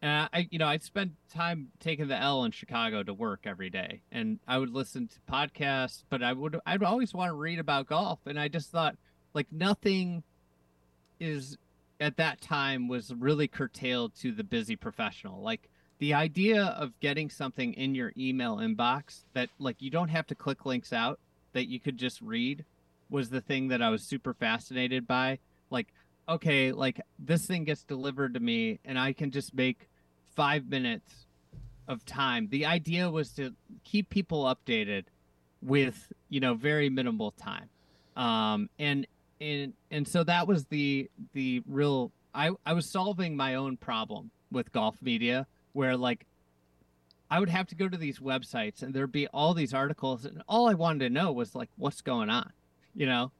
and 0.00 0.30
I 0.32 0.48
you 0.50 0.58
know 0.58 0.66
I 0.66 0.78
spent 0.78 1.12
time 1.32 1.68
taking 1.78 2.08
the 2.08 2.16
L 2.16 2.44
in 2.44 2.52
Chicago 2.52 3.02
to 3.02 3.12
work 3.12 3.40
every 3.44 3.68
day, 3.68 4.00
and 4.10 4.38
I 4.48 4.56
would 4.56 4.70
listen 4.70 5.08
to 5.08 5.20
podcasts, 5.30 6.04
but 6.08 6.22
I 6.22 6.32
would 6.32 6.58
I'd 6.64 6.82
always 6.82 7.12
want 7.12 7.28
to 7.30 7.34
read 7.34 7.58
about 7.58 7.86
golf, 7.86 8.20
and 8.24 8.40
I 8.40 8.48
just 8.48 8.70
thought 8.70 8.96
like 9.34 9.46
nothing 9.52 10.22
is 11.20 11.58
at 12.00 12.16
that 12.16 12.40
time 12.40 12.88
was 12.88 13.12
really 13.12 13.48
curtailed 13.48 14.14
to 14.14 14.32
the 14.32 14.44
busy 14.44 14.76
professional 14.76 15.42
like 15.42 15.68
the 15.98 16.14
idea 16.14 16.62
of 16.64 16.98
getting 17.00 17.28
something 17.28 17.74
in 17.74 17.94
your 17.94 18.12
email 18.16 18.56
inbox 18.56 19.22
that 19.34 19.50
like 19.58 19.80
you 19.80 19.90
don't 19.90 20.08
have 20.08 20.26
to 20.28 20.34
click 20.34 20.64
links 20.64 20.92
out 20.92 21.18
that 21.52 21.68
you 21.68 21.80
could 21.80 21.96
just 21.96 22.20
read 22.20 22.64
was 23.10 23.30
the 23.30 23.40
thing 23.40 23.68
that 23.68 23.82
I 23.82 23.90
was 23.90 24.02
super 24.02 24.34
fascinated 24.34 25.06
by. 25.06 25.38
Like, 25.70 25.88
okay, 26.28 26.72
like 26.72 27.00
this 27.18 27.46
thing 27.46 27.64
gets 27.64 27.82
delivered 27.82 28.34
to 28.34 28.40
me 28.40 28.78
and 28.84 28.98
I 28.98 29.12
can 29.12 29.30
just 29.30 29.54
make 29.54 29.88
five 30.36 30.68
minutes 30.68 31.26
of 31.88 32.04
time. 32.04 32.48
The 32.50 32.66
idea 32.66 33.10
was 33.10 33.30
to 33.30 33.54
keep 33.84 34.10
people 34.10 34.44
updated 34.44 35.04
with, 35.62 36.12
you 36.28 36.38
know, 36.38 36.54
very 36.54 36.90
minimal 36.90 37.32
time. 37.32 37.68
Um, 38.16 38.68
and, 38.78 39.06
and, 39.40 39.72
and 39.90 40.06
so 40.06 40.22
that 40.24 40.46
was 40.46 40.66
the, 40.66 41.10
the 41.32 41.62
real, 41.66 42.12
I, 42.34 42.50
I 42.64 42.74
was 42.74 42.88
solving 42.88 43.36
my 43.36 43.54
own 43.54 43.76
problem 43.76 44.30
with 44.52 44.70
golf 44.72 44.96
media 45.00 45.46
where 45.78 45.96
like 45.96 46.26
I 47.30 47.38
would 47.38 47.50
have 47.50 47.68
to 47.68 47.76
go 47.76 47.88
to 47.88 47.96
these 47.96 48.18
websites 48.18 48.82
and 48.82 48.92
there'd 48.92 49.12
be 49.12 49.28
all 49.28 49.54
these 49.54 49.72
articles 49.72 50.24
and 50.24 50.42
all 50.48 50.68
I 50.68 50.74
wanted 50.74 51.04
to 51.06 51.10
know 51.10 51.30
was 51.30 51.54
like 51.54 51.68
what's 51.76 52.00
going 52.00 52.30
on, 52.30 52.52
you 52.96 53.06
know? 53.06 53.30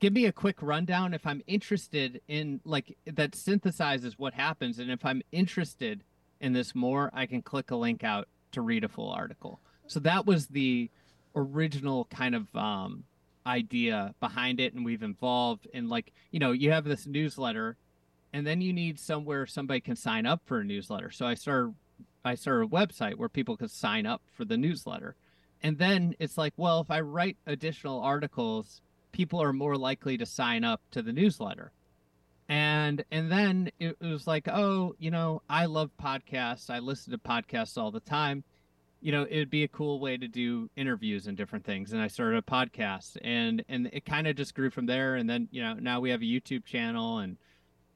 Give 0.00 0.12
me 0.12 0.26
a 0.26 0.32
quick 0.32 0.56
rundown 0.60 1.14
if 1.14 1.24
I'm 1.24 1.40
interested 1.46 2.20
in 2.26 2.60
like 2.64 2.96
that 3.06 3.32
synthesizes 3.32 4.14
what 4.14 4.34
happens 4.34 4.80
and 4.80 4.90
if 4.90 5.04
I'm 5.04 5.22
interested 5.30 6.02
in 6.40 6.52
this 6.52 6.74
more, 6.74 7.10
I 7.14 7.26
can 7.26 7.42
click 7.42 7.70
a 7.70 7.76
link 7.76 8.02
out 8.02 8.26
to 8.52 8.60
read 8.60 8.82
a 8.82 8.88
full 8.88 9.12
article. 9.12 9.60
So 9.86 10.00
that 10.00 10.26
was 10.26 10.48
the 10.48 10.90
original 11.36 12.06
kind 12.06 12.34
of 12.34 12.56
um 12.56 13.04
idea 13.46 14.14
behind 14.18 14.58
it 14.58 14.74
and 14.74 14.84
we've 14.84 15.04
evolved 15.04 15.68
and 15.72 15.88
like, 15.88 16.12
you 16.32 16.40
know, 16.40 16.50
you 16.50 16.72
have 16.72 16.84
this 16.84 17.06
newsletter 17.06 17.76
and 18.32 18.46
then 18.46 18.60
you 18.60 18.72
need 18.72 18.98
somewhere 18.98 19.46
somebody 19.46 19.80
can 19.80 19.96
sign 19.96 20.26
up 20.26 20.42
for 20.44 20.60
a 20.60 20.64
newsletter. 20.64 21.10
So 21.10 21.26
I 21.26 21.34
started 21.34 21.74
I 22.24 22.34
started 22.34 22.64
a 22.64 22.68
website 22.68 23.14
where 23.14 23.28
people 23.28 23.56
could 23.56 23.70
sign 23.70 24.04
up 24.04 24.22
for 24.32 24.44
the 24.44 24.56
newsletter. 24.56 25.16
And 25.62 25.78
then 25.78 26.14
it's 26.18 26.38
like, 26.38 26.52
well, 26.56 26.80
if 26.80 26.90
I 26.90 27.00
write 27.00 27.36
additional 27.46 28.00
articles, 28.00 28.80
people 29.12 29.42
are 29.42 29.52
more 29.52 29.76
likely 29.76 30.18
to 30.18 30.26
sign 30.26 30.62
up 30.64 30.80
to 30.90 31.02
the 31.02 31.12
newsletter. 31.12 31.72
And 32.48 33.04
and 33.10 33.30
then 33.30 33.70
it 33.78 33.96
was 34.00 34.26
like, 34.26 34.48
oh, 34.48 34.94
you 34.98 35.10
know, 35.10 35.42
I 35.48 35.66
love 35.66 35.90
podcasts. 36.02 36.70
I 36.70 36.78
listen 36.78 37.12
to 37.12 37.18
podcasts 37.18 37.76
all 37.76 37.90
the 37.90 38.00
time. 38.00 38.44
You 39.00 39.12
know, 39.12 39.26
it'd 39.28 39.50
be 39.50 39.64
a 39.64 39.68
cool 39.68 40.00
way 40.00 40.16
to 40.16 40.26
do 40.26 40.68
interviews 40.76 41.26
and 41.26 41.36
different 41.36 41.64
things. 41.64 41.92
And 41.92 42.02
I 42.02 42.08
started 42.08 42.38
a 42.38 42.42
podcast 42.42 43.16
and 43.22 43.64
and 43.68 43.90
it 43.92 44.04
kind 44.04 44.26
of 44.26 44.36
just 44.36 44.54
grew 44.54 44.70
from 44.70 44.86
there. 44.86 45.16
And 45.16 45.28
then, 45.28 45.48
you 45.50 45.62
know, 45.62 45.74
now 45.74 46.00
we 46.00 46.10
have 46.10 46.22
a 46.22 46.24
YouTube 46.24 46.64
channel 46.64 47.18
and 47.18 47.36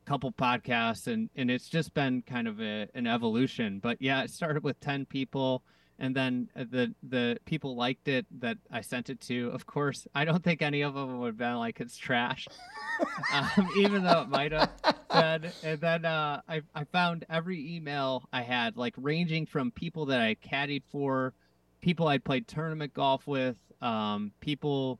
couple 0.05 0.33
podcasts 0.33 1.07
and 1.07 1.31
and 1.37 1.51
it's 1.51 1.69
just 1.69 1.95
been 1.95 2.23
kind 2.23 2.49
of 2.49 2.61
a, 2.61 2.89
an 2.95 3.07
evolution 3.07 3.79
but 3.79 3.97
yeah 4.01 4.23
it 4.23 4.31
started 4.31 4.65
with 4.65 4.79
10 4.81 5.07
people 5.07 5.63
and 6.03 6.17
then 6.17 6.49
uh, 6.57 6.65
the 6.69 6.95
the 7.03 7.39
people 7.45 7.77
liked 7.77 8.09
it 8.09 8.27
that 8.41 8.59
I 8.71 8.81
sent 8.81 9.09
it 9.09 9.21
to. 9.23 9.51
Of 9.55 9.67
course, 9.67 10.07
I 10.15 10.25
don't 10.25 10.43
think 10.43 10.61
any 10.61 10.83
of 10.83 10.95
them 10.95 11.21
would 11.21 11.27
have 11.29 11.37
been 11.39 11.57
like 11.57 11.81
it's 11.81 11.97
trash, 11.97 12.49
um, 13.33 13.71
even 13.77 14.03
though 14.03 14.23
it 14.23 14.29
might 14.29 14.51
have 14.53 14.71
been. 15.13 15.53
And 15.63 15.81
then 15.81 16.05
uh, 16.05 16.41
I 16.49 16.63
I 16.75 16.85
found 16.85 17.25
every 17.31 17.77
email 17.77 18.25
I 18.33 18.43
had, 18.43 18.77
like 18.77 18.95
ranging 18.97 19.47
from 19.47 19.71
people 19.71 20.07
that 20.07 20.21
I 20.21 20.35
caddied 20.35 20.83
for, 20.91 21.35
people 21.81 22.09
I'd 22.09 22.25
played 22.25 22.49
tournament 22.49 22.95
golf 22.95 23.27
with, 23.29 23.57
um, 23.81 24.33
people, 24.41 24.99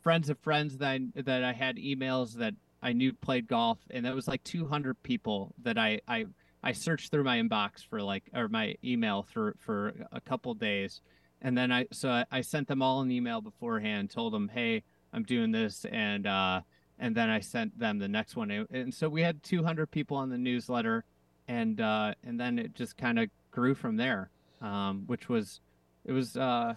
friends 0.00 0.30
of 0.30 0.38
friends 0.38 0.78
that 0.78 0.88
I, 0.88 1.00
that 1.22 1.42
I 1.42 1.52
had 1.52 1.76
emails 1.76 2.34
that 2.34 2.54
I 2.82 2.92
knew 2.92 3.12
played 3.12 3.46
golf, 3.46 3.78
and 3.90 4.04
that 4.06 4.14
was 4.14 4.28
like 4.28 4.42
200 4.44 5.02
people 5.02 5.54
that 5.62 5.78
I 5.78 6.00
I 6.08 6.26
I 6.62 6.72
searched 6.72 7.10
through 7.10 7.24
my 7.24 7.38
inbox 7.38 7.84
for 7.84 8.02
like 8.02 8.24
or 8.34 8.48
my 8.48 8.76
email 8.84 9.26
for 9.32 9.54
for 9.58 9.94
a 10.12 10.20
couple 10.20 10.54
days, 10.54 11.00
and 11.42 11.56
then 11.56 11.72
I 11.72 11.86
so 11.92 12.10
I, 12.10 12.24
I, 12.30 12.40
sent 12.40 12.68
them 12.68 12.82
all 12.82 13.00
an 13.00 13.10
email 13.10 13.40
beforehand, 13.40 14.10
told 14.10 14.32
them, 14.32 14.48
hey, 14.48 14.82
I'm 15.12 15.22
doing 15.22 15.52
this, 15.52 15.84
and 15.86 16.26
uh, 16.26 16.60
and 16.98 17.14
then 17.14 17.30
I 17.30 17.40
sent 17.40 17.78
them 17.78 17.98
the 17.98 18.08
next 18.08 18.36
one, 18.36 18.50
and 18.70 18.92
so 18.92 19.08
we 19.08 19.22
had 19.22 19.42
200 19.42 19.90
people 19.90 20.16
on 20.16 20.28
the 20.28 20.38
newsletter, 20.38 21.04
and 21.48 21.80
uh, 21.80 22.14
and 22.24 22.38
then 22.38 22.58
it 22.58 22.74
just 22.74 22.96
kind 22.96 23.18
of 23.18 23.28
grew 23.50 23.74
from 23.74 23.96
there, 23.96 24.30
um, 24.60 25.04
which 25.06 25.28
was 25.28 25.60
it 26.04 26.12
was 26.12 26.36
uh, 26.36 26.74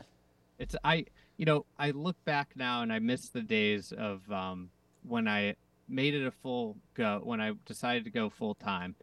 it's 0.59 0.75
I 0.83 1.05
you 1.37 1.45
know 1.45 1.65
I 1.77 1.91
look 1.91 2.15
back 2.25 2.51
now 2.55 2.81
and 2.81 2.91
I 2.91 2.99
miss 2.99 3.29
the 3.29 3.41
days 3.41 3.93
of 3.97 4.29
um, 4.31 4.69
when 5.03 5.27
I 5.27 5.55
made 5.87 6.13
it 6.13 6.25
a 6.25 6.31
full 6.31 6.77
go 6.93 7.21
when 7.23 7.41
I 7.41 7.53
decided 7.65 8.05
to 8.05 8.09
go 8.09 8.29
full 8.29 8.55
time 8.55 8.95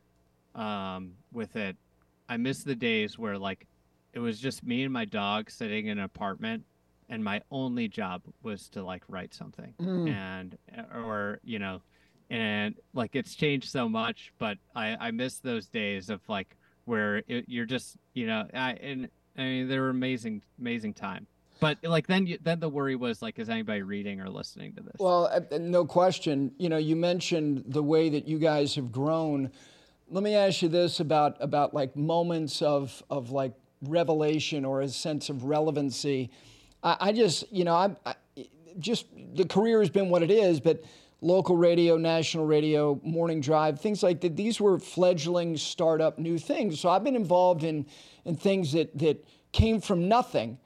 um, 0.54 1.12
with 1.32 1.56
it. 1.56 1.76
I 2.28 2.36
miss 2.36 2.62
the 2.62 2.74
days 2.74 3.18
where 3.18 3.38
like 3.38 3.66
it 4.12 4.18
was 4.18 4.38
just 4.38 4.64
me 4.64 4.84
and 4.84 4.92
my 4.92 5.04
dog 5.04 5.50
sitting 5.50 5.86
in 5.86 5.98
an 5.98 6.04
apartment 6.04 6.64
and 7.08 7.22
my 7.22 7.42
only 7.50 7.88
job 7.88 8.22
was 8.42 8.68
to 8.70 8.82
like 8.82 9.02
write 9.08 9.34
something 9.34 9.74
mm. 9.80 10.08
and 10.08 10.56
or 10.94 11.40
you 11.44 11.58
know 11.58 11.82
and 12.30 12.76
like 12.94 13.16
it's 13.16 13.34
changed 13.34 13.68
so 13.68 13.88
much 13.88 14.32
but 14.38 14.56
i 14.74 14.96
i 15.00 15.10
miss 15.10 15.38
those 15.38 15.66
days 15.66 16.08
of 16.08 16.20
like 16.28 16.56
where 16.84 17.22
it, 17.26 17.44
you're 17.48 17.66
just 17.66 17.96
you 18.14 18.26
know 18.26 18.46
i 18.54 18.72
and 18.74 19.08
i 19.36 19.42
mean 19.42 19.68
they 19.68 19.78
were 19.78 19.90
amazing 19.90 20.40
amazing 20.58 20.94
time 20.94 21.26
but 21.60 21.78
like 21.82 22.06
then 22.06 22.26
you, 22.26 22.38
then 22.42 22.58
the 22.58 22.68
worry 22.68 22.96
was 22.96 23.22
like 23.22 23.38
is 23.38 23.48
anybody 23.48 23.82
reading 23.82 24.20
or 24.20 24.28
listening 24.28 24.72
to 24.74 24.82
this? 24.82 24.94
Well 24.98 25.26
uh, 25.26 25.58
no 25.58 25.84
question. 25.84 26.52
You 26.58 26.68
know 26.68 26.78
you 26.78 26.96
mentioned 26.96 27.64
the 27.66 27.82
way 27.82 28.08
that 28.08 28.26
you 28.26 28.38
guys 28.38 28.74
have 28.74 28.90
grown. 28.90 29.50
Let 30.08 30.24
me 30.24 30.34
ask 30.34 30.62
you 30.62 30.68
this 30.68 31.00
about 31.00 31.36
about 31.40 31.74
like 31.74 31.94
moments 31.94 32.62
of 32.62 33.02
of 33.10 33.30
like 33.30 33.52
revelation 33.82 34.64
or 34.64 34.80
a 34.80 34.88
sense 34.88 35.28
of 35.28 35.44
relevancy. 35.44 36.30
I, 36.82 36.96
I 37.00 37.12
just 37.12 37.50
you 37.52 37.64
know 37.64 37.74
I, 37.74 37.96
I 38.04 38.14
just 38.78 39.06
the 39.34 39.44
career 39.44 39.80
has 39.80 39.90
been 39.90 40.08
what 40.10 40.22
it 40.22 40.30
is 40.30 40.60
but 40.60 40.82
local 41.20 41.56
radio 41.56 41.96
national 41.96 42.46
radio 42.46 42.98
morning 43.02 43.40
drive 43.40 43.80
things 43.80 44.02
like 44.02 44.20
that 44.20 44.36
these 44.36 44.60
were 44.60 44.78
fledgling 44.78 45.56
startup 45.56 46.18
new 46.18 46.38
things. 46.38 46.80
So 46.80 46.88
i've 46.88 47.04
been 47.04 47.16
involved 47.16 47.64
in 47.64 47.86
in 48.24 48.36
things 48.36 48.72
that 48.72 48.96
that 48.98 49.24
came 49.52 49.80
from 49.80 50.08
nothing 50.08 50.58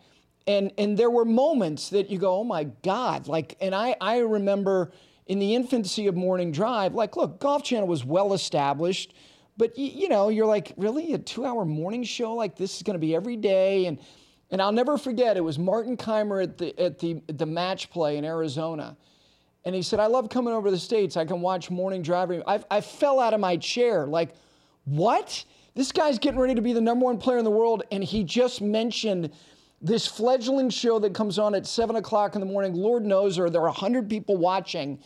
and 0.46 0.72
and 0.78 0.98
there 0.98 1.10
were 1.10 1.24
moments 1.24 1.90
that 1.90 2.10
you 2.10 2.18
go, 2.18 2.36
oh 2.36 2.44
my 2.44 2.64
God, 2.82 3.28
like, 3.28 3.56
and 3.60 3.74
I 3.74 3.96
I 4.00 4.18
remember 4.18 4.92
in 5.26 5.38
the 5.38 5.54
infancy 5.54 6.06
of 6.06 6.14
morning 6.14 6.52
drive, 6.52 6.94
like, 6.94 7.16
look, 7.16 7.40
Golf 7.40 7.62
Channel 7.62 7.88
was 7.88 8.04
well 8.04 8.34
established, 8.34 9.14
but 9.56 9.76
you, 9.78 9.86
you 9.86 10.08
know, 10.08 10.28
you're 10.28 10.46
like, 10.46 10.72
really 10.76 11.14
a 11.14 11.18
two-hour 11.18 11.64
morning 11.64 12.04
show 12.04 12.34
like 12.34 12.56
this 12.56 12.76
is 12.76 12.82
going 12.82 12.94
to 12.94 13.00
be 13.00 13.14
every 13.14 13.36
day, 13.36 13.86
and 13.86 13.98
and 14.50 14.60
I'll 14.60 14.72
never 14.72 14.98
forget 14.98 15.36
it 15.36 15.40
was 15.40 15.58
Martin 15.58 15.96
Kaymer 15.96 16.42
at 16.42 16.58
the 16.58 16.78
at 16.78 16.98
the 16.98 17.22
the 17.28 17.46
match 17.46 17.90
play 17.90 18.18
in 18.18 18.24
Arizona. 18.24 18.96
And 19.66 19.74
he 19.74 19.80
said, 19.80 19.98
I 19.98 20.06
love 20.06 20.28
coming 20.28 20.52
over 20.52 20.68
to 20.68 20.70
the 20.70 20.78
States. 20.78 21.16
I 21.16 21.24
can 21.24 21.40
watch 21.40 21.70
morning 21.70 22.02
driving. 22.02 22.42
I, 22.46 22.62
I 22.70 22.82
fell 22.82 23.18
out 23.18 23.32
of 23.32 23.40
my 23.40 23.56
chair. 23.56 24.06
Like, 24.06 24.34
what? 24.84 25.42
This 25.74 25.90
guy's 25.90 26.18
getting 26.18 26.38
ready 26.38 26.54
to 26.54 26.60
be 26.60 26.74
the 26.74 26.82
number 26.82 27.06
one 27.06 27.16
player 27.16 27.38
in 27.38 27.44
the 27.44 27.50
world, 27.50 27.82
and 27.90 28.04
he 28.04 28.24
just 28.24 28.60
mentioned 28.60 29.32
this 29.84 30.06
fledgling 30.06 30.70
show 30.70 30.98
that 30.98 31.12
comes 31.12 31.38
on 31.38 31.54
at 31.54 31.66
seven 31.66 31.96
o'clock 31.96 32.34
in 32.34 32.40
the 32.40 32.46
morning. 32.46 32.72
Lord 32.72 33.04
knows, 33.04 33.38
or 33.38 33.50
there 33.50 33.60
are 33.60 33.66
100 33.66 34.08
people 34.08 34.38
watching. 34.38 34.98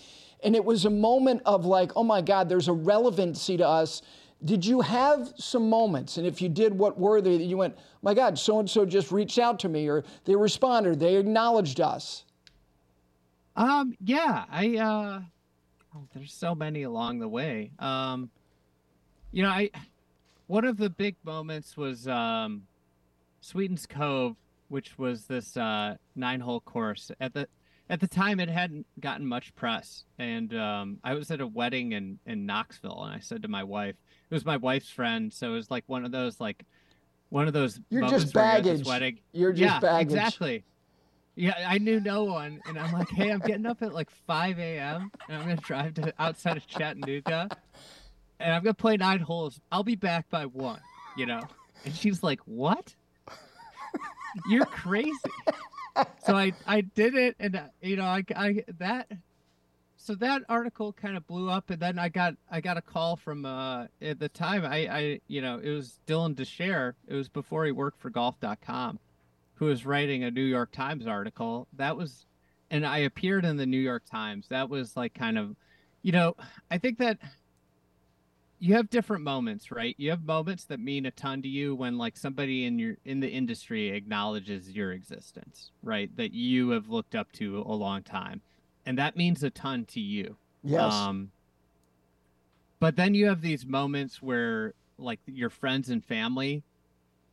And 0.44 0.54
it 0.54 0.64
was 0.64 0.84
a 0.84 0.90
moment 0.90 1.42
of 1.44 1.66
like, 1.66 1.90
oh 1.96 2.04
my 2.04 2.22
God, 2.22 2.48
there's 2.48 2.68
a 2.68 2.72
relevancy 2.72 3.56
to 3.56 3.66
us. 3.66 4.02
Did 4.44 4.64
you 4.64 4.80
have 4.80 5.32
some 5.36 5.68
moments? 5.68 6.16
And 6.16 6.24
if 6.24 6.40
you 6.40 6.48
did, 6.48 6.72
what 6.72 6.96
were 6.96 7.20
they 7.20 7.38
that 7.38 7.44
you 7.44 7.56
went, 7.56 7.76
my 8.02 8.14
God, 8.14 8.38
so 8.38 8.60
and 8.60 8.70
so 8.70 8.86
just 8.86 9.10
reached 9.10 9.40
out 9.40 9.58
to 9.60 9.68
me, 9.68 9.88
or 9.88 10.04
they 10.24 10.36
responded, 10.36 11.00
they 11.00 11.16
acknowledged 11.16 11.80
us? 11.80 12.24
Um, 13.56 13.96
yeah, 14.00 14.44
I, 14.48 14.76
uh, 14.76 15.20
oh, 15.96 16.06
there's 16.14 16.32
so 16.32 16.54
many 16.54 16.84
along 16.84 17.18
the 17.18 17.26
way. 17.26 17.72
Um, 17.80 18.30
you 19.32 19.42
know, 19.42 19.48
I, 19.48 19.70
one 20.46 20.64
of 20.64 20.76
the 20.76 20.88
big 20.88 21.16
moments 21.24 21.76
was, 21.76 22.06
um, 22.06 22.62
Sweetens 23.40 23.84
Cove 23.84 24.36
which 24.68 24.98
was 24.98 25.26
this 25.26 25.56
uh, 25.56 25.96
nine 26.14 26.40
hole 26.40 26.60
course. 26.60 27.10
At 27.20 27.34
the 27.34 27.48
at 27.90 28.00
the 28.00 28.08
time, 28.08 28.38
it 28.38 28.50
hadn't 28.50 28.86
gotten 29.00 29.26
much 29.26 29.54
press, 29.54 30.04
and 30.18 30.54
um, 30.54 30.98
I 31.02 31.14
was 31.14 31.30
at 31.30 31.40
a 31.40 31.46
wedding 31.46 31.92
in 31.92 32.18
in 32.26 32.46
Knoxville, 32.46 33.02
and 33.04 33.14
I 33.14 33.20
said 33.20 33.42
to 33.42 33.48
my 33.48 33.64
wife, 33.64 33.96
it 34.30 34.34
was 34.34 34.44
my 34.44 34.58
wife's 34.58 34.90
friend, 34.90 35.32
so 35.32 35.52
it 35.52 35.54
was 35.54 35.70
like 35.70 35.84
one 35.86 36.04
of 36.04 36.12
those 36.12 36.38
like 36.40 36.64
one 37.30 37.46
of 37.46 37.52
those. 37.52 37.80
You're 37.90 38.08
just 38.08 38.32
baggage. 38.32 38.80
You're, 38.80 38.88
wedding. 38.88 39.18
you're 39.32 39.52
just 39.52 39.74
yeah, 39.74 39.80
baggage. 39.80 40.12
Exactly. 40.12 40.64
Yeah, 41.34 41.54
I 41.66 41.78
knew 41.78 42.00
no 42.00 42.24
one, 42.24 42.60
and 42.66 42.76
I'm 42.76 42.92
like, 42.92 43.08
hey, 43.10 43.30
I'm 43.30 43.38
getting 43.38 43.64
up 43.64 43.80
at 43.82 43.94
like 43.94 44.10
5 44.10 44.58
a.m. 44.58 45.12
and 45.28 45.36
I'm 45.36 45.44
gonna 45.44 45.56
drive 45.56 45.94
to 45.94 46.12
outside 46.18 46.56
of 46.56 46.66
Chattanooga, 46.66 47.48
and 48.40 48.52
I'm 48.52 48.62
gonna 48.62 48.74
play 48.74 48.96
nine 48.96 49.20
holes. 49.20 49.60
I'll 49.70 49.84
be 49.84 49.94
back 49.94 50.28
by 50.30 50.46
one, 50.46 50.80
you 51.16 51.26
know. 51.26 51.42
And 51.84 51.94
she's 51.94 52.24
like, 52.24 52.40
what? 52.40 52.94
You're 54.48 54.66
crazy. 54.66 55.12
so 56.24 56.36
I 56.36 56.52
I 56.66 56.82
did 56.82 57.14
it, 57.14 57.36
and 57.40 57.56
uh, 57.56 57.62
you 57.82 57.96
know 57.96 58.04
I 58.04 58.24
I 58.36 58.64
that. 58.78 59.10
So 60.00 60.14
that 60.14 60.42
article 60.48 60.92
kind 60.92 61.16
of 61.16 61.26
blew 61.26 61.50
up, 61.50 61.70
and 61.70 61.80
then 61.80 61.98
I 61.98 62.08
got 62.08 62.34
I 62.50 62.60
got 62.60 62.76
a 62.76 62.82
call 62.82 63.16
from 63.16 63.44
uh 63.44 63.86
at 64.00 64.18
the 64.18 64.28
time 64.28 64.64
I 64.64 64.88
I 64.88 65.20
you 65.26 65.42
know 65.42 65.58
it 65.62 65.70
was 65.70 65.98
Dylan 66.06 66.34
Dethier. 66.34 66.94
It 67.06 67.14
was 67.14 67.28
before 67.28 67.64
he 67.64 67.72
worked 67.72 68.00
for 68.00 68.10
Golf.com, 68.10 68.98
who 69.54 69.66
was 69.66 69.84
writing 69.84 70.24
a 70.24 70.30
New 70.30 70.42
York 70.44 70.70
Times 70.72 71.06
article. 71.06 71.66
That 71.76 71.96
was, 71.96 72.26
and 72.70 72.86
I 72.86 72.98
appeared 72.98 73.44
in 73.44 73.56
the 73.56 73.66
New 73.66 73.80
York 73.80 74.04
Times. 74.08 74.46
That 74.48 74.68
was 74.70 74.96
like 74.96 75.14
kind 75.14 75.36
of, 75.36 75.56
you 76.02 76.12
know, 76.12 76.36
I 76.70 76.78
think 76.78 76.98
that 76.98 77.18
you 78.60 78.74
have 78.74 78.90
different 78.90 79.22
moments, 79.22 79.70
right? 79.70 79.94
You 79.98 80.10
have 80.10 80.24
moments 80.24 80.64
that 80.64 80.80
mean 80.80 81.06
a 81.06 81.10
ton 81.10 81.42
to 81.42 81.48
you 81.48 81.74
when 81.74 81.96
like 81.96 82.16
somebody 82.16 82.64
in 82.64 82.78
your 82.78 82.96
in 83.04 83.20
the 83.20 83.28
industry 83.28 83.90
acknowledges 83.90 84.70
your 84.70 84.92
existence, 84.92 85.70
right? 85.82 86.14
That 86.16 86.32
you 86.32 86.70
have 86.70 86.88
looked 86.88 87.14
up 87.14 87.30
to 87.32 87.62
a 87.66 87.72
long 87.72 88.02
time. 88.02 88.40
And 88.84 88.98
that 88.98 89.16
means 89.16 89.42
a 89.42 89.50
ton 89.50 89.84
to 89.86 90.00
you. 90.00 90.36
Yes. 90.62 90.92
Um 90.92 91.30
but 92.80 92.96
then 92.96 93.14
you 93.14 93.26
have 93.26 93.42
these 93.42 93.64
moments 93.64 94.20
where 94.22 94.74
like 94.98 95.20
your 95.26 95.50
friends 95.50 95.88
and 95.90 96.04
family 96.04 96.62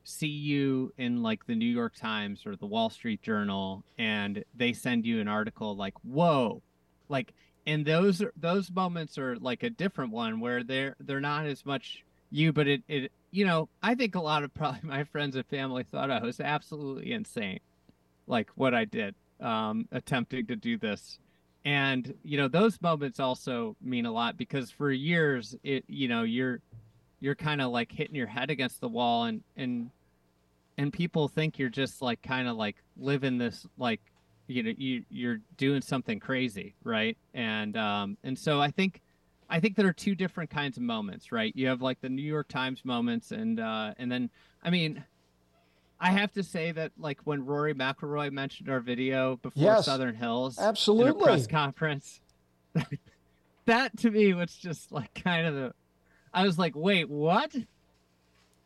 see 0.03 0.27
you 0.27 0.93
in 0.97 1.23
like 1.23 1.47
the 1.47 1.55
New 1.55 1.65
York 1.65 1.95
Times 1.95 2.45
or 2.45 2.55
the 2.55 2.67
Wall 2.67 2.91
Street 2.91 3.23
Journal 3.23 3.83
and 3.97 4.43
they 4.55 4.73
send 4.73 5.05
you 5.05 5.19
an 5.19 5.27
article 5.27 5.75
like, 5.75 5.95
"Whoa." 6.03 6.61
Like 7.09 7.33
and 7.67 7.85
those 7.85 8.23
those 8.37 8.71
moments 8.71 9.17
are 9.17 9.37
like 9.37 9.63
a 9.63 9.69
different 9.69 10.11
one 10.11 10.39
where 10.39 10.63
they're 10.63 10.95
they're 10.99 11.21
not 11.21 11.45
as 11.45 11.65
much 11.65 12.03
you 12.31 12.51
but 12.53 12.67
it 12.67 12.83
it 12.87 13.11
you 13.31 13.45
know 13.45 13.69
i 13.81 13.95
think 13.95 14.15
a 14.15 14.21
lot 14.21 14.43
of 14.43 14.53
probably 14.55 14.79
my 14.83 15.03
friends 15.03 15.35
and 15.35 15.45
family 15.47 15.83
thought 15.83 16.11
i 16.11 16.21
was 16.21 16.39
absolutely 16.39 17.11
insane 17.11 17.59
like 18.27 18.49
what 18.55 18.73
i 18.73 18.85
did 18.85 19.15
um 19.41 19.87
attempting 19.91 20.45
to 20.47 20.55
do 20.55 20.77
this. 20.77 21.19
And 21.63 22.13
you 22.23 22.37
know 22.37 22.47
those 22.47 22.79
moments 22.81 23.19
also 23.19 23.75
mean 23.81 24.05
a 24.05 24.11
lot 24.11 24.37
because 24.37 24.69
for 24.69 24.91
years 24.91 25.55
it 25.63 25.83
you 25.87 26.07
know 26.07 26.21
you're 26.21 26.59
you're 27.19 27.35
kind 27.35 27.59
of 27.59 27.71
like 27.71 27.91
hitting 27.91 28.15
your 28.15 28.27
head 28.27 28.51
against 28.51 28.81
the 28.81 28.87
wall 28.87 29.23
and 29.23 29.41
and 29.57 29.89
and 30.77 30.93
people 30.93 31.27
think 31.27 31.57
you're 31.57 31.69
just 31.69 32.03
like 32.03 32.21
kind 32.21 32.47
of 32.47 32.55
like 32.55 32.75
living 32.97 33.39
this 33.39 33.65
like 33.79 34.01
you 34.47 34.63
know 34.63 34.73
you 34.77 35.03
you're 35.09 35.39
doing 35.57 35.81
something 35.81 36.19
crazy 36.19 36.75
right? 36.83 37.17
And 37.33 37.75
um 37.77 38.17
and 38.23 38.37
so 38.37 38.61
i 38.61 38.69
think 38.69 39.01
i 39.49 39.59
think 39.59 39.75
there 39.75 39.87
are 39.87 39.93
two 39.93 40.15
different 40.15 40.49
kinds 40.49 40.77
of 40.77 40.83
moments 40.83 41.31
right? 41.31 41.53
You 41.55 41.67
have 41.67 41.81
like 41.81 42.01
the 42.01 42.09
new 42.09 42.21
york 42.21 42.47
times 42.47 42.83
moments 42.83 43.31
and 43.31 43.59
uh 43.59 43.93
and 43.97 44.11
then 44.11 44.29
i 44.63 44.69
mean 44.69 45.03
i 45.99 46.11
have 46.11 46.31
to 46.33 46.43
say 46.43 46.71
that 46.71 46.91
like 46.97 47.19
when 47.23 47.45
rory 47.45 47.73
mcilroy 47.73 48.31
mentioned 48.31 48.69
our 48.69 48.79
video 48.79 49.37
before 49.37 49.63
yes, 49.63 49.85
southern 49.85 50.15
hills 50.15 50.59
absolutely. 50.59 51.23
press 51.23 51.47
conference 51.47 52.19
that 53.65 53.95
to 53.97 54.11
me 54.11 54.33
was 54.33 54.53
just 54.55 54.91
like 54.91 55.13
kind 55.23 55.47
of 55.47 55.55
the 55.55 55.73
i 56.33 56.43
was 56.43 56.59
like 56.59 56.75
wait 56.75 57.09
what 57.09 57.55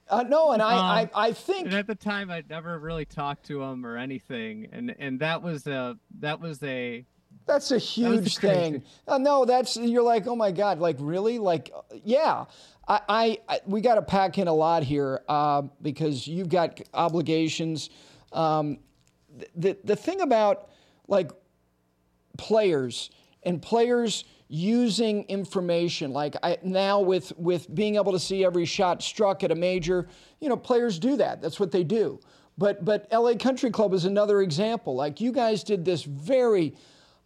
uh, 0.10 0.24
no, 0.24 0.52
and 0.52 0.62
I, 0.62 0.74
um, 0.74 1.10
I, 1.14 1.28
I 1.28 1.32
think 1.34 1.68
and 1.68 1.76
at 1.76 1.88
the 1.88 1.96
time 1.96 2.32
I'd 2.32 2.50
never 2.50 2.80
really 2.80 3.06
talked 3.06 3.46
to 3.48 3.62
him 3.62 3.86
or 3.86 3.98
anything, 3.98 4.68
and 4.72 4.96
and 4.98 5.20
that 5.20 5.42
was 5.42 5.68
a 5.68 5.98
that 6.20 6.40
was 6.40 6.64
a 6.64 7.06
that's 7.46 7.72
a 7.72 7.78
huge 7.78 8.36
that 8.36 8.42
thing. 8.42 8.84
Uh, 9.08 9.18
no, 9.18 9.46
that's 9.46 9.78
you're 9.78 10.04
like, 10.04 10.28
oh 10.28 10.36
my 10.36 10.52
god, 10.52 10.80
like 10.80 10.98
really, 11.00 11.40
like 11.40 11.72
yeah. 12.04 12.46
I, 12.88 13.02
I, 13.08 13.38
I 13.48 13.60
we 13.68 13.82
got 13.82 13.96
to 13.96 14.02
pack 14.02 14.38
in 14.38 14.48
a 14.48 14.54
lot 14.54 14.84
here 14.84 15.22
uh, 15.28 15.64
because 15.82 16.28
you've 16.28 16.50
got 16.50 16.82
obligations. 16.94 17.90
Um, 18.32 18.80
the 19.56 19.78
the 19.84 19.96
thing 19.96 20.22
about 20.22 20.70
like 21.08 21.32
players 22.38 23.12
and 23.44 23.62
players 23.62 24.24
using 24.50 25.24
information. 25.26 26.12
Like 26.12 26.36
I, 26.42 26.58
now 26.64 27.00
with 27.00 27.32
with 27.38 27.74
being 27.74 27.96
able 27.96 28.12
to 28.12 28.20
see 28.20 28.44
every 28.44 28.66
shot 28.66 29.02
struck 29.02 29.44
at 29.44 29.52
a 29.52 29.56
major 29.56 30.08
you 30.42 30.50
know 30.50 30.58
players 30.58 31.00
do 31.00 31.16
that. 31.18 31.42
That's 31.42 31.60
what 31.60 31.72
they 31.72 31.84
do. 31.84 32.20
But 32.58 32.84
but 32.84 33.08
la 33.14 33.36
country 33.36 33.70
club 33.70 33.94
is 33.94 34.06
another 34.06 34.42
example. 34.42 34.96
Like 34.96 35.22
you 35.22 35.32
guys 35.32 35.64
did 35.64 35.86
this 35.86 36.04
very 36.04 36.76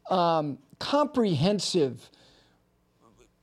um, 0.09 0.59
comprehensive 0.80 2.09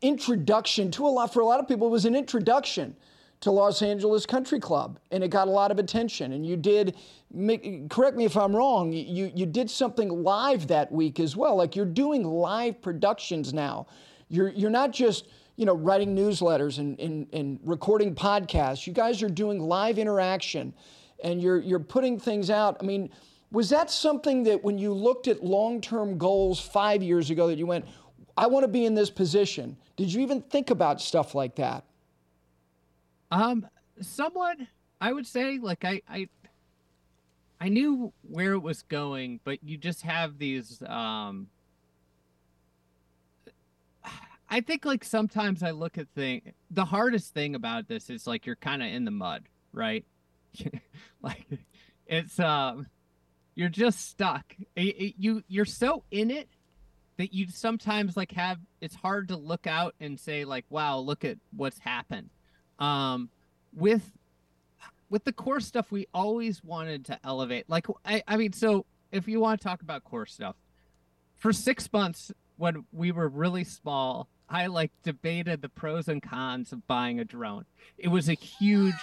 introduction 0.03 0.91
to 0.91 1.07
a 1.07 1.09
lot 1.09 1.33
for 1.33 1.41
a 1.41 1.45
lot 1.45 1.61
of 1.61 1.69
people 1.69 1.87
it 1.87 1.91
was 1.91 2.07
an 2.07 2.15
introduction 2.15 2.97
to 3.41 3.51
Los 3.51 3.81
Angeles 3.81 4.27
Country 4.27 4.61
Club, 4.61 4.99
and 5.11 5.25
it 5.25 5.29
got 5.29 5.49
a 5.49 5.51
lot 5.51 5.71
of 5.71 5.79
attention. 5.79 6.33
And 6.33 6.45
you 6.45 6.57
did, 6.57 6.97
correct 7.89 8.17
me 8.17 8.27
if 8.27 8.37
I'm 8.37 8.55
wrong, 8.55 8.93
you, 8.93 9.33
you 9.35 9.47
did 9.47 9.71
something 9.71 10.09
live 10.23 10.67
that 10.67 10.93
week 10.93 11.19
as 11.19 11.37
well. 11.37 11.57
Like 11.57 11.75
you're 11.75 11.87
doing 11.87 12.23
live 12.23 12.83
productions 12.83 13.55
now. 13.55 13.87
You're, 14.29 14.51
you're 14.51 14.71
not 14.71 14.93
just, 14.93 15.29
you 15.57 15.65
know, 15.65 15.75
writing 15.75 16.15
newsletters 16.15 16.79
and, 16.79 17.01
and, 17.01 17.27
and 17.33 17.59
recording 17.65 18.15
podcasts. 18.15 18.87
You 18.87 18.93
guys 18.93 19.23
are 19.23 19.29
doing 19.31 19.59
live 19.59 19.99
interaction 19.99 20.75
and 21.25 21.41
you're, 21.41 21.61
you're 21.61 21.81
putting 21.81 22.19
things 22.19 22.51
out. 22.51 22.77
I 22.81 22.85
mean, 22.85 23.11
was 23.53 23.71
that 23.71 23.91
something 23.91 24.45
that 24.45 24.63
when 24.63 24.79
you 24.79 24.93
looked 24.93 25.29
at 25.29 25.43
long 25.43 25.81
term 25.81 26.19
goals 26.19 26.61
five 26.61 27.03
years 27.03 27.31
ago 27.31 27.47
that 27.49 27.59
you 27.59 27.67
went, 27.67 27.87
I 28.37 28.47
want 28.47 28.65
to 28.65 28.69
be 28.69 28.85
in 28.85 28.95
this 28.95 29.11
position? 29.11 29.77
Did 29.97 30.13
you 30.13 30.21
even 30.21 30.43
think 30.43 30.71
about 30.71 31.01
stuff 31.01 31.35
like 31.35 31.57
that? 31.57 31.85
Um, 33.31 33.67
somewhat, 34.01 34.59
I 35.01 35.13
would 35.13 35.27
say. 35.27 35.59
Like 35.59 35.85
I, 35.85 36.03
I, 36.09 36.29
I 37.61 37.69
knew 37.69 38.13
where 38.23 38.53
it 38.53 38.61
was 38.61 38.83
going, 38.83 39.41
but 39.45 39.63
you 39.63 39.77
just 39.77 40.03
have 40.03 40.39
these. 40.39 40.83
Um, 40.87 41.49
I 44.51 44.61
think 44.61 44.85
like 44.85 45.05
sometimes 45.05 45.63
I 45.63 45.71
look 45.71 45.97
at 45.97 46.09
thing. 46.09 46.53
The 46.71 46.85
hardest 46.85 47.33
thing 47.33 47.55
about 47.55 47.87
this 47.87 48.11
is 48.11 48.27
like 48.27 48.47
you're 48.47 48.57
kind 48.57 48.83
of 48.83 48.89
in 48.89 49.05
the 49.05 49.13
mud, 49.13 49.45
right? 49.73 50.05
like 51.23 51.47
it's 52.07 52.41
um, 52.41 52.89
you're 53.55 53.69
just 53.69 54.09
stuck. 54.09 54.57
It, 54.75 54.81
it, 54.81 55.15
you 55.19 55.45
you're 55.47 55.65
so 55.65 56.03
in 56.11 56.33
it 56.33 56.49
that 57.19 57.33
you 57.33 57.47
sometimes 57.49 58.17
like 58.17 58.33
have. 58.33 58.59
It's 58.81 58.97
hard 58.97 59.29
to 59.29 59.37
look 59.37 59.69
out 59.69 59.95
and 60.01 60.19
say 60.19 60.45
like, 60.45 60.65
"Wow, 60.69 60.99
look 60.99 61.25
at 61.25 61.39
what's 61.55 61.79
happened." 61.79 62.31
Um, 62.81 63.29
with 63.75 64.11
with 65.11 65.25
the 65.25 65.33
core 65.33 65.61
stuff, 65.61 65.91
we 65.93 66.07
always 66.15 66.63
wanted 66.65 67.05
to 67.07 67.19
elevate. 67.25 67.69
Like, 67.69 67.87
I, 68.05 68.23
I 68.29 68.37
mean, 68.37 68.53
so 68.53 68.87
if 69.13 69.27
you 69.29 69.41
want 69.41 69.61
to 69.61 69.65
talk 69.65 69.83
about 69.83 70.05
core 70.05 70.27
stuff, 70.27 70.55
for 71.37 71.53
six 71.53 71.93
months 71.93 72.31
when 72.59 72.85
we 72.93 73.11
were 73.11 73.29
really 73.29 73.65
small, 73.65 74.29
I 74.49 74.67
like 74.69 74.93
debated 75.03 75.63
the 75.63 75.69
pros 75.69 76.07
and 76.09 76.23
cons 76.23 76.73
of 76.73 76.87
buying 76.87 77.19
a 77.19 77.25
drone. 77.25 77.65
It 77.99 78.09
was 78.09 78.29
a 78.29 78.35
huge, 78.35 78.95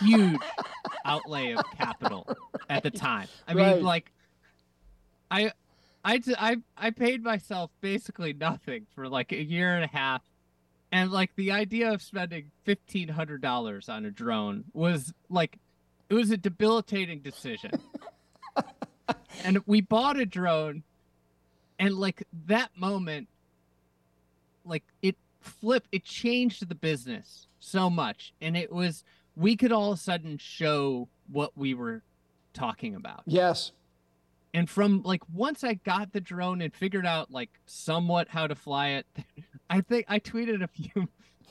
huge 0.00 0.40
outlay 1.04 1.52
of 1.52 1.62
capital 1.76 2.26
at 2.70 2.82
the 2.82 2.90
time. 2.90 3.28
I 3.46 3.52
Right. 3.54 3.76
mean, 3.76 3.84
like, 3.84 4.10
I, 5.30 5.52
I, 6.04 6.20
I, 6.38 6.56
I 6.76 6.90
paid 6.90 7.22
myself 7.22 7.70
basically 7.80 8.32
nothing 8.32 8.86
for 8.94 9.08
like 9.08 9.32
a 9.32 9.42
year 9.42 9.74
and 9.74 9.84
a 9.84 9.88
half. 9.88 10.22
And 10.94 11.10
like 11.10 11.34
the 11.34 11.50
idea 11.50 11.92
of 11.92 12.00
spending 12.00 12.52
fifteen 12.62 13.08
hundred 13.08 13.42
dollars 13.42 13.88
on 13.88 14.04
a 14.04 14.12
drone 14.12 14.62
was 14.72 15.12
like, 15.28 15.58
it 16.08 16.14
was 16.14 16.30
a 16.30 16.36
debilitating 16.36 17.18
decision. 17.18 17.72
and 19.44 19.58
we 19.66 19.80
bought 19.80 20.16
a 20.16 20.24
drone, 20.24 20.84
and 21.80 21.96
like 21.96 22.22
that 22.46 22.70
moment, 22.76 23.26
like 24.64 24.84
it 25.02 25.16
flipped, 25.40 25.88
it 25.90 26.04
changed 26.04 26.68
the 26.68 26.76
business 26.76 27.48
so 27.58 27.90
much, 27.90 28.32
and 28.40 28.56
it 28.56 28.70
was 28.70 29.02
we 29.34 29.56
could 29.56 29.72
all 29.72 29.90
of 29.90 29.98
a 29.98 30.00
sudden 30.00 30.38
show 30.38 31.08
what 31.28 31.58
we 31.58 31.74
were 31.74 32.02
talking 32.52 32.94
about 32.94 33.24
Yes. 33.26 33.72
And 34.54 34.70
from 34.70 35.02
like 35.02 35.20
once 35.30 35.64
I 35.64 35.74
got 35.74 36.12
the 36.12 36.20
drone 36.20 36.62
and 36.62 36.72
figured 36.72 37.04
out 37.04 37.30
like 37.30 37.50
somewhat 37.66 38.28
how 38.28 38.46
to 38.46 38.54
fly 38.54 38.90
it, 38.90 39.06
I 39.70 39.80
think 39.82 40.06
I 40.08 40.20
tweeted 40.20 40.62
a 40.62 40.68
few 40.68 41.08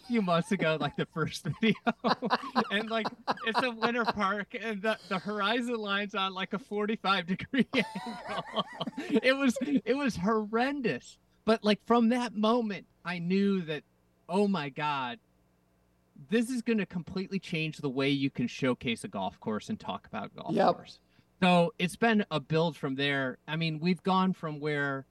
few 0.07 0.21
months 0.21 0.51
ago 0.51 0.77
like 0.81 0.95
the 0.97 1.05
first 1.13 1.45
video, 1.61 1.75
and 2.71 2.89
like 2.89 3.07
it's 3.45 3.61
a 3.61 3.71
winter 3.71 4.03
park 4.05 4.55
and 4.59 4.81
the, 4.81 4.97
the 5.09 5.19
horizon 5.19 5.75
line's 5.75 6.15
on 6.15 6.33
like 6.33 6.53
a 6.53 6.59
forty 6.59 6.95
five 6.95 7.25
degree 7.27 7.67
angle. 7.75 8.43
it 8.97 9.35
was 9.37 9.55
it 9.61 9.95
was 9.95 10.15
horrendous, 10.15 11.17
but 11.45 11.63
like 11.63 11.79
from 11.85 12.09
that 12.09 12.33
moment 12.33 12.85
I 13.05 13.19
knew 13.19 13.61
that 13.63 13.83
oh 14.29 14.47
my 14.47 14.69
god. 14.69 15.19
This 16.29 16.49
is 16.49 16.61
going 16.61 16.77
to 16.77 16.85
completely 16.85 17.39
change 17.39 17.79
the 17.79 17.89
way 17.89 18.09
you 18.09 18.29
can 18.29 18.47
showcase 18.47 19.03
a 19.03 19.07
golf 19.07 19.39
course 19.39 19.69
and 19.69 19.79
talk 19.79 20.05
about 20.05 20.33
golf 20.35 20.53
Yep. 20.53 20.75
course. 20.75 20.99
So 21.43 21.73
it's 21.77 21.97
been 21.97 22.25
a 22.31 22.39
build 22.39 22.77
from 22.77 22.95
there. 22.95 23.37
I 23.49 23.57
mean, 23.57 23.81
we've 23.81 24.01
gone 24.01 24.31
from 24.31 24.61
where 24.61 25.05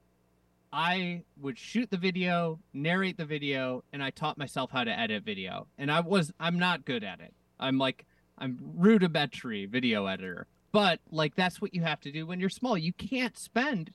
I 0.73 1.25
would 1.39 1.59
shoot 1.59 1.91
the 1.91 1.99
video, 1.99 2.59
narrate 2.73 3.19
the 3.19 3.27
video, 3.27 3.85
and 3.93 4.03
I 4.03 4.09
taught 4.09 4.39
myself 4.39 4.71
how 4.71 4.83
to 4.83 4.99
edit 4.99 5.25
video. 5.25 5.67
And 5.77 5.93
I 5.93 6.01
was 6.01 6.33
I'm 6.41 6.59
not 6.59 6.87
good 6.87 7.05
at 7.05 7.21
it. 7.21 7.35
I'm 7.61 7.77
like 7.77 8.07
I'm 8.39 8.59
rudimentary 8.79 9.67
video 9.67 10.07
editor. 10.07 10.47
But 10.73 11.01
like 11.11 11.35
that's 11.35 11.61
what 11.61 11.75
you 11.75 11.83
have 11.83 12.01
to 12.01 12.11
do 12.11 12.25
when 12.25 12.41
you're 12.41 12.49
small. 12.49 12.79
You 12.79 12.95
can't 12.95 13.37
spend 13.37 13.93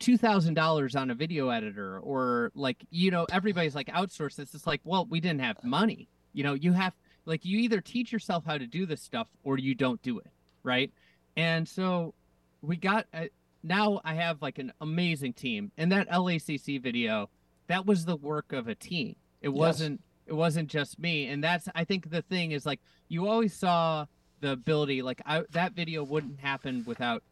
two 0.00 0.18
thousand 0.18 0.54
dollars 0.54 0.96
on 0.96 1.08
a 1.08 1.14
video 1.14 1.50
editor 1.50 2.00
or 2.00 2.50
like 2.56 2.84
you 2.90 3.12
know 3.12 3.28
everybody's 3.30 3.76
like 3.76 3.86
outsource 3.86 4.34
this. 4.34 4.56
It's 4.56 4.66
like 4.66 4.80
well 4.82 5.06
we 5.08 5.20
didn't 5.20 5.42
have 5.42 5.62
money. 5.62 6.08
You 6.32 6.42
know 6.42 6.54
you 6.54 6.72
have 6.72 6.94
like 7.26 7.44
you 7.44 7.60
either 7.60 7.80
teach 7.80 8.10
yourself 8.10 8.44
how 8.44 8.58
to 8.58 8.66
do 8.66 8.86
this 8.86 9.00
stuff 9.00 9.28
or 9.44 9.56
you 9.56 9.76
don't 9.76 10.02
do 10.02 10.18
it 10.18 10.32
right. 10.64 10.92
And 11.38 11.68
so 11.68 12.14
we 12.62 12.76
got 12.76 13.06
uh, 13.14 13.26
now 13.62 14.00
I 14.04 14.14
have 14.14 14.42
like 14.42 14.58
an 14.58 14.72
amazing 14.80 15.34
team. 15.34 15.70
And 15.78 15.92
that 15.92 16.10
LACC 16.10 16.82
video, 16.82 17.30
that 17.68 17.86
was 17.86 18.04
the 18.04 18.16
work 18.16 18.52
of 18.52 18.66
a 18.66 18.74
team. 18.74 19.14
It 19.40 19.50
wasn't 19.50 20.02
it 20.26 20.32
wasn't 20.32 20.68
just 20.68 20.98
me. 20.98 21.28
And 21.28 21.42
that's 21.42 21.68
I 21.76 21.84
think 21.84 22.10
the 22.10 22.22
thing 22.22 22.50
is 22.50 22.66
like 22.66 22.80
you 23.08 23.28
always 23.28 23.54
saw 23.54 24.06
the 24.40 24.50
ability 24.50 25.00
like 25.00 25.22
I, 25.24 25.44
that 25.52 25.74
video 25.74 26.02
wouldn't 26.02 26.40
happen 26.40 26.82
without 26.86 27.22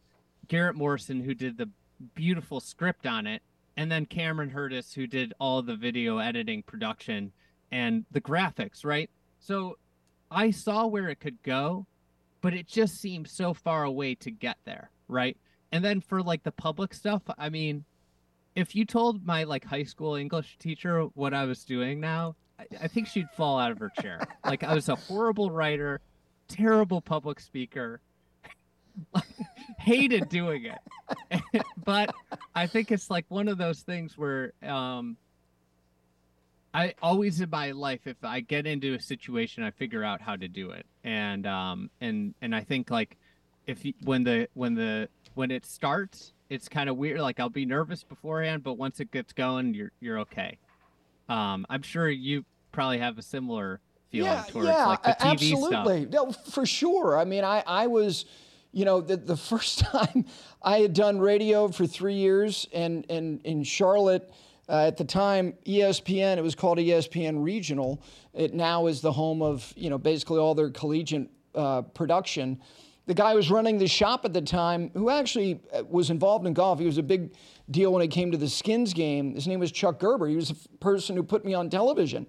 Garrett 0.47 0.75
Morrison 0.75 1.21
who 1.21 1.33
did 1.33 1.57
the 1.57 1.69
beautiful 2.15 2.61
script 2.61 3.05
on 3.05 3.27
it 3.27 3.41
and 3.75 3.91
then 3.91 4.05
Cameron 4.05 4.51
Hurdus 4.51 4.93
who 4.93 5.05
did 5.05 5.33
all 5.37 5.61
the 5.61 5.75
video 5.75 6.17
editing 6.19 6.63
production 6.63 7.33
and 7.73 8.05
the 8.11 8.21
graphics, 8.21 8.85
right? 8.85 9.09
So 9.39 9.77
I 10.31 10.51
saw 10.51 10.87
where 10.87 11.09
it 11.09 11.19
could 11.19 11.43
go, 11.43 11.85
but 12.41 12.53
it 12.53 12.67
just 12.67 12.99
seems 12.99 13.31
so 13.31 13.53
far 13.53 13.83
away 13.83 14.15
to 14.15 14.31
get 14.31 14.57
there, 14.65 14.89
right? 15.07 15.37
And 15.71 15.83
then 15.83 16.01
for 16.01 16.21
like 16.21 16.43
the 16.43 16.51
public 16.51 16.93
stuff, 16.93 17.21
I 17.37 17.49
mean, 17.49 17.83
if 18.55 18.75
you 18.75 18.85
told 18.85 19.25
my 19.25 19.43
like 19.43 19.65
high 19.65 19.83
school 19.83 20.15
English 20.15 20.57
teacher 20.57 21.03
what 21.13 21.33
I 21.33 21.45
was 21.45 21.63
doing 21.63 21.99
now, 21.99 22.35
I, 22.59 22.65
I 22.83 22.87
think 22.87 23.07
she'd 23.07 23.29
fall 23.35 23.59
out 23.59 23.71
of 23.71 23.79
her 23.79 23.91
chair. 24.01 24.19
like 24.45 24.63
I 24.63 24.73
was 24.73 24.89
a 24.89 24.95
horrible 24.95 25.51
writer, 25.51 26.01
terrible 26.47 27.01
public 27.01 27.39
speaker, 27.39 28.01
hated 29.79 30.29
doing 30.29 30.65
it. 30.65 31.63
but 31.85 32.13
I 32.55 32.67
think 32.67 32.91
it's 32.91 33.09
like 33.09 33.25
one 33.29 33.47
of 33.47 33.57
those 33.57 33.81
things 33.81 34.17
where 34.17 34.53
um 34.63 35.17
I 36.77 36.93
always 37.01 37.41
in 37.41 37.49
my 37.49 37.71
life, 37.71 38.05
if 38.05 38.23
I 38.23 38.39
get 38.39 38.67
into 38.67 38.93
a 38.93 39.01
situation, 39.01 39.63
I 39.63 39.71
figure 39.71 40.03
out 40.03 40.21
how 40.21 40.35
to 40.35 40.47
do 40.47 40.69
it, 40.69 40.85
and 41.03 41.47
um, 41.47 41.89
and 42.01 42.35
and 42.43 42.55
I 42.55 42.61
think 42.61 42.91
like 42.91 43.17
if 43.65 43.83
you, 43.83 43.93
when 44.03 44.23
the 44.23 44.47
when 44.53 44.75
the 44.75 45.09
when 45.33 45.49
it 45.49 45.65
starts, 45.65 46.33
it's 46.51 46.69
kind 46.69 46.87
of 46.87 46.95
weird. 46.95 47.19
Like 47.19 47.39
I'll 47.39 47.49
be 47.49 47.65
nervous 47.65 48.03
beforehand, 48.03 48.61
but 48.63 48.73
once 48.73 48.99
it 48.99 49.09
gets 49.09 49.33
going, 49.33 49.73
you're 49.73 49.91
you're 50.01 50.19
okay. 50.19 50.59
Um, 51.27 51.65
I'm 51.67 51.81
sure 51.81 52.09
you 52.09 52.45
probably 52.71 52.99
have 52.99 53.17
a 53.17 53.23
similar 53.23 53.81
feeling 54.11 54.31
yeah, 54.31 54.43
towards 54.47 54.67
yeah, 54.67 54.85
like 54.85 55.01
the 55.01 55.09
TV 55.09 55.31
absolutely. 55.31 56.01
stuff. 56.03 56.13
No, 56.13 56.31
for 56.31 56.65
sure. 56.67 57.17
I 57.17 57.25
mean, 57.25 57.43
I, 57.43 57.63
I 57.65 57.87
was, 57.87 58.25
you 58.71 58.85
know, 58.85 59.01
the, 59.01 59.17
the 59.17 59.35
first 59.51 59.79
time 59.79 60.25
I 60.61 60.77
had 60.77 60.93
done 60.93 61.19
radio 61.19 61.67
for 61.69 61.87
three 61.87 62.13
years 62.13 62.67
and, 62.71 63.03
and 63.09 63.41
in 63.43 63.63
Charlotte, 63.63 64.31
uh, 64.69 64.85
at 64.87 64.97
the 64.97 65.05
time, 65.05 65.53
ESPN, 65.65 66.37
it 66.37 66.41
was 66.43 66.55
called 66.55 66.77
ESPN 66.77 67.43
Regional. 67.43 68.01
It 68.33 68.53
now 68.53 68.87
is 68.87 69.01
the 69.01 69.11
home 69.11 69.41
of, 69.41 69.73
you 69.77 69.89
know, 69.89 69.97
basically 69.97 70.39
all 70.39 70.55
their 70.55 70.69
collegiate 70.69 71.29
uh, 71.55 71.83
production. 71.83 72.59
The 73.05 73.13
guy 73.13 73.31
who 73.31 73.37
was 73.37 73.49
running 73.49 73.77
the 73.77 73.87
shop 73.87 74.25
at 74.25 74.33
the 74.33 74.41
time, 74.41 74.91
who 74.93 75.09
actually 75.09 75.61
uh, 75.73 75.83
was 75.85 76.09
involved 76.09 76.45
in 76.45 76.53
golf, 76.53 76.79
he 76.79 76.85
was 76.85 76.97
a 76.97 77.03
big 77.03 77.33
deal 77.71 77.93
when 77.93 78.01
it 78.01 78.09
came 78.09 78.31
to 78.31 78.37
the 78.37 78.49
Skins 78.49 78.93
game. 78.93 79.35
His 79.35 79.47
name 79.47 79.61
was 79.61 79.71
Chuck 79.71 79.99
Gerber. 79.99 80.27
He 80.27 80.35
was 80.35 80.49
the 80.49 80.69
person 80.79 81.15
who 81.15 81.23
put 81.23 81.45
me 81.45 81.53
on 81.53 81.69
television. 81.69 82.27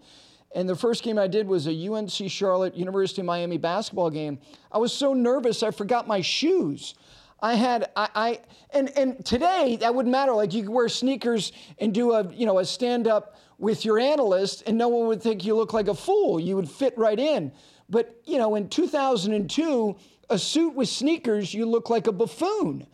And 0.55 0.69
the 0.69 0.77
first 0.77 1.03
game 1.03 1.19
I 1.19 1.27
did 1.27 1.47
was 1.47 1.67
a 1.67 1.93
UNC 1.93 2.31
Charlotte 2.31 2.75
University 2.77 3.21
of 3.21 3.27
Miami 3.27 3.59
basketball 3.59 4.11
game. 4.11 4.39
I 4.73 4.79
was 4.79 4.93
so 4.93 5.13
nervous 5.13 5.63
I 5.63 5.73
forgot 5.73 6.07
my 6.07 6.21
shoes. 6.21 6.95
I 7.41 7.55
had 7.55 7.91
I, 7.97 8.09
I 8.15 8.41
and 8.71 8.91
and 8.97 9.25
today 9.25 9.77
that 9.81 9.95
wouldn't 9.95 10.13
matter. 10.13 10.33
Like 10.33 10.53
you 10.53 10.63
could 10.63 10.73
wear 10.73 10.89
sneakers 10.89 11.53
and 11.79 11.95
do 11.95 12.13
a 12.13 12.33
you 12.33 12.47
know 12.47 12.59
a 12.59 12.65
stand 12.65 13.07
up 13.07 13.37
with 13.59 13.85
your 13.85 13.99
analyst, 13.99 14.65
and 14.67 14.79
no 14.79 14.89
one 14.89 15.09
would 15.09 15.23
think 15.23 15.45
you 15.45 15.55
look 15.55 15.73
like 15.73 15.89
a 15.89 15.95
fool. 15.95 16.39
You 16.39 16.57
would 16.57 16.69
fit 16.69 16.97
right 16.97 17.19
in. 17.19 17.53
But 17.89 18.21
you 18.25 18.39
know, 18.39 18.55
in 18.55 18.69
2002, 18.69 19.97
a 20.31 20.39
suit 20.39 20.75
with 20.75 20.89
sneakers, 20.89 21.55
you 21.55 21.67
look 21.67 21.91
like 21.91 22.07
a 22.07 22.13
buffoon. 22.13 22.87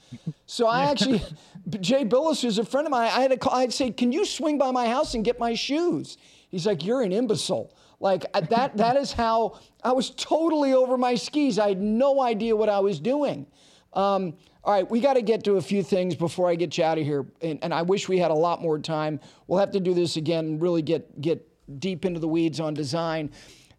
So 0.47 0.67
I 0.67 0.85
actually, 0.85 1.23
Jay 1.81 2.05
Bilas, 2.05 2.43
who's 2.43 2.59
a 2.59 2.65
friend 2.65 2.87
of 2.87 2.91
mine, 2.91 3.11
I 3.13 3.21
had 3.21 3.31
to 3.31 3.37
call. 3.37 3.55
I'd 3.55 3.73
say, 3.73 3.91
"Can 3.91 4.13
you 4.13 4.25
swing 4.25 4.59
by 4.59 4.71
my 4.71 4.87
house 4.87 5.15
and 5.15 5.25
get 5.25 5.39
my 5.39 5.55
shoes?" 5.55 6.19
He's 6.51 6.67
like, 6.67 6.85
"You're 6.85 7.03
an 7.03 7.13
imbecile." 7.13 7.75
Like 8.01 8.27
uh, 8.35 8.41
that. 8.51 8.77
that 8.77 8.97
is 8.97 9.13
how 9.13 9.59
I 9.83 9.93
was 9.93 10.11
totally 10.11 10.75
over 10.75 10.99
my 10.99 11.15
skis. 11.15 11.59
I 11.59 11.69
had 11.69 11.81
no 11.81 12.21
idea 12.21 12.55
what 12.55 12.69
I 12.69 12.81
was 12.81 13.01
doing. 13.01 13.47
Um, 13.95 14.35
all 14.65 14.73
right, 14.73 14.91
we 14.91 15.01
got 15.01 15.15
to 15.15 15.23
get 15.23 15.45
to 15.45 15.57
a 15.57 15.61
few 15.61 15.83
things 15.83 16.15
before 16.15 16.49
I 16.49 16.55
get 16.55 16.79
you 16.79 16.85
out 16.85 16.99
of 16.99 17.05
here, 17.05 17.27
and, 17.43 17.59
and 17.63 17.73
I 17.73 17.83
wish 17.83 18.09
we 18.09 18.19
had 18.19 18.31
a 18.31 18.35
lot 18.35 18.63
more 18.63 18.79
time. 18.79 19.21
We'll 19.47 19.61
have 19.61 19.71
to 19.73 19.81
do 19.81 19.93
this 19.93 20.17
again 20.17 20.47
and 20.47 20.63
really 20.63 20.83
get 20.83 21.21
get 21.21 21.47
deep 21.79 22.05
into 22.05 22.19
the 22.21 22.29
weeds 22.29 22.61
on 22.61 22.75
design. 22.75 23.31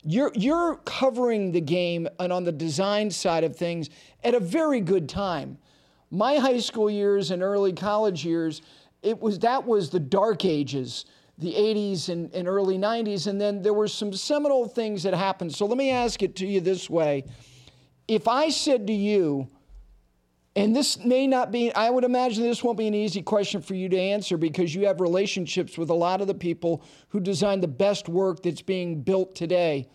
You're 0.03 0.31
you're 0.35 0.75
covering 0.85 1.51
the 1.51 1.61
game 1.61 2.07
and 2.19 2.31
on 2.31 2.43
the 2.43 2.51
design 2.51 3.09
side 3.09 3.43
of 3.43 3.55
things 3.55 3.89
at 4.23 4.35
a 4.35 4.39
very 4.39 4.79
good 4.79 5.09
time. 5.09 5.57
My 6.11 6.37
high 6.37 6.59
school 6.59 6.89
years 6.89 7.31
and 7.31 7.41
early 7.41 7.73
college 7.73 8.23
years, 8.23 8.61
it 9.01 9.19
was 9.19 9.39
that 9.39 9.65
was 9.65 9.89
the 9.89 9.99
dark 9.99 10.45
ages, 10.45 11.05
the 11.39 11.51
80s 11.51 12.09
and, 12.09 12.31
and 12.31 12.47
early 12.47 12.77
90s, 12.77 13.25
and 13.25 13.41
then 13.41 13.63
there 13.63 13.73
were 13.73 13.87
some 13.87 14.13
seminal 14.13 14.67
things 14.67 15.01
that 15.01 15.15
happened. 15.15 15.53
So 15.55 15.65
let 15.65 15.79
me 15.79 15.89
ask 15.89 16.21
it 16.21 16.35
to 16.37 16.45
you 16.45 16.61
this 16.61 16.91
way: 16.91 17.25
If 18.07 18.27
I 18.27 18.49
said 18.49 18.85
to 18.85 18.93
you, 18.93 19.49
and 20.55 20.75
this 20.75 21.03
may 21.03 21.27
not 21.27 21.51
be, 21.51 21.73
I 21.73 21.89
would 21.89 22.05
imagine 22.05 22.43
this 22.43 22.63
won't 22.63 22.77
be 22.77 22.87
an 22.87 22.93
easy 22.93 23.21
question 23.21 23.61
for 23.61 23.75
you 23.75 23.89
to 23.89 23.97
answer 23.97 24.37
because 24.37 24.73
you 24.73 24.85
have 24.85 25.01
relationships 25.01 25.77
with 25.77 25.89
a 25.89 25.93
lot 25.93 26.21
of 26.21 26.27
the 26.27 26.33
people 26.33 26.83
who 27.09 27.19
design 27.19 27.59
the 27.59 27.67
best 27.67 28.07
work 28.07 28.41
that's 28.41 28.61
being 28.61 29.01
built 29.01 29.35
today. 29.35 29.89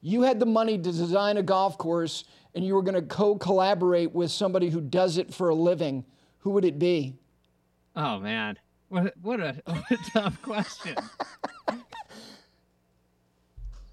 You 0.00 0.22
had 0.22 0.40
the 0.40 0.46
money 0.46 0.78
to 0.78 0.82
design 0.82 1.36
a 1.36 1.42
golf 1.42 1.76
course 1.76 2.24
and 2.54 2.64
you 2.64 2.74
were 2.74 2.82
going 2.82 2.94
to 2.94 3.02
co 3.02 3.36
collaborate 3.36 4.12
with 4.12 4.30
somebody 4.30 4.70
who 4.70 4.80
does 4.80 5.18
it 5.18 5.32
for 5.32 5.50
a 5.50 5.54
living. 5.54 6.04
Who 6.38 6.50
would 6.50 6.64
it 6.64 6.78
be? 6.78 7.16
Oh 7.94 8.18
man, 8.18 8.58
what 8.88 9.14
what 9.20 9.40
a, 9.40 9.62
what 9.64 9.90
a 9.90 9.96
tough 10.10 10.40
question. 10.42 10.96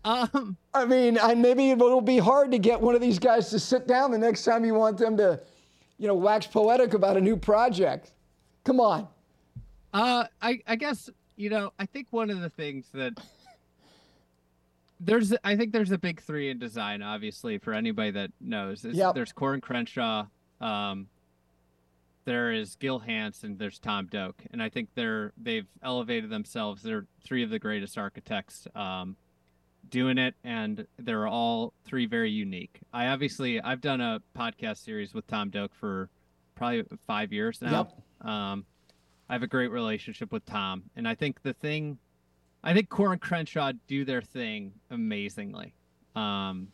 Um, 0.06 0.56
I 0.74 0.86
mean, 0.86 1.20
I, 1.22 1.36
maybe 1.36 1.72
it'll 1.72 2.00
be 2.00 2.20
hard 2.20 2.52
to 2.52 2.60
get 2.60 2.80
one 2.80 2.96
of 2.96 3.02
these 3.02 3.20
guys 3.20 3.50
to 3.50 3.60
sit 3.60 3.86
down 3.86 4.12
the 4.12 4.18
next 4.18 4.46
time 4.46 4.64
you 4.64 4.74
want 4.74 4.98
them 4.98 5.18
to, 5.18 5.42
you 6.00 6.08
know, 6.08 6.16
wax 6.16 6.48
poetic 6.48 6.94
about 6.96 7.18
a 7.18 7.22
new 7.22 7.36
project. 7.38 8.12
Come 8.64 8.80
on. 8.80 9.08
Uh, 9.94 10.26
I 10.42 10.62
I 10.66 10.76
guess 10.76 11.10
you 11.36 11.50
know 11.50 11.72
I 11.78 11.86
think 11.86 12.08
one 12.12 12.30
of 12.30 12.40
the 12.42 12.50
things 12.50 12.88
that 12.94 13.14
there's 15.00 15.34
I 15.44 15.56
think 15.56 15.72
there's 15.74 15.92
a 15.92 15.98
big 15.98 16.22
three 16.22 16.50
in 16.50 16.58
design. 16.60 17.02
Obviously, 17.02 17.58
for 17.58 17.74
anybody 17.74 18.12
that 18.12 18.32
knows, 18.42 18.84
Yep. 18.84 19.16
there's 19.16 19.34
Coore 19.34 19.54
and 19.54 19.62
Crenshaw, 19.64 20.26
um, 20.62 21.08
there 22.26 22.52
is 22.52 22.76
Gil 22.76 23.00
Hanse, 23.00 23.44
and 23.44 23.58
there's 23.58 23.80
Tom 23.80 24.08
Doak, 24.08 24.36
and 24.52 24.62
I 24.62 24.70
think 24.70 24.90
they're 24.96 25.32
they've 25.42 25.68
elevated 25.84 26.30
themselves. 26.30 26.82
They're 26.84 27.06
three 27.24 27.44
of 27.44 27.50
the 27.50 27.60
greatest 27.60 27.98
architects 27.98 28.68
um, 28.76 29.16
doing 29.90 30.18
it, 30.18 30.36
and 30.44 30.86
they're 30.98 31.28
all 31.28 31.74
three 31.86 32.06
very 32.06 32.32
unique. 32.32 32.80
I 32.94 33.08
obviously 33.08 33.62
I've 33.62 33.82
done 33.82 34.02
a 34.02 34.22
podcast 34.38 34.84
series 34.84 35.14
with 35.14 35.28
Tom 35.28 35.50
Doak 35.50 35.74
for 35.76 36.10
probably 36.56 36.84
five 37.08 37.32
years 37.34 37.62
now. 37.62 37.90
Um, 38.22 38.66
I 39.30 39.34
have 39.34 39.44
a 39.44 39.48
great 39.48 39.72
relationship 39.72 40.32
with 40.32 40.46
Tom, 40.46 40.84
and 40.96 41.08
I 41.08 41.16
think 41.16 41.42
the 41.42 41.54
thing, 41.54 41.98
I 42.64 42.74
think 42.74 42.90
Coore 42.90 43.14
and 43.14 43.22
Crenshaw 43.22 43.74
do 43.88 44.04
their 44.06 44.22
thing 44.22 44.74
amazingly. 44.90 45.74
Um, 46.16 46.70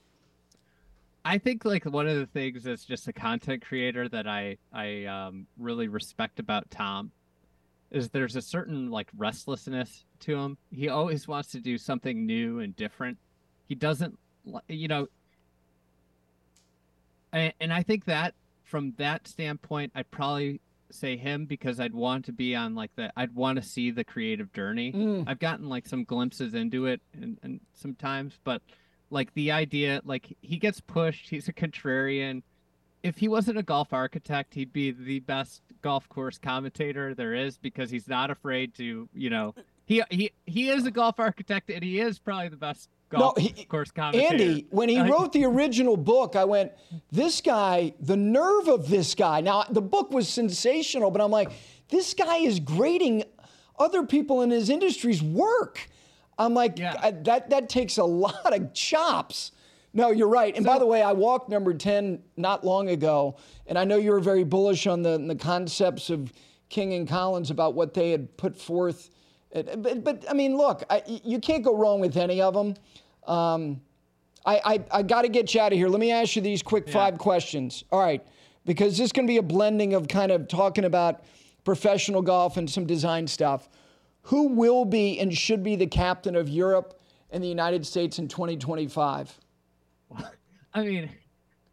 I 1.24 1.39
think 1.39 1.66
like 1.66 1.86
one 1.86 2.07
of 2.07 2.18
the 2.18 2.28
things 2.28 2.68
as 2.68 2.86
just 2.86 3.07
a 3.07 3.13
content 3.13 3.66
creator 3.66 4.07
that 4.09 4.28
I 4.28 4.57
I 4.72 5.05
um, 5.05 5.47
really 5.57 5.88
respect 5.88 6.39
about 6.39 6.70
Tom 6.70 7.11
is 7.91 8.09
there's 8.09 8.36
a 8.36 8.41
certain 8.41 8.91
like 8.91 9.09
restlessness 9.18 10.05
to 10.26 10.36
him. 10.36 10.57
He 10.71 10.89
always 10.89 11.28
wants 11.28 11.49
to 11.51 11.59
do 11.59 11.78
something 11.78 12.26
new 12.26 12.59
and 12.59 12.76
different. 12.76 13.17
He 13.67 13.76
doesn't, 13.76 14.17
you 14.67 14.88
know, 14.88 15.07
and, 17.34 17.53
and 17.59 17.73
I 17.73 17.84
think 17.84 18.05
that 18.05 18.34
from 18.63 18.93
that 18.97 19.28
standpoint, 19.28 19.91
I'd 19.95 20.09
probably 20.11 20.61
say 20.91 21.17
him 21.17 21.45
because 21.45 21.80
I'd 21.80 21.93
want 21.93 22.26
to 22.26 22.32
be 22.32 22.55
on 22.55 22.76
like 22.76 22.91
the 22.95 23.11
I'd 23.17 23.36
want 23.36 23.57
to 23.57 23.61
see 23.61 23.91
the 23.91 24.03
creative 24.03 24.51
journey. 24.53 24.91
Mm. 24.91 25.26
I've 25.28 25.39
gotten 25.39 25.67
like 25.67 25.88
some 25.88 26.03
glimpses 26.03 26.53
into 26.53 26.86
it 26.86 27.01
and, 27.13 27.38
and 27.43 27.59
sometimes, 27.73 28.39
but 28.43 28.61
like 29.09 29.34
the 29.34 29.51
idea 29.51 30.01
like 30.05 30.36
he 30.41 30.57
gets 30.57 30.80
pushed, 30.80 31.30
he's 31.30 31.47
a 31.47 31.53
contrarian. 31.53 32.41
If 33.03 33.17
he 33.17 33.28
wasn't 33.28 33.59
a 33.59 33.63
golf 33.63 33.93
architect, 33.93 34.53
he'd 34.55 34.73
be 34.73 34.91
the 34.91 35.19
best 35.19 35.61
golf 35.82 36.09
course 36.09 36.39
commentator 36.39 37.13
there 37.13 37.34
is 37.36 37.57
because 37.57 37.91
he's 37.91 38.07
not 38.07 38.32
afraid 38.32 38.73
to, 38.76 39.07
you 39.13 39.30
know, 39.30 39.53
he 39.86 40.02
he 40.10 40.32
he 40.46 40.70
is 40.70 40.86
a 40.86 40.92
golf 40.92 41.20
architect 41.20 41.70
and 41.70 41.84
he 41.84 42.00
is 42.00 42.20
probably 42.20 42.50
the 42.50 42.58
best 42.58 42.90
golf 43.10 43.38
he- 43.38 43.66
course 43.66 43.92
commentator. 43.92 44.32
Andy, 44.34 44.68
when 44.72 44.90
he 44.90 45.00
wrote 45.02 45.32
the 45.34 45.46
original 45.46 45.96
book, 45.98 46.36
I 46.36 46.44
went, 46.46 46.72
this 47.12 47.40
guy, 47.42 47.94
the 48.00 48.18
nerve 48.18 48.68
of 48.68 48.90
this 48.90 49.14
guy. 49.16 49.42
Now, 49.42 49.64
the 49.70 49.82
book 49.82 50.12
was 50.12 50.28
sensational, 50.28 51.12
but 51.12 51.22
I'm 51.22 51.32
like, 51.32 51.52
this 51.90 52.14
guy 52.14 52.38
is 52.38 52.60
grading 52.60 53.24
other 53.78 54.04
people 54.04 54.42
in 54.42 54.50
his 54.50 54.70
industry's 54.70 55.22
work. 55.22 55.88
I'm 56.38 56.54
like, 56.54 56.80
Yeah. 56.80 56.96
I- 57.02 57.12
that, 57.12 57.52
that 57.52 57.70
takes 57.70 57.98
a 57.98 58.04
lot 58.04 58.54
of 58.54 58.74
chops. 58.74 59.52
No, 59.94 60.10
you're 60.12 60.28
right. 60.28 60.54
And 60.58 60.66
by 60.66 60.78
the 60.80 60.86
way, 60.86 61.02
I 61.02 61.14
walked 61.14 61.48
number 61.48 61.74
10 61.74 62.22
not 62.36 62.66
long 62.66 62.90
ago, 62.90 63.38
and 63.68 63.78
I 63.80 63.86
know 63.86 63.96
you 63.98 64.12
were 64.12 64.20
very 64.20 64.44
bullish 64.44 64.88
on 64.88 65.04
the, 65.04 65.18
the 65.18 65.36
concepts 65.36 66.10
of 66.10 66.34
King 66.68 66.94
and 66.94 67.08
Collins 67.08 67.50
about 67.52 67.76
what 67.76 67.94
they 67.94 68.10
had 68.12 68.36
put 68.36 68.58
forth. 68.58 69.10
But, 69.54 70.04
but 70.04 70.26
I 70.30 70.34
mean, 70.34 70.58
look, 70.58 70.84
I, 70.89 71.02
you 71.06 71.39
can't 71.39 71.64
go 71.64 71.76
wrong 71.76 72.00
with 72.00 72.18
any 72.18 72.41
of 72.41 72.54
them. 72.54 72.76
Um, 73.26 73.82
I, 74.46 74.62
I, 74.91 75.00
I 75.00 75.02
got 75.04 75.24
to 75.24 75.30
get 75.30 75.54
you 75.54 75.62
out 75.62 75.72
of 75.72 75.78
here. 75.78 75.88
Let 75.88 76.00
me 76.00 76.12
ask 76.12 76.36
you 76.36 76.41
these 76.41 76.62
quick 76.62 76.89
five 76.89 77.18
questions. 77.18 77.84
All 77.91 78.00
right, 78.00 78.26
because 78.66 78.98
this 78.98 79.06
is 79.06 79.12
going 79.12 79.26
to 79.28 79.32
be 79.32 79.38
a 79.38 79.43
blending 79.43 79.93
of 79.93 80.08
kind 80.08 80.32
of 80.32 80.48
talking 80.48 80.86
about 80.86 81.24
professional 81.64 82.22
golf 82.22 82.58
and 82.58 82.70
some 82.70 82.86
design 82.86 83.28
stuff. 83.28 83.70
Who 84.24 84.50
will 84.50 84.86
be 84.86 85.20
and 85.20 85.36
should 85.36 85.64
be 85.64 85.76
the 85.76 85.88
captain 85.88 86.36
of 86.36 86.50
Europe 86.50 87.00
and 87.32 87.43
the 87.43 87.48
United 87.48 87.86
States 87.86 88.20
in 88.20 88.28
2025? 88.28 89.39
I 90.74 90.84
mean, 90.84 91.10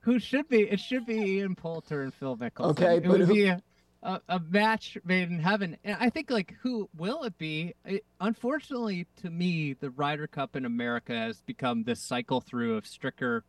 who 0.00 0.18
should 0.18 0.48
be? 0.48 0.62
It 0.62 0.78
should 0.78 1.06
be 1.06 1.14
Ian 1.14 1.54
Poulter 1.54 2.02
and 2.02 2.14
Phil 2.14 2.36
Mickelson. 2.36 2.70
Okay, 2.70 2.96
it 2.98 3.02
but 3.02 3.10
would 3.10 3.20
who- 3.22 3.34
be 3.34 3.54
a, 4.02 4.20
a, 4.28 4.40
match 4.40 4.98
made 5.04 5.30
in 5.30 5.38
heaven. 5.38 5.76
And 5.84 5.96
I 6.00 6.10
think 6.10 6.30
like 6.30 6.54
who 6.62 6.88
will 6.96 7.22
it 7.24 7.38
be? 7.38 7.74
It, 7.84 8.04
unfortunately, 8.20 9.06
to 9.22 9.30
me, 9.30 9.74
the 9.74 9.90
Ryder 9.90 10.26
Cup 10.26 10.56
in 10.56 10.64
America 10.64 11.12
has 11.12 11.40
become 11.42 11.84
this 11.84 12.00
cycle 12.00 12.40
through 12.40 12.76
of 12.76 12.84
Stricker, 12.84 13.42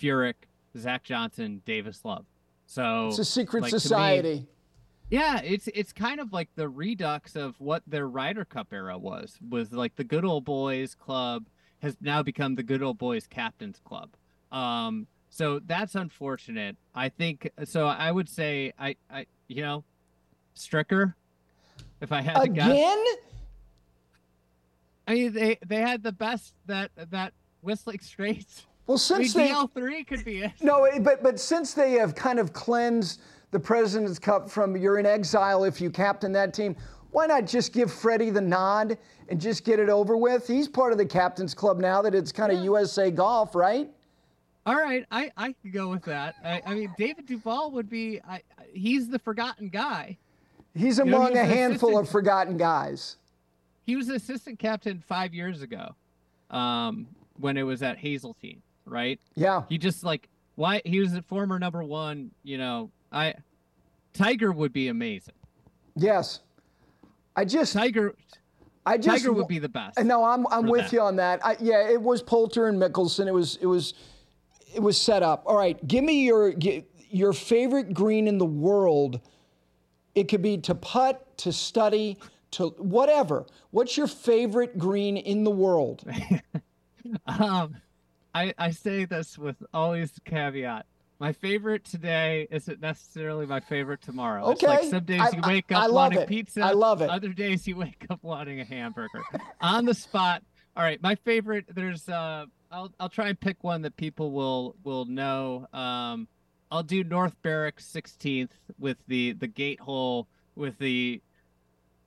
Furyk, 0.00 0.34
Zach 0.76 1.04
Johnson, 1.04 1.62
Davis 1.64 2.04
Love. 2.04 2.26
So 2.66 3.08
It's 3.08 3.18
a 3.18 3.24
secret 3.24 3.62
like, 3.62 3.70
to 3.70 3.76
me- 3.76 3.80
society. 3.80 4.46
yeah, 5.10 5.40
it's 5.42 5.68
it's 5.68 5.92
kind 5.92 6.20
of 6.20 6.32
like 6.32 6.48
the 6.56 6.68
redux 6.68 7.36
of 7.36 7.54
what 7.60 7.82
their 7.86 8.08
Ryder 8.08 8.44
Cup 8.44 8.72
era 8.72 8.98
was. 8.98 9.38
Was 9.48 9.72
like 9.72 9.96
the 9.96 10.04
good 10.04 10.24
old 10.24 10.44
boys 10.44 10.94
club 10.94 11.46
has 11.80 11.96
now 12.00 12.22
become 12.22 12.54
the 12.54 12.62
good 12.62 12.82
old 12.82 12.98
boys 12.98 13.26
captains 13.26 13.80
club. 13.84 14.10
Um, 14.50 15.06
so 15.30 15.60
that's 15.64 15.94
unfortunate. 15.94 16.76
I 16.94 17.08
think 17.08 17.50
so. 17.64 17.86
I 17.86 18.10
would 18.10 18.28
say 18.28 18.72
I 18.78 18.96
I 19.10 19.26
you 19.48 19.62
know, 19.62 19.84
Stricker. 20.56 21.14
If 22.00 22.12
I 22.12 22.20
had 22.20 22.40
to 22.40 22.48
guess, 22.48 22.66
Again? 22.66 23.04
I 25.06 25.14
mean 25.14 25.32
they 25.32 25.58
they 25.66 25.80
had 25.80 26.02
the 26.02 26.12
best 26.12 26.54
that 26.66 26.90
that 27.10 27.32
Whistling 27.62 28.00
Straits. 28.00 28.66
Well, 28.86 29.00
I 29.10 29.18
mean, 29.18 29.28
since 29.28 29.32
they 29.34 29.54
three 29.74 30.02
could 30.04 30.24
be 30.24 30.38
it. 30.42 30.52
no, 30.60 30.88
but 31.00 31.22
but 31.22 31.38
since 31.38 31.72
they 31.74 31.92
have 31.92 32.14
kind 32.14 32.38
of 32.38 32.52
cleansed 32.52 33.20
the 33.52 33.60
President's 33.60 34.18
Cup 34.18 34.50
from 34.50 34.76
you're 34.76 34.98
in 34.98 35.06
exile 35.06 35.64
if 35.64 35.80
you 35.80 35.90
captain 35.90 36.32
that 36.32 36.52
team, 36.52 36.74
why 37.12 37.26
not 37.26 37.46
just 37.46 37.72
give 37.72 37.92
Freddie 37.92 38.30
the 38.30 38.40
nod 38.40 38.98
and 39.28 39.40
just 39.40 39.64
get 39.64 39.78
it 39.78 39.88
over 39.88 40.16
with? 40.16 40.48
He's 40.48 40.66
part 40.66 40.90
of 40.92 40.98
the 40.98 41.06
captain's 41.06 41.54
club 41.54 41.78
now 41.78 42.02
that 42.02 42.14
it's 42.14 42.32
kind 42.32 42.50
of 42.50 42.64
USA 42.64 43.10
golf, 43.10 43.54
right? 43.54 43.88
All 44.66 44.76
right, 44.76 45.04
I 45.10 45.30
I 45.36 45.54
could 45.62 45.72
go 45.72 45.88
with 45.88 46.02
that. 46.04 46.34
I, 46.44 46.62
I 46.66 46.74
mean, 46.74 46.92
David 46.98 47.26
Duval 47.26 47.70
would 47.72 47.88
be. 47.88 48.20
I- 48.28 48.42
he's 48.72 49.08
the 49.08 49.18
forgotten 49.18 49.68
guy. 49.68 50.18
He's 50.74 50.98
know, 50.98 51.04
among 51.04 51.32
he 51.32 51.38
a 51.38 51.44
handful 51.44 51.98
of 51.98 52.08
forgotten 52.08 52.56
guys. 52.56 53.16
He 53.84 53.96
was 53.96 54.08
assistant 54.08 54.58
captain 54.58 55.02
five 55.06 55.34
years 55.34 55.62
ago, 55.62 55.94
um, 56.50 57.08
when 57.38 57.56
it 57.56 57.64
was 57.64 57.82
at 57.82 57.98
Hazeltine, 57.98 58.62
right? 58.84 59.20
Yeah. 59.34 59.62
He 59.68 59.78
just 59.78 60.04
like 60.04 60.28
why 60.54 60.82
he 60.84 61.00
was 61.00 61.14
a 61.14 61.22
former 61.22 61.58
number 61.58 61.82
one. 61.82 62.30
You 62.42 62.58
know, 62.58 62.90
I 63.10 63.34
Tiger 64.12 64.52
would 64.52 64.72
be 64.72 64.88
amazing. 64.88 65.34
Yes. 65.96 66.40
I 67.34 67.44
just 67.44 67.72
Tiger 67.72 68.14
I 68.84 68.98
just 68.98 69.22
Tiger 69.22 69.32
would 69.32 69.48
be 69.48 69.58
the 69.58 69.68
best. 69.68 70.02
No, 70.02 70.24
I'm 70.24 70.46
I'm 70.48 70.66
with 70.66 70.82
that. 70.82 70.92
you 70.92 71.00
on 71.00 71.16
that. 71.16 71.44
I, 71.44 71.56
yeah, 71.60 71.88
it 71.88 72.00
was 72.00 72.22
Poulter 72.22 72.68
and 72.68 72.80
Mickelson. 72.80 73.26
It 73.26 73.34
was 73.34 73.56
it 73.60 73.66
was 73.66 73.94
it 74.74 74.80
was 74.80 75.00
set 75.00 75.22
up. 75.22 75.42
All 75.46 75.56
right, 75.56 75.84
give 75.86 76.04
me 76.04 76.24
your 76.24 76.54
your 77.10 77.32
favorite 77.32 77.94
green 77.94 78.26
in 78.26 78.38
the 78.38 78.46
world. 78.46 79.20
It 80.14 80.24
could 80.28 80.42
be 80.42 80.58
to 80.58 80.74
putt, 80.74 81.36
to 81.38 81.52
study, 81.52 82.18
to 82.52 82.68
whatever. 82.78 83.46
What's 83.70 83.96
your 83.96 84.06
favorite 84.06 84.76
green 84.78 85.16
in 85.16 85.44
the 85.44 85.50
world? 85.50 86.04
Um, 87.26 87.76
I 88.34 88.54
I 88.58 88.70
say 88.70 89.04
this 89.06 89.36
with 89.36 89.56
always 89.74 90.12
caveat. 90.24 90.86
My 91.18 91.32
favorite 91.32 91.84
today 91.84 92.46
isn't 92.50 92.80
necessarily 92.80 93.44
my 93.44 93.58
favorite 93.60 94.00
tomorrow. 94.02 94.48
It's 94.50 94.62
like 94.62 94.78
Okay. 94.80 94.88
some 94.90 95.04
days 95.04 95.20
I- 95.20 95.30
you 95.36 95.40
I- 95.42 95.48
wake 95.48 95.72
I 95.72 95.74
up 95.74 95.82
love 95.86 95.94
wanting 95.94 96.18
it. 96.20 96.28
pizza. 96.28 96.60
I 96.62 96.70
love 96.72 97.02
it. 97.02 97.10
Other 97.10 97.30
days 97.30 97.66
you 97.66 97.76
wake 97.76 98.06
up 98.08 98.20
wanting 98.22 98.60
a 98.60 98.64
hamburger. 98.64 99.22
On 99.60 99.84
the 99.84 99.94
spot. 99.94 100.42
All 100.76 100.82
right, 100.84 101.02
my 101.02 101.14
favorite. 101.16 101.66
There's 101.74 102.08
uh, 102.08 102.46
I'll 102.70 102.92
I'll 103.00 103.08
try 103.08 103.28
and 103.28 103.38
pick 103.38 103.62
one 103.64 103.82
that 103.82 103.96
people 103.96 104.30
will 104.30 104.76
will 104.84 105.04
know. 105.04 105.66
Um, 105.72 106.28
I'll 106.72 106.82
do 106.82 107.04
North 107.04 107.36
Berwick 107.42 107.80
16th 107.80 108.52
with 108.78 108.96
the 109.06 109.32
the 109.32 109.46
gate 109.46 109.78
hole 109.78 110.26
with 110.56 110.78
the 110.78 111.20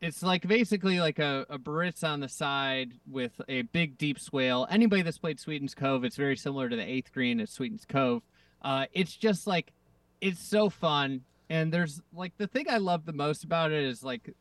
it's 0.02 0.24
like 0.24 0.48
basically 0.48 1.00
like 1.00 1.20
a, 1.20 1.46
a 1.50 1.60
Biarritz 1.60 2.04
on 2.04 2.20
the 2.20 2.28
side 2.28 2.94
with 3.08 3.40
a 3.48 3.62
big 3.62 4.00
deep 4.00 4.20
swale. 4.20 4.66
Anybody 4.68 5.04
that's 5.04 5.20
played 5.20 5.40
Sweetens 5.40 5.76
Cove, 5.76 6.04
it's 6.04 6.16
very 6.16 6.36
similar 6.36 6.68
to 6.68 6.76
the 6.76 6.82
eighth 6.82 7.14
green 7.14 7.40
at 7.40 7.50
Sweetens 7.50 7.86
Cove. 7.88 8.24
Uh, 8.64 8.88
it's 8.92 9.16
just 9.16 9.46
like 9.46 9.72
it's 10.20 10.50
so 10.50 10.72
fun. 10.72 11.22
And 11.48 11.72
there's 11.72 12.02
like 12.12 12.34
the 12.38 12.48
thing 12.48 12.66
I 12.68 12.78
love 12.78 13.06
the 13.06 13.14
most 13.14 13.44
about 13.44 13.72
it 13.72 13.84
is 13.84 14.04
like 14.04 14.34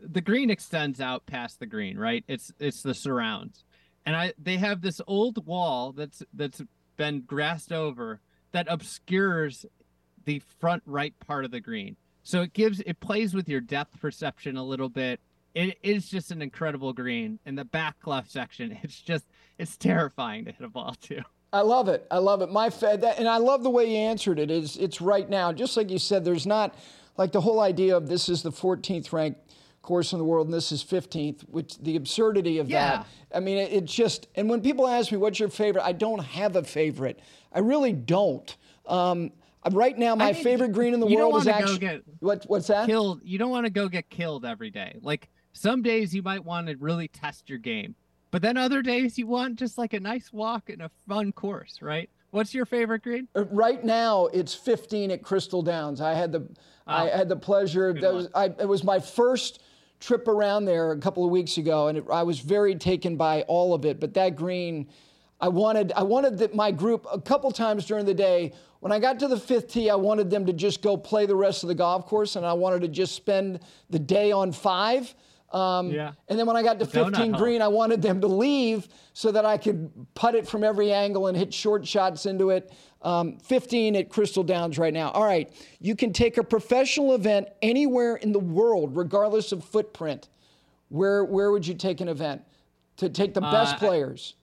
the 0.00 0.22
green 0.22 0.48
extends 0.48 1.02
out 1.02 1.26
past 1.26 1.60
the 1.60 1.66
green, 1.66 1.98
right? 1.98 2.24
It's 2.28 2.50
it's 2.58 2.80
the 2.80 2.94
surrounds. 2.94 3.62
And 4.06 4.16
I 4.16 4.32
they 4.42 4.56
have 4.56 4.80
this 4.80 5.02
old 5.06 5.46
wall 5.46 5.92
that's 5.92 6.22
that's 6.32 6.62
been 6.96 7.20
grassed 7.20 7.72
over 7.72 8.20
that 8.56 8.66
obscures 8.70 9.66
the 10.24 10.38
front 10.60 10.82
right 10.86 11.12
part 11.20 11.44
of 11.44 11.50
the 11.50 11.60
green. 11.60 11.94
So 12.22 12.40
it 12.40 12.54
gives 12.54 12.80
it 12.80 13.00
plays 13.00 13.34
with 13.34 13.50
your 13.50 13.60
depth 13.60 14.00
perception 14.00 14.56
a 14.56 14.64
little 14.64 14.88
bit. 14.88 15.20
It 15.54 15.78
is 15.82 16.08
just 16.08 16.30
an 16.30 16.40
incredible 16.40 16.94
green 16.94 17.38
in 17.44 17.54
the 17.54 17.66
back 17.66 17.96
left 18.06 18.30
section. 18.30 18.78
It's 18.82 19.02
just 19.02 19.26
it's 19.58 19.76
terrifying 19.76 20.46
to 20.46 20.52
hit 20.52 20.64
a 20.64 20.70
ball 20.70 20.96
to. 21.02 21.22
I 21.52 21.60
love 21.60 21.88
it. 21.88 22.06
I 22.10 22.16
love 22.16 22.40
it. 22.40 22.50
My 22.50 22.70
fa- 22.70 22.96
that, 22.98 23.18
and 23.18 23.28
I 23.28 23.36
love 23.36 23.62
the 23.62 23.68
way 23.68 23.90
you 23.90 23.98
answered 23.98 24.38
it. 24.38 24.50
Is 24.50 24.78
it's 24.78 25.02
right 25.02 25.28
now, 25.28 25.52
just 25.52 25.76
like 25.76 25.90
you 25.90 25.98
said. 25.98 26.24
There's 26.24 26.46
not 26.46 26.74
like 27.18 27.32
the 27.32 27.42
whole 27.42 27.60
idea 27.60 27.94
of 27.94 28.08
this 28.08 28.30
is 28.30 28.42
the 28.42 28.52
14th 28.52 29.12
ranked 29.12 29.52
course 29.86 30.12
in 30.12 30.18
the 30.18 30.24
world 30.24 30.46
and 30.48 30.52
this 30.52 30.70
is 30.72 30.84
15th, 30.84 31.42
which 31.48 31.78
the 31.78 31.96
absurdity 31.96 32.58
of 32.58 32.68
Yeah. 32.68 32.98
that. 32.98 33.06
I 33.34 33.40
mean, 33.40 33.56
it, 33.56 33.72
it 33.72 33.84
just 33.86 34.26
and 34.34 34.50
when 34.50 34.60
people 34.60 34.86
ask 34.86 35.10
me 35.10 35.16
what's 35.16 35.40
your 35.40 35.48
favorite, 35.48 35.84
I 35.84 35.92
don't 35.92 36.18
have 36.22 36.56
a 36.56 36.62
favorite. 36.62 37.20
I 37.52 37.60
really 37.60 37.92
don't. 37.94 38.54
Um, 38.86 39.32
right 39.72 39.96
now, 39.96 40.14
my 40.14 40.32
mean, 40.32 40.44
favorite 40.44 40.72
green 40.72 40.92
in 40.92 41.00
the 41.00 41.06
world 41.06 41.36
is 41.38 41.46
actually 41.46 41.78
get 41.78 42.02
what, 42.20 42.44
what's 42.48 42.66
that? 42.66 42.86
Killed. 42.86 43.20
You 43.24 43.38
don't 43.38 43.50
want 43.50 43.64
to 43.64 43.70
go 43.70 43.88
get 43.88 44.10
killed 44.10 44.44
every 44.44 44.70
day. 44.70 44.98
Like 45.00 45.28
some 45.52 45.80
days 45.82 46.14
you 46.14 46.22
might 46.22 46.44
want 46.44 46.66
to 46.66 46.76
really 46.76 47.08
test 47.08 47.48
your 47.48 47.58
game, 47.58 47.94
but 48.30 48.42
then 48.42 48.56
other 48.56 48.82
days 48.82 49.16
you 49.16 49.26
want 49.26 49.56
just 49.56 49.78
like 49.78 49.94
a 49.94 50.00
nice 50.00 50.32
walk 50.32 50.68
and 50.68 50.82
a 50.82 50.90
fun 51.08 51.32
course, 51.32 51.78
right? 51.80 52.10
What's 52.32 52.52
your 52.52 52.66
favorite 52.66 53.02
green? 53.02 53.28
Uh, 53.34 53.44
Right 53.46 53.82
now, 53.82 54.26
it's 54.26 54.52
15 54.52 55.12
at 55.12 55.22
Crystal 55.22 55.62
Downs. 55.62 56.00
I 56.00 56.12
had 56.12 56.32
the 56.32 56.46
I 56.88 57.08
had 57.08 57.28
the 57.28 57.36
pleasure. 57.36 57.92
That 57.92 58.14
was, 58.14 58.28
I, 58.34 58.44
it 58.46 58.68
was 58.68 58.84
my 58.84 59.00
first 59.00 59.62
trip 60.06 60.28
around 60.28 60.66
there 60.66 60.92
a 60.92 60.98
couple 60.98 61.24
of 61.24 61.30
weeks 61.30 61.58
ago, 61.58 61.88
and 61.88 61.98
it, 61.98 62.04
I 62.10 62.22
was 62.22 62.38
very 62.38 62.76
taken 62.76 63.16
by 63.16 63.42
all 63.42 63.74
of 63.74 63.84
it. 63.84 63.98
But 63.98 64.14
that 64.14 64.36
green, 64.36 64.88
I 65.40 65.48
wanted 65.48 65.92
I 65.96 66.04
wanted 66.04 66.38
the, 66.38 66.50
my 66.54 66.70
group 66.70 67.06
a 67.12 67.20
couple 67.20 67.50
times 67.50 67.84
during 67.86 68.06
the 68.06 68.14
day. 68.14 68.52
When 68.80 68.92
I 68.92 69.00
got 69.00 69.18
to 69.20 69.28
the 69.28 69.38
fifth 69.38 69.72
tee, 69.72 69.90
I 69.90 69.96
wanted 69.96 70.30
them 70.30 70.46
to 70.46 70.52
just 70.52 70.80
go 70.80 70.96
play 70.96 71.26
the 71.26 71.34
rest 71.34 71.64
of 71.64 71.68
the 71.68 71.74
golf 71.74 72.06
course, 72.06 72.36
and 72.36 72.46
I 72.46 72.52
wanted 72.52 72.82
to 72.82 72.88
just 72.88 73.16
spend 73.16 73.60
the 73.90 73.98
day 73.98 74.30
on 74.30 74.52
five. 74.52 75.12
Um, 75.52 75.90
Yeah. 75.90 76.12
And 76.28 76.38
then 76.38 76.46
when 76.46 76.56
I 76.56 76.62
got 76.62 76.78
to 76.80 76.86
15 76.86 77.14
hole. 77.14 77.40
green, 77.40 77.62
I 77.62 77.68
wanted 77.68 78.02
them 78.02 78.20
to 78.20 78.26
leave 78.26 78.88
so 79.12 79.32
that 79.32 79.44
I 79.44 79.56
could 79.56 79.90
putt 80.14 80.34
it 80.34 80.46
from 80.46 80.62
every 80.62 80.92
angle 80.92 81.28
and 81.28 81.36
hit 81.36 81.54
short 81.54 81.86
shots 81.86 82.26
into 82.26 82.50
it. 82.50 82.72
Um, 83.06 83.38
15 83.38 83.94
at 83.94 84.08
Crystal 84.08 84.42
Downs 84.42 84.78
right 84.78 84.92
now. 84.92 85.10
All 85.10 85.24
right, 85.24 85.48
you 85.78 85.94
can 85.94 86.12
take 86.12 86.38
a 86.38 86.42
professional 86.42 87.14
event 87.14 87.46
anywhere 87.62 88.16
in 88.16 88.32
the 88.32 88.40
world, 88.40 88.96
regardless 88.96 89.52
of 89.52 89.62
footprint. 89.62 90.28
Where 90.88 91.24
where 91.24 91.52
would 91.52 91.64
you 91.64 91.74
take 91.74 92.00
an 92.00 92.08
event 92.08 92.42
to 92.96 93.08
take 93.08 93.32
the 93.32 93.40
best 93.40 93.76
Uh, 93.76 93.78
players? 93.78 94.34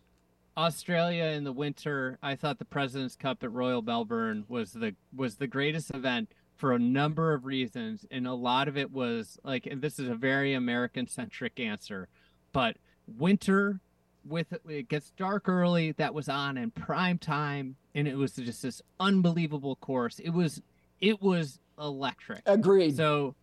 Australia 0.56 1.26
in 1.26 1.44
the 1.44 1.52
winter, 1.52 2.18
I 2.24 2.36
thought 2.38 2.58
the 2.58 2.64
President's 2.64 3.18
Cup 3.18 3.44
at 3.44 3.52
Royal 3.52 3.82
Melbourne 3.82 4.46
was 4.48 4.72
the 4.72 4.96
was 5.14 5.36
the 5.36 5.48
greatest 5.48 5.94
event 5.94 6.32
for 6.56 6.72
a 6.72 6.80
number 6.80 7.34
of 7.34 7.44
reasons, 7.44 8.06
and 8.12 8.26
a 8.26 8.34
lot 8.34 8.70
of 8.70 8.78
it 8.78 8.90
was 8.94 9.38
like, 9.44 9.66
and 9.66 9.82
this 9.82 10.00
is 10.00 10.08
a 10.08 10.16
very 10.16 10.54
American 10.54 11.06
centric 11.08 11.60
answer, 11.60 12.08
but 12.54 12.78
winter 13.08 13.82
with 14.26 14.54
it 14.68 14.90
gets 14.90 15.12
dark 15.12 15.48
early. 15.48 15.92
That 15.94 16.14
was 16.14 16.30
on 16.30 16.58
in 16.58 16.72
prime 16.72 17.18
time, 17.18 17.76
and 17.96 18.08
it 18.08 18.16
was 18.16 18.34
just 18.34 18.62
this 18.62 18.82
unbelievable 19.00 19.76
course. 19.78 20.20
It 20.20 20.32
was 20.32 20.62
it 21.02 21.22
was 21.22 21.60
electric. 21.80 22.42
Agreed. 22.46 22.96
So 22.96 23.36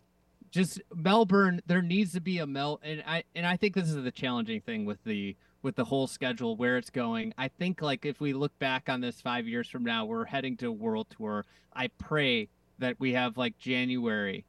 just 0.51 0.81
Melbourne, 0.95 1.61
there 1.67 1.83
needs 1.83 2.13
to 2.13 2.21
be 2.21 2.39
a 2.39 2.47
Mel 2.47 2.81
and 2.83 3.03
I 3.07 3.25
and 3.35 3.47
I 3.47 3.57
think 3.57 3.75
this 3.75 3.89
is 3.89 4.03
the 4.03 4.11
challenging 4.11 4.61
thing 4.61 4.85
with 4.85 5.03
the 5.05 5.37
with 5.63 5.77
the 5.77 5.85
whole 5.85 6.07
schedule 6.07 6.57
where 6.57 6.79
it's 6.79 6.91
going. 6.91 7.35
I 7.37 7.49
think 7.49 7.83
like 7.83 8.07
if 8.07 8.21
we 8.21 8.33
look 8.33 8.59
back 8.59 8.89
on 8.89 9.01
this 9.01 9.21
5 9.21 9.47
years 9.47 9.69
from 9.69 9.85
now, 9.85 10.07
we're 10.07 10.25
heading 10.25 10.57
to 10.59 10.69
a 10.69 10.73
world 10.73 11.09
tour. 11.17 11.45
I 11.75 11.89
pray 11.89 12.49
that 12.79 12.99
we 12.99 13.13
have 13.13 13.37
like 13.37 13.59
January 13.59 14.47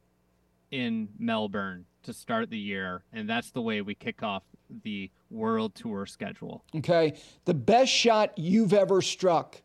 in 0.70 1.08
Melbourne 1.18 1.84
to 2.04 2.12
start 2.12 2.50
the 2.50 2.58
year 2.58 3.04
and 3.12 3.28
that's 3.28 3.50
the 3.50 3.62
way 3.62 3.82
we 3.82 3.94
kick 3.94 4.22
off 4.22 4.42
the 4.82 5.10
world 5.32 5.74
tour 5.74 6.06
schedule. 6.06 6.64
okay, 6.76 7.14
the 7.44 7.54
best 7.54 7.90
shot 7.90 8.36
you've 8.36 8.72
ever 8.72 9.02
struck. 9.02 9.60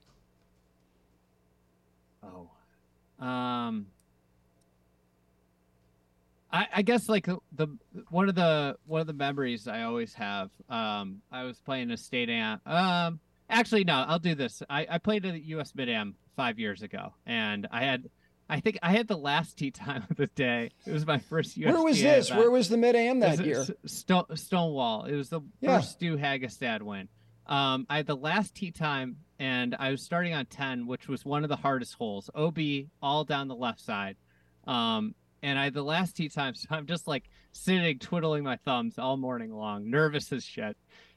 Oh. 2.23 2.49
Um 3.25 3.87
I, 6.51 6.67
I 6.75 6.81
guess 6.81 7.09
like 7.09 7.25
the, 7.25 7.37
the 7.55 7.67
one 8.09 8.29
of 8.29 8.35
the 8.35 8.77
one 8.85 9.01
of 9.01 9.07
the 9.07 9.13
memories 9.13 9.67
I 9.67 9.83
always 9.83 10.13
have. 10.13 10.49
Um, 10.69 11.21
I 11.31 11.43
was 11.43 11.59
playing 11.59 11.91
a 11.91 11.97
state 11.97 12.29
am. 12.29 12.61
Um, 12.65 13.19
actually, 13.49 13.83
no, 13.83 14.05
I'll 14.07 14.19
do 14.19 14.35
this. 14.35 14.63
I, 14.69 14.87
I 14.89 14.97
played 14.97 15.25
a 15.25 15.37
U.S. 15.39 15.73
Mid 15.75 15.89
Am 15.89 16.15
five 16.35 16.57
years 16.57 16.83
ago, 16.83 17.13
and 17.25 17.67
I 17.71 17.83
had, 17.83 18.09
I 18.49 18.59
think 18.61 18.77
I 18.81 18.91
had 18.91 19.07
the 19.07 19.17
last 19.17 19.57
tee 19.57 19.71
time 19.71 20.05
of 20.09 20.15
the 20.17 20.27
day. 20.27 20.71
It 20.85 20.93
was 20.93 21.05
my 21.05 21.17
first 21.17 21.57
U.S. 21.57 21.73
Where 21.73 21.83
was 21.83 22.01
this? 22.01 22.31
Where 22.31 22.49
was 22.49 22.69
the 22.69 22.77
mid 22.77 22.95
am 22.95 23.19
that 23.19 23.45
year? 23.45 23.65
Stonewall. 23.85 25.05
It 25.05 25.15
was 25.15 25.29
the 25.29 25.41
Yeah. 25.59 25.77
first 25.77 25.91
Stu 25.93 26.17
Hagestad 26.17 26.81
win. 26.81 27.09
Um, 27.45 27.85
I 27.89 27.97
had 27.97 28.07
the 28.07 28.15
last 28.15 28.55
tee 28.55 28.71
time, 28.71 29.17
and 29.39 29.75
I 29.79 29.91
was 29.91 30.01
starting 30.03 30.33
on 30.33 30.45
10, 30.45 30.85
which 30.87 31.07
was 31.07 31.25
one 31.25 31.43
of 31.43 31.49
the 31.49 31.55
hardest 31.55 31.95
holes. 31.95 32.29
OB 32.35 32.57
all 33.01 33.23
down 33.23 33.47
the 33.47 33.55
left 33.55 33.79
side. 33.79 34.17
Um, 34.65 35.15
and 35.43 35.57
I 35.57 35.65
had 35.65 35.73
the 35.73 35.83
last 35.83 36.15
tee 36.17 36.29
time, 36.29 36.55
so 36.55 36.67
I'm 36.71 36.85
just 36.87 37.07
like 37.07 37.29
sitting, 37.53 37.99
twiddling 37.99 38.43
my 38.43 38.57
thumbs 38.57 38.97
all 38.97 39.17
morning 39.17 39.53
long, 39.53 39.89
nervous 39.89 40.31
as 40.31 40.43
shit. 40.43 40.75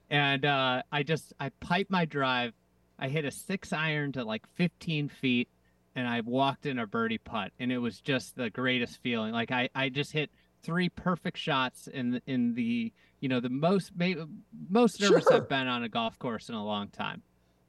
And 0.08 0.44
uh, 0.44 0.82
I 0.90 1.02
just, 1.04 1.32
I 1.38 1.50
piped 1.60 1.90
my 1.90 2.04
drive. 2.04 2.52
I 2.98 3.08
hit 3.08 3.24
a 3.24 3.30
six 3.30 3.72
iron 3.72 4.12
to 4.12 4.24
like 4.24 4.46
15 4.54 5.08
feet, 5.08 5.48
and 5.96 6.06
I 6.08 6.20
walked 6.20 6.66
in 6.66 6.78
a 6.78 6.86
birdie 6.86 7.18
putt, 7.18 7.52
and 7.58 7.70
it 7.72 7.78
was 7.78 8.00
just 8.00 8.36
the 8.36 8.50
greatest 8.50 9.02
feeling. 9.02 9.32
Like 9.32 9.50
I, 9.50 9.68
I 9.74 9.88
just 9.88 10.12
hit 10.12 10.30
three 10.62 10.88
perfect 10.88 11.38
shots 11.38 11.86
in 11.88 12.12
the, 12.12 12.22
in 12.26 12.54
the 12.54 12.92
you 13.20 13.28
know 13.28 13.40
the 13.40 13.48
most 13.48 13.92
maybe 13.96 14.22
most 14.68 15.00
nervous 15.00 15.24
Sure. 15.24 15.34
I've 15.34 15.48
been 15.48 15.66
on 15.68 15.82
a 15.82 15.88
golf 15.88 16.18
course 16.18 16.48
in 16.48 16.54
a 16.54 16.64
long 16.64 16.88
time. 16.88 17.22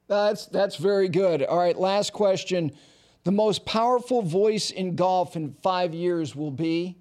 That's 0.08 0.46
that's 0.48 0.76
very 0.76 1.08
good. 1.10 1.44
All 1.44 1.58
right, 1.58 1.78
last 1.78 2.12
question. 2.14 2.72
The 3.24 3.32
most 3.32 3.66
powerful 3.66 4.22
voice 4.24 4.72
in 4.72 4.96
golf 4.96 5.36
in 5.36 5.54
five 5.62 5.94
years 5.94 6.36
will 6.36 6.52
be 6.52 6.98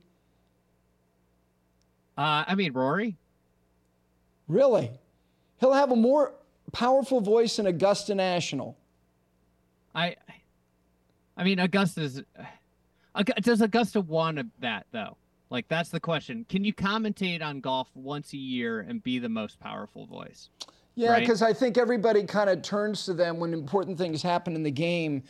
Uh, 2.16 2.44
I 2.46 2.54
mean 2.54 2.72
Rory. 2.72 3.16
really. 4.48 4.90
He'll 5.58 5.72
have 5.74 5.90
a 5.92 5.96
more 5.96 6.34
powerful 6.72 7.20
voice 7.20 7.56
than 7.56 7.66
Augusta 7.66 8.14
National. 8.14 8.78
I, 9.94 10.16
I 11.37 11.45
mean 11.45 11.59
Augusta's. 11.61 12.22
Uh, 13.14 13.22
does 13.41 13.61
Augusta 13.61 14.01
want 14.01 14.39
that 14.61 14.87
though? 14.93 15.16
Like 15.51 15.66
that's 15.68 15.91
the 15.91 16.01
question. 16.01 16.47
Can 16.49 16.64
you 16.64 16.72
commentate 16.72 17.43
on 17.43 17.61
golf 17.61 17.89
once 17.95 18.33
a 18.33 18.37
year 18.37 18.81
and 18.81 19.03
be 19.03 19.18
the 19.18 19.28
most 19.28 19.59
powerful 19.59 20.07
voice? 20.07 20.49
Yeah, 20.95 21.11
Right. 21.12 21.20
because 21.20 21.43
I 21.43 21.53
think 21.53 21.78
everybody 21.78 22.24
kind 22.24 22.51
of 22.51 22.62
turns 22.62 23.05
to 23.07 23.14
them 23.14 23.39
when 23.41 23.53
important 23.53 23.97
things 23.99 24.22
happen 24.22 24.55
in 24.55 24.62
the 24.62 24.70
game. 24.70 25.22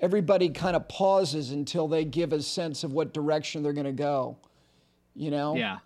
Everybody 0.00 0.48
kind 0.48 0.74
of 0.74 0.88
pauses 0.88 1.52
until 1.52 1.86
they 1.86 2.04
give 2.04 2.32
a 2.32 2.42
sense 2.42 2.82
of 2.82 2.92
what 2.92 3.14
direction 3.14 3.62
they're 3.62 3.72
going 3.72 3.86
to 3.86 3.92
go. 3.92 4.36
You 5.14 5.30
know? 5.30 5.54
Yeah, 5.54 5.78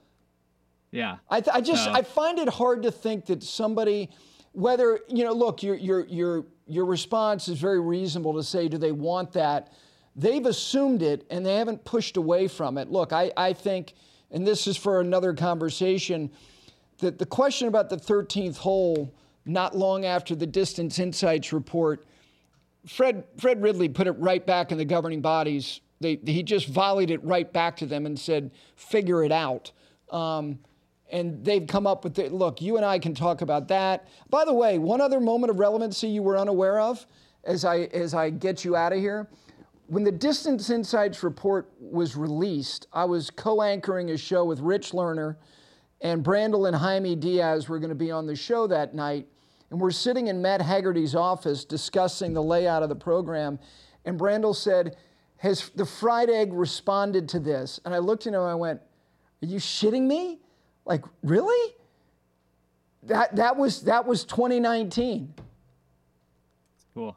yeah. 0.90 1.16
I, 1.28 1.40
th- 1.40 1.54
I 1.54 1.60
just 1.60 1.84
So- 1.84 1.92
I 1.92 2.02
find 2.02 2.38
it 2.38 2.48
hard 2.48 2.82
to 2.84 2.90
think 2.90 3.26
that 3.26 3.42
somebody, 3.42 4.08
whether 4.56 5.00
you 5.08 5.22
know, 5.22 5.32
look, 5.32 5.62
your 5.62 5.76
your 5.76 6.06
your 6.06 6.46
your 6.66 6.86
response 6.86 7.46
is 7.46 7.60
very 7.60 7.78
reasonable 7.78 8.32
to 8.34 8.42
say, 8.42 8.68
do 8.68 8.78
they 8.78 8.90
want 8.90 9.32
that? 9.32 9.72
They've 10.16 10.46
assumed 10.46 11.02
it 11.02 11.26
and 11.30 11.44
they 11.44 11.56
haven't 11.56 11.84
pushed 11.84 12.16
away 12.16 12.48
from 12.48 12.78
it. 12.78 12.90
Look, 12.90 13.12
I 13.12 13.30
I 13.36 13.52
think, 13.52 13.92
and 14.30 14.46
this 14.46 14.66
is 14.66 14.76
for 14.78 15.00
another 15.00 15.34
conversation, 15.34 16.30
that 16.98 17.18
the 17.18 17.26
question 17.26 17.68
about 17.68 17.90
the 17.90 17.98
13th 17.98 18.56
hole, 18.56 19.14
not 19.44 19.76
long 19.76 20.06
after 20.06 20.34
the 20.34 20.46
Distance 20.46 20.98
Insights 20.98 21.52
report, 21.52 22.06
Fred 22.86 23.24
Fred 23.36 23.60
Ridley 23.60 23.90
put 23.90 24.06
it 24.06 24.12
right 24.12 24.44
back 24.44 24.72
in 24.72 24.78
the 24.78 24.86
governing 24.86 25.20
bodies. 25.20 25.82
They, 26.00 26.18
he 26.24 26.42
just 26.42 26.68
volleyed 26.68 27.10
it 27.10 27.22
right 27.22 27.50
back 27.52 27.76
to 27.76 27.86
them 27.86 28.06
and 28.06 28.18
said, 28.18 28.52
"Figure 28.74 29.22
it 29.22 29.32
out." 29.32 29.70
Um, 30.10 30.60
and 31.10 31.44
they've 31.44 31.66
come 31.66 31.86
up 31.86 32.04
with 32.04 32.18
it. 32.18 32.32
Look, 32.32 32.60
you 32.60 32.76
and 32.76 32.84
I 32.84 32.98
can 32.98 33.14
talk 33.14 33.40
about 33.40 33.68
that. 33.68 34.08
By 34.28 34.44
the 34.44 34.52
way, 34.52 34.78
one 34.78 35.00
other 35.00 35.20
moment 35.20 35.50
of 35.50 35.58
relevancy 35.58 36.08
you 36.08 36.22
were 36.22 36.36
unaware 36.36 36.80
of, 36.80 37.06
as 37.44 37.64
I 37.64 37.82
as 37.92 38.12
I 38.14 38.30
get 38.30 38.64
you 38.64 38.74
out 38.74 38.92
of 38.92 38.98
here, 38.98 39.28
when 39.86 40.02
the 40.02 40.12
Distance 40.12 40.68
Insights 40.70 41.22
report 41.22 41.70
was 41.78 42.16
released, 42.16 42.88
I 42.92 43.04
was 43.04 43.30
co-anchoring 43.30 44.10
a 44.10 44.16
show 44.16 44.44
with 44.44 44.58
Rich 44.60 44.90
Lerner, 44.90 45.36
and 46.00 46.24
Brandel 46.24 46.66
and 46.66 46.76
Jaime 46.76 47.14
Diaz 47.14 47.68
were 47.68 47.78
going 47.78 47.90
to 47.90 47.94
be 47.94 48.10
on 48.10 48.26
the 48.26 48.34
show 48.34 48.66
that 48.66 48.94
night. 48.94 49.26
And 49.70 49.80
we're 49.80 49.90
sitting 49.92 50.26
in 50.28 50.42
Matt 50.42 50.60
Haggerty's 50.60 51.14
office 51.14 51.64
discussing 51.64 52.32
the 52.32 52.42
layout 52.42 52.82
of 52.82 52.88
the 52.88 52.96
program. 52.96 53.58
And 54.04 54.18
Brandel 54.18 54.54
said, 54.54 54.96
Has 55.38 55.70
the 55.70 55.86
fried 55.86 56.30
egg 56.30 56.52
responded 56.52 57.28
to 57.30 57.40
this? 57.40 57.80
And 57.84 57.94
I 57.94 57.98
looked 57.98 58.26
at 58.26 58.34
him 58.34 58.40
and 58.40 58.50
I 58.50 58.54
went, 58.54 58.80
Are 59.42 59.46
you 59.46 59.58
shitting 59.58 60.02
me? 60.02 60.40
Like, 60.86 61.04
really? 61.22 61.74
That, 63.02 63.36
that, 63.36 63.56
was, 63.56 63.82
that 63.82 64.06
was 64.06 64.24
2019. 64.24 65.34
Cool. 66.94 67.16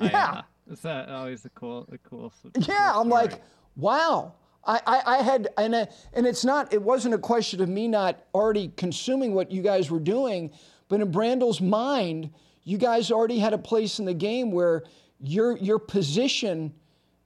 Yeah. 0.00 0.08
I, 0.12 0.38
uh, 0.38 0.42
it's 0.70 0.84
uh, 0.84 1.06
always 1.08 1.44
a 1.44 1.48
cool, 1.50 1.88
a 1.90 1.98
cool. 1.98 2.32
Yeah, 2.60 2.92
cool 2.92 3.00
I'm 3.02 3.08
like, 3.08 3.42
wow. 3.74 4.34
I, 4.64 4.80
I, 4.86 5.02
I 5.06 5.22
had, 5.22 5.48
and, 5.56 5.74
uh, 5.74 5.86
and 6.12 6.26
it's 6.26 6.44
not, 6.44 6.72
it 6.72 6.80
wasn't 6.80 7.14
a 7.14 7.18
question 7.18 7.60
of 7.60 7.68
me 7.68 7.88
not 7.88 8.22
already 8.34 8.72
consuming 8.76 9.34
what 9.34 9.50
you 9.50 9.62
guys 9.62 9.90
were 9.90 9.98
doing, 10.00 10.52
But 10.88 11.00
in 11.00 11.10
Brandel's 11.10 11.60
mind, 11.60 12.30
you 12.64 12.76
guys 12.76 13.10
already 13.10 13.38
had 13.38 13.54
a 13.54 13.58
place 13.58 13.98
in 13.98 14.04
the 14.04 14.14
game 14.14 14.50
where 14.52 14.82
your 15.20 15.56
your 15.56 15.78
position 15.78 16.72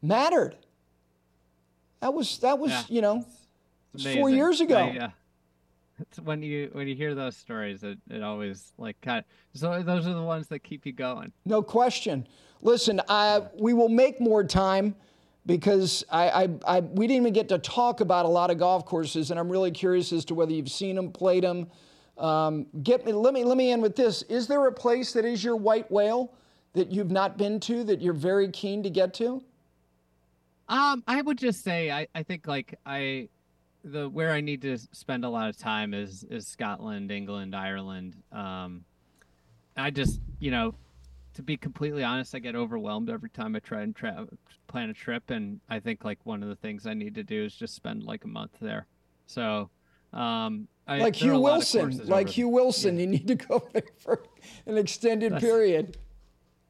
mattered. 0.01 0.57
That 2.01 2.14
was 2.14 2.39
that 2.39 2.59
was 2.59 2.70
Yeah. 2.70 2.83
you 2.89 3.01
know 3.03 3.26
four 4.14 4.30
years 4.30 4.61
ago. 4.61 4.76
I, 4.78 4.99
uh, 4.99 5.11
it's 6.01 6.18
when 6.20 6.43
you 6.43 6.70
when 6.72 6.88
you 6.88 6.95
hear 6.95 7.14
those 7.14 7.36
stories, 7.36 7.82
it, 7.82 7.99
it 8.11 8.22
always 8.22 8.72
like 8.78 9.01
kind 9.01 9.18
of 9.18 9.24
so 9.55 9.82
those 9.82 10.07
are 10.07 10.14
the 10.14 10.22
ones 10.22 10.49
that 10.49 10.61
keep 10.61 10.86
you 10.86 10.93
going. 10.93 11.32
No 11.45 11.62
question. 11.62 12.26
Listen, 12.62 13.01
I, 13.09 13.43
we 13.59 13.74
will 13.74 13.88
make 13.88 14.20
more 14.20 14.45
time 14.45 14.95
because 15.47 16.05
I, 16.11 16.28
I, 16.28 16.49
I, 16.64 16.80
we 16.80 17.09
didn't 17.09 17.22
even 17.22 17.32
get 17.32 17.49
to 17.49 17.59
talk 17.59 18.01
about 18.01 18.24
a 18.24 18.28
lot 18.28 18.51
of 18.51 18.59
golf 18.59 18.86
courses, 18.86 19.32
and 19.32 19.40
I'm 19.40 19.51
really 19.51 19.72
curious 19.72 20.12
as 20.12 20.24
to 20.26 20.34
whether 20.34 20.53
you've 20.53 20.70
seen 20.70 20.95
them, 20.95 21.11
played 21.11 21.43
them. 21.43 21.68
Um, 22.18 22.66
get 22.82 23.05
me, 23.05 23.12
let 23.12 23.34
me 23.34 23.43
let 23.43 23.57
me 23.57 23.72
end 23.72 23.82
with 23.82 23.97
this. 23.97 24.22
Is 24.22 24.47
there 24.47 24.66
a 24.66 24.72
place 24.72 25.12
that 25.14 25.24
is 25.24 25.43
your 25.43 25.57
white 25.57 25.90
whale 25.90 26.34
that 26.74 26.93
you've 26.93 27.11
not 27.11 27.36
been 27.36 27.59
to 27.61 27.82
that 27.84 28.01
you're 28.01 28.12
very 28.12 28.49
keen 28.49 28.82
to 28.84 28.90
get 28.90 29.12
to? 29.14 29.43
Um, 30.68 31.03
I 31.09 31.20
would 31.20 31.38
just 31.38 31.64
say 31.64 31.90
I, 31.90 32.07
I 32.14 32.22
think 32.22 32.47
like 32.47 32.78
I 32.86 33.28
the 33.85 34.09
where 34.09 34.30
I 34.33 34.41
need 34.41 34.62
to 34.62 34.78
spend 34.93 35.24
a 35.24 35.28
lot 35.28 35.49
of 35.49 35.57
time 35.57 35.95
is 35.95 36.24
is 36.24 36.47
Scotland, 36.47 37.11
England, 37.11 37.55
Ireland. 37.55 38.16
Um, 38.30 38.85
I 39.76 39.91
just 39.91 40.20
you 40.39 40.51
know, 40.51 40.74
to 41.35 41.43
be 41.43 41.57
completely 41.57 42.05
honest, 42.05 42.35
I 42.35 42.39
get 42.39 42.55
overwhelmed 42.55 43.11
every 43.11 43.30
time 43.30 43.57
I 43.57 43.59
try 43.61 43.83
and 43.83 43.95
tra- 43.95 44.28
plan 44.68 44.91
a 44.91 44.95
trip, 44.95 45.30
and 45.30 45.61
I 45.68 45.80
think 45.80 46.05
like 46.05 46.18
one 46.24 46.43
of 46.43 46.49
the 46.49 46.57
things 46.57 46.87
I 46.87 46.95
need 46.95 47.14
to 47.16 47.22
do 47.22 47.45
is 47.45 47.55
just 47.55 47.74
spend 47.74 48.05
like 48.05 48.24
a 48.24 48.28
month 48.28 48.53
there. 48.61 48.87
So, 49.26 49.70
um, 50.12 50.68
I, 50.87 50.99
Like 50.99 51.16
Hugh 51.16 51.35
a 51.35 51.37
lot 51.37 51.51
of 51.62 51.74
Wilson, 51.74 52.07
like 52.09 52.26
over- 52.26 52.33
Hugh 52.33 52.49
Wilson, 52.49 52.99
you 52.99 53.07
need 53.07 53.28
to 53.28 53.35
go 53.37 53.66
there 53.72 53.83
for 53.99 54.22
an 54.66 54.76
extended 54.76 55.33
That's- 55.33 55.43
period. 55.43 55.97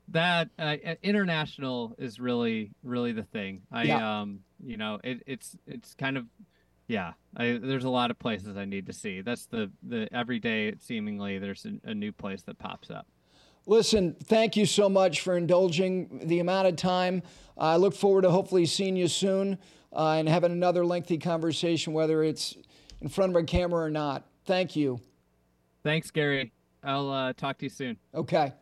that 0.08 0.48
uh, 0.58 0.76
international 1.02 1.94
is 1.96 2.18
really 2.20 2.70
really 2.82 3.12
the 3.12 3.22
thing 3.22 3.62
i 3.70 3.84
Yeah. 3.84 4.20
um 4.20 4.40
you 4.62 4.76
know 4.76 4.98
it, 5.02 5.22
it's 5.26 5.56
it's 5.66 5.94
kind 5.94 6.16
of 6.18 6.26
yeah 6.88 7.12
I, 7.36 7.58
there's 7.62 7.84
a 7.84 7.90
lot 7.90 8.10
of 8.10 8.18
places 8.18 8.56
i 8.56 8.64
need 8.64 8.86
to 8.86 8.92
see 8.92 9.20
that's 9.20 9.46
the 9.46 9.70
the 9.82 10.08
every 10.12 10.38
day 10.38 10.74
seemingly 10.78 11.38
there's 11.38 11.64
a, 11.64 11.90
a 11.90 11.94
new 11.94 12.12
place 12.12 12.42
that 12.42 12.58
pops 12.58 12.90
up 12.90 13.06
Listen, 13.64 14.16
thank 14.24 14.56
you 14.56 14.66
so 14.66 14.88
much 14.88 15.20
for 15.20 15.36
indulging 15.36 16.22
the 16.24 16.40
amount 16.40 16.66
of 16.66 16.74
time. 16.74 17.22
I 17.56 17.76
look 17.76 17.94
forward 17.94 18.22
to 18.22 18.30
hopefully 18.32 18.66
seeing 18.66 18.96
you 18.96 19.06
soon 19.06 19.56
uh, 19.92 20.14
and 20.18 20.28
having 20.28 20.50
another 20.50 20.84
lengthy 20.84 21.16
conversation, 21.16 21.92
whether 21.92 22.24
it's 22.24 22.56
in 23.00 23.08
front 23.08 23.30
of 23.30 23.36
a 23.40 23.44
camera 23.44 23.84
or 23.84 23.88
not. 23.90 24.26
Thank 24.46 24.74
you. 24.74 24.98
thanks 25.84 26.10
gary 26.10 26.52
i'll 26.82 27.08
uh, 27.08 27.32
talk 27.34 27.56
to 27.58 27.66
you 27.66 27.70
soon 27.70 27.96
Okay. 28.12 28.52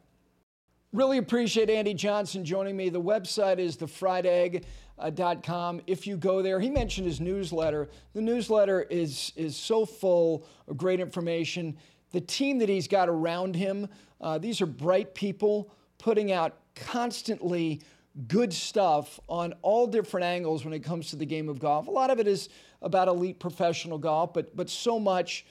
Really 0.93 1.18
appreciate 1.18 1.70
Andy 1.70 1.95
Johnson 1.95 2.45
joining 2.45 2.76
me. 2.76 2.88
The 2.88 3.01
website 3.01 3.61
is 3.61 3.76
thefriedegg.com. 3.76 5.82
If 5.86 6.05
you 6.05 6.16
go 6.16 6.43
there, 6.43 6.59
he 6.59 6.68
mentioned 6.68 7.07
his 7.07 7.20
newsletter. 7.20 7.88
The 8.12 8.20
newsletter 8.20 8.82
is, 8.82 9.32
is 9.36 9.57
so 9.57 9.86
full 9.86 10.45
of 10.66 10.76
great 10.76 10.99
information. 10.99 11.76
The 12.11 12.20
team 12.20 12.59
that 12.59 12.68
he's 12.68 12.88
got 12.88 13.09
around 13.09 13.55
him, 13.55 13.86
uh, 14.20 14.38
these 14.38 14.61
are 14.61 14.66
bright 14.66 15.14
people 15.14 15.72
putting 15.99 16.32
out 16.32 16.57
constantly 16.74 17.82
good 18.26 18.53
stuff 18.53 19.20
on 19.28 19.55
all 19.62 19.86
different 19.86 20.24
angles 20.24 20.64
when 20.64 20.74
it 20.74 20.80
comes 20.80 21.11
to 21.11 21.16
the 21.16 21.26
game 21.26 21.49
of 21.49 21.61
golf. 21.61 21.86
A 21.86 21.91
lot 21.93 22.11
of 22.11 22.18
it 22.18 22.26
is 22.26 22.49
about 22.82 23.07
elite 23.07 23.38
professional 23.38 23.97
golf, 23.97 24.34
but, 24.34 24.57
but 24.57 24.68
so 24.68 24.99
much 24.99 25.47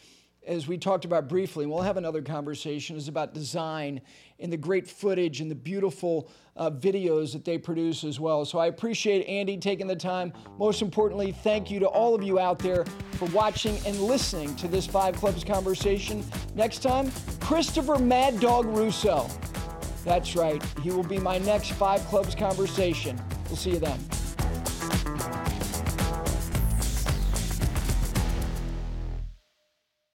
as 0.46 0.68
we 0.68 0.78
talked 0.78 1.06
about 1.06 1.30
briefly, 1.30 1.64
and 1.64 1.72
we'll 1.72 1.82
have 1.82 1.98
another 1.98 2.22
conversation, 2.22 2.96
is 2.96 3.08
about 3.08 3.34
design 3.34 4.02
and 4.40 4.52
the 4.52 4.58
great 4.58 4.88
footage 4.88 5.42
and 5.42 5.50
the 5.50 5.56
beautiful 5.56 6.30
uh, 6.56 6.70
videos 6.70 7.32
that 7.34 7.46
they 7.46 7.58
produce 7.58 8.04
as 8.04 8.20
well. 8.20 8.46
So 8.46 8.60
I 8.60 8.68
appreciate 8.68 9.26
Andy 9.26 9.58
taking 9.58 9.88
the 9.88 9.96
time. 9.96 10.34
Most 10.58 10.82
importantly, 10.82 11.32
thank 11.32 11.72
you 11.72 11.80
to 11.80 11.88
all 11.88 12.14
of 12.16 12.24
you 12.24 12.40
out 12.40 12.60
there 12.60 12.86
for 13.14 13.26
watching 13.30 13.78
and 13.86 14.00
listening 14.00 14.56
to 14.58 14.68
this 14.68 14.86
Five 14.86 15.16
Clubs 15.16 15.44
conversation. 15.44 16.24
Next 16.56 16.80
time, 16.80 17.12
Christopher 17.40 17.98
Mad 17.98 18.40
Dog 18.40 18.66
Russo. 18.66 19.30
That's 20.06 20.36
right, 20.36 20.64
he 20.82 20.92
will 20.92 21.04
be 21.04 21.20
my 21.20 21.38
next 21.40 21.72
Five 21.74 22.02
Clubs 22.06 22.36
conversation. 22.36 23.20
We'll 23.48 23.58
see 23.58 23.72
you 23.72 23.80
then. 23.80 24.00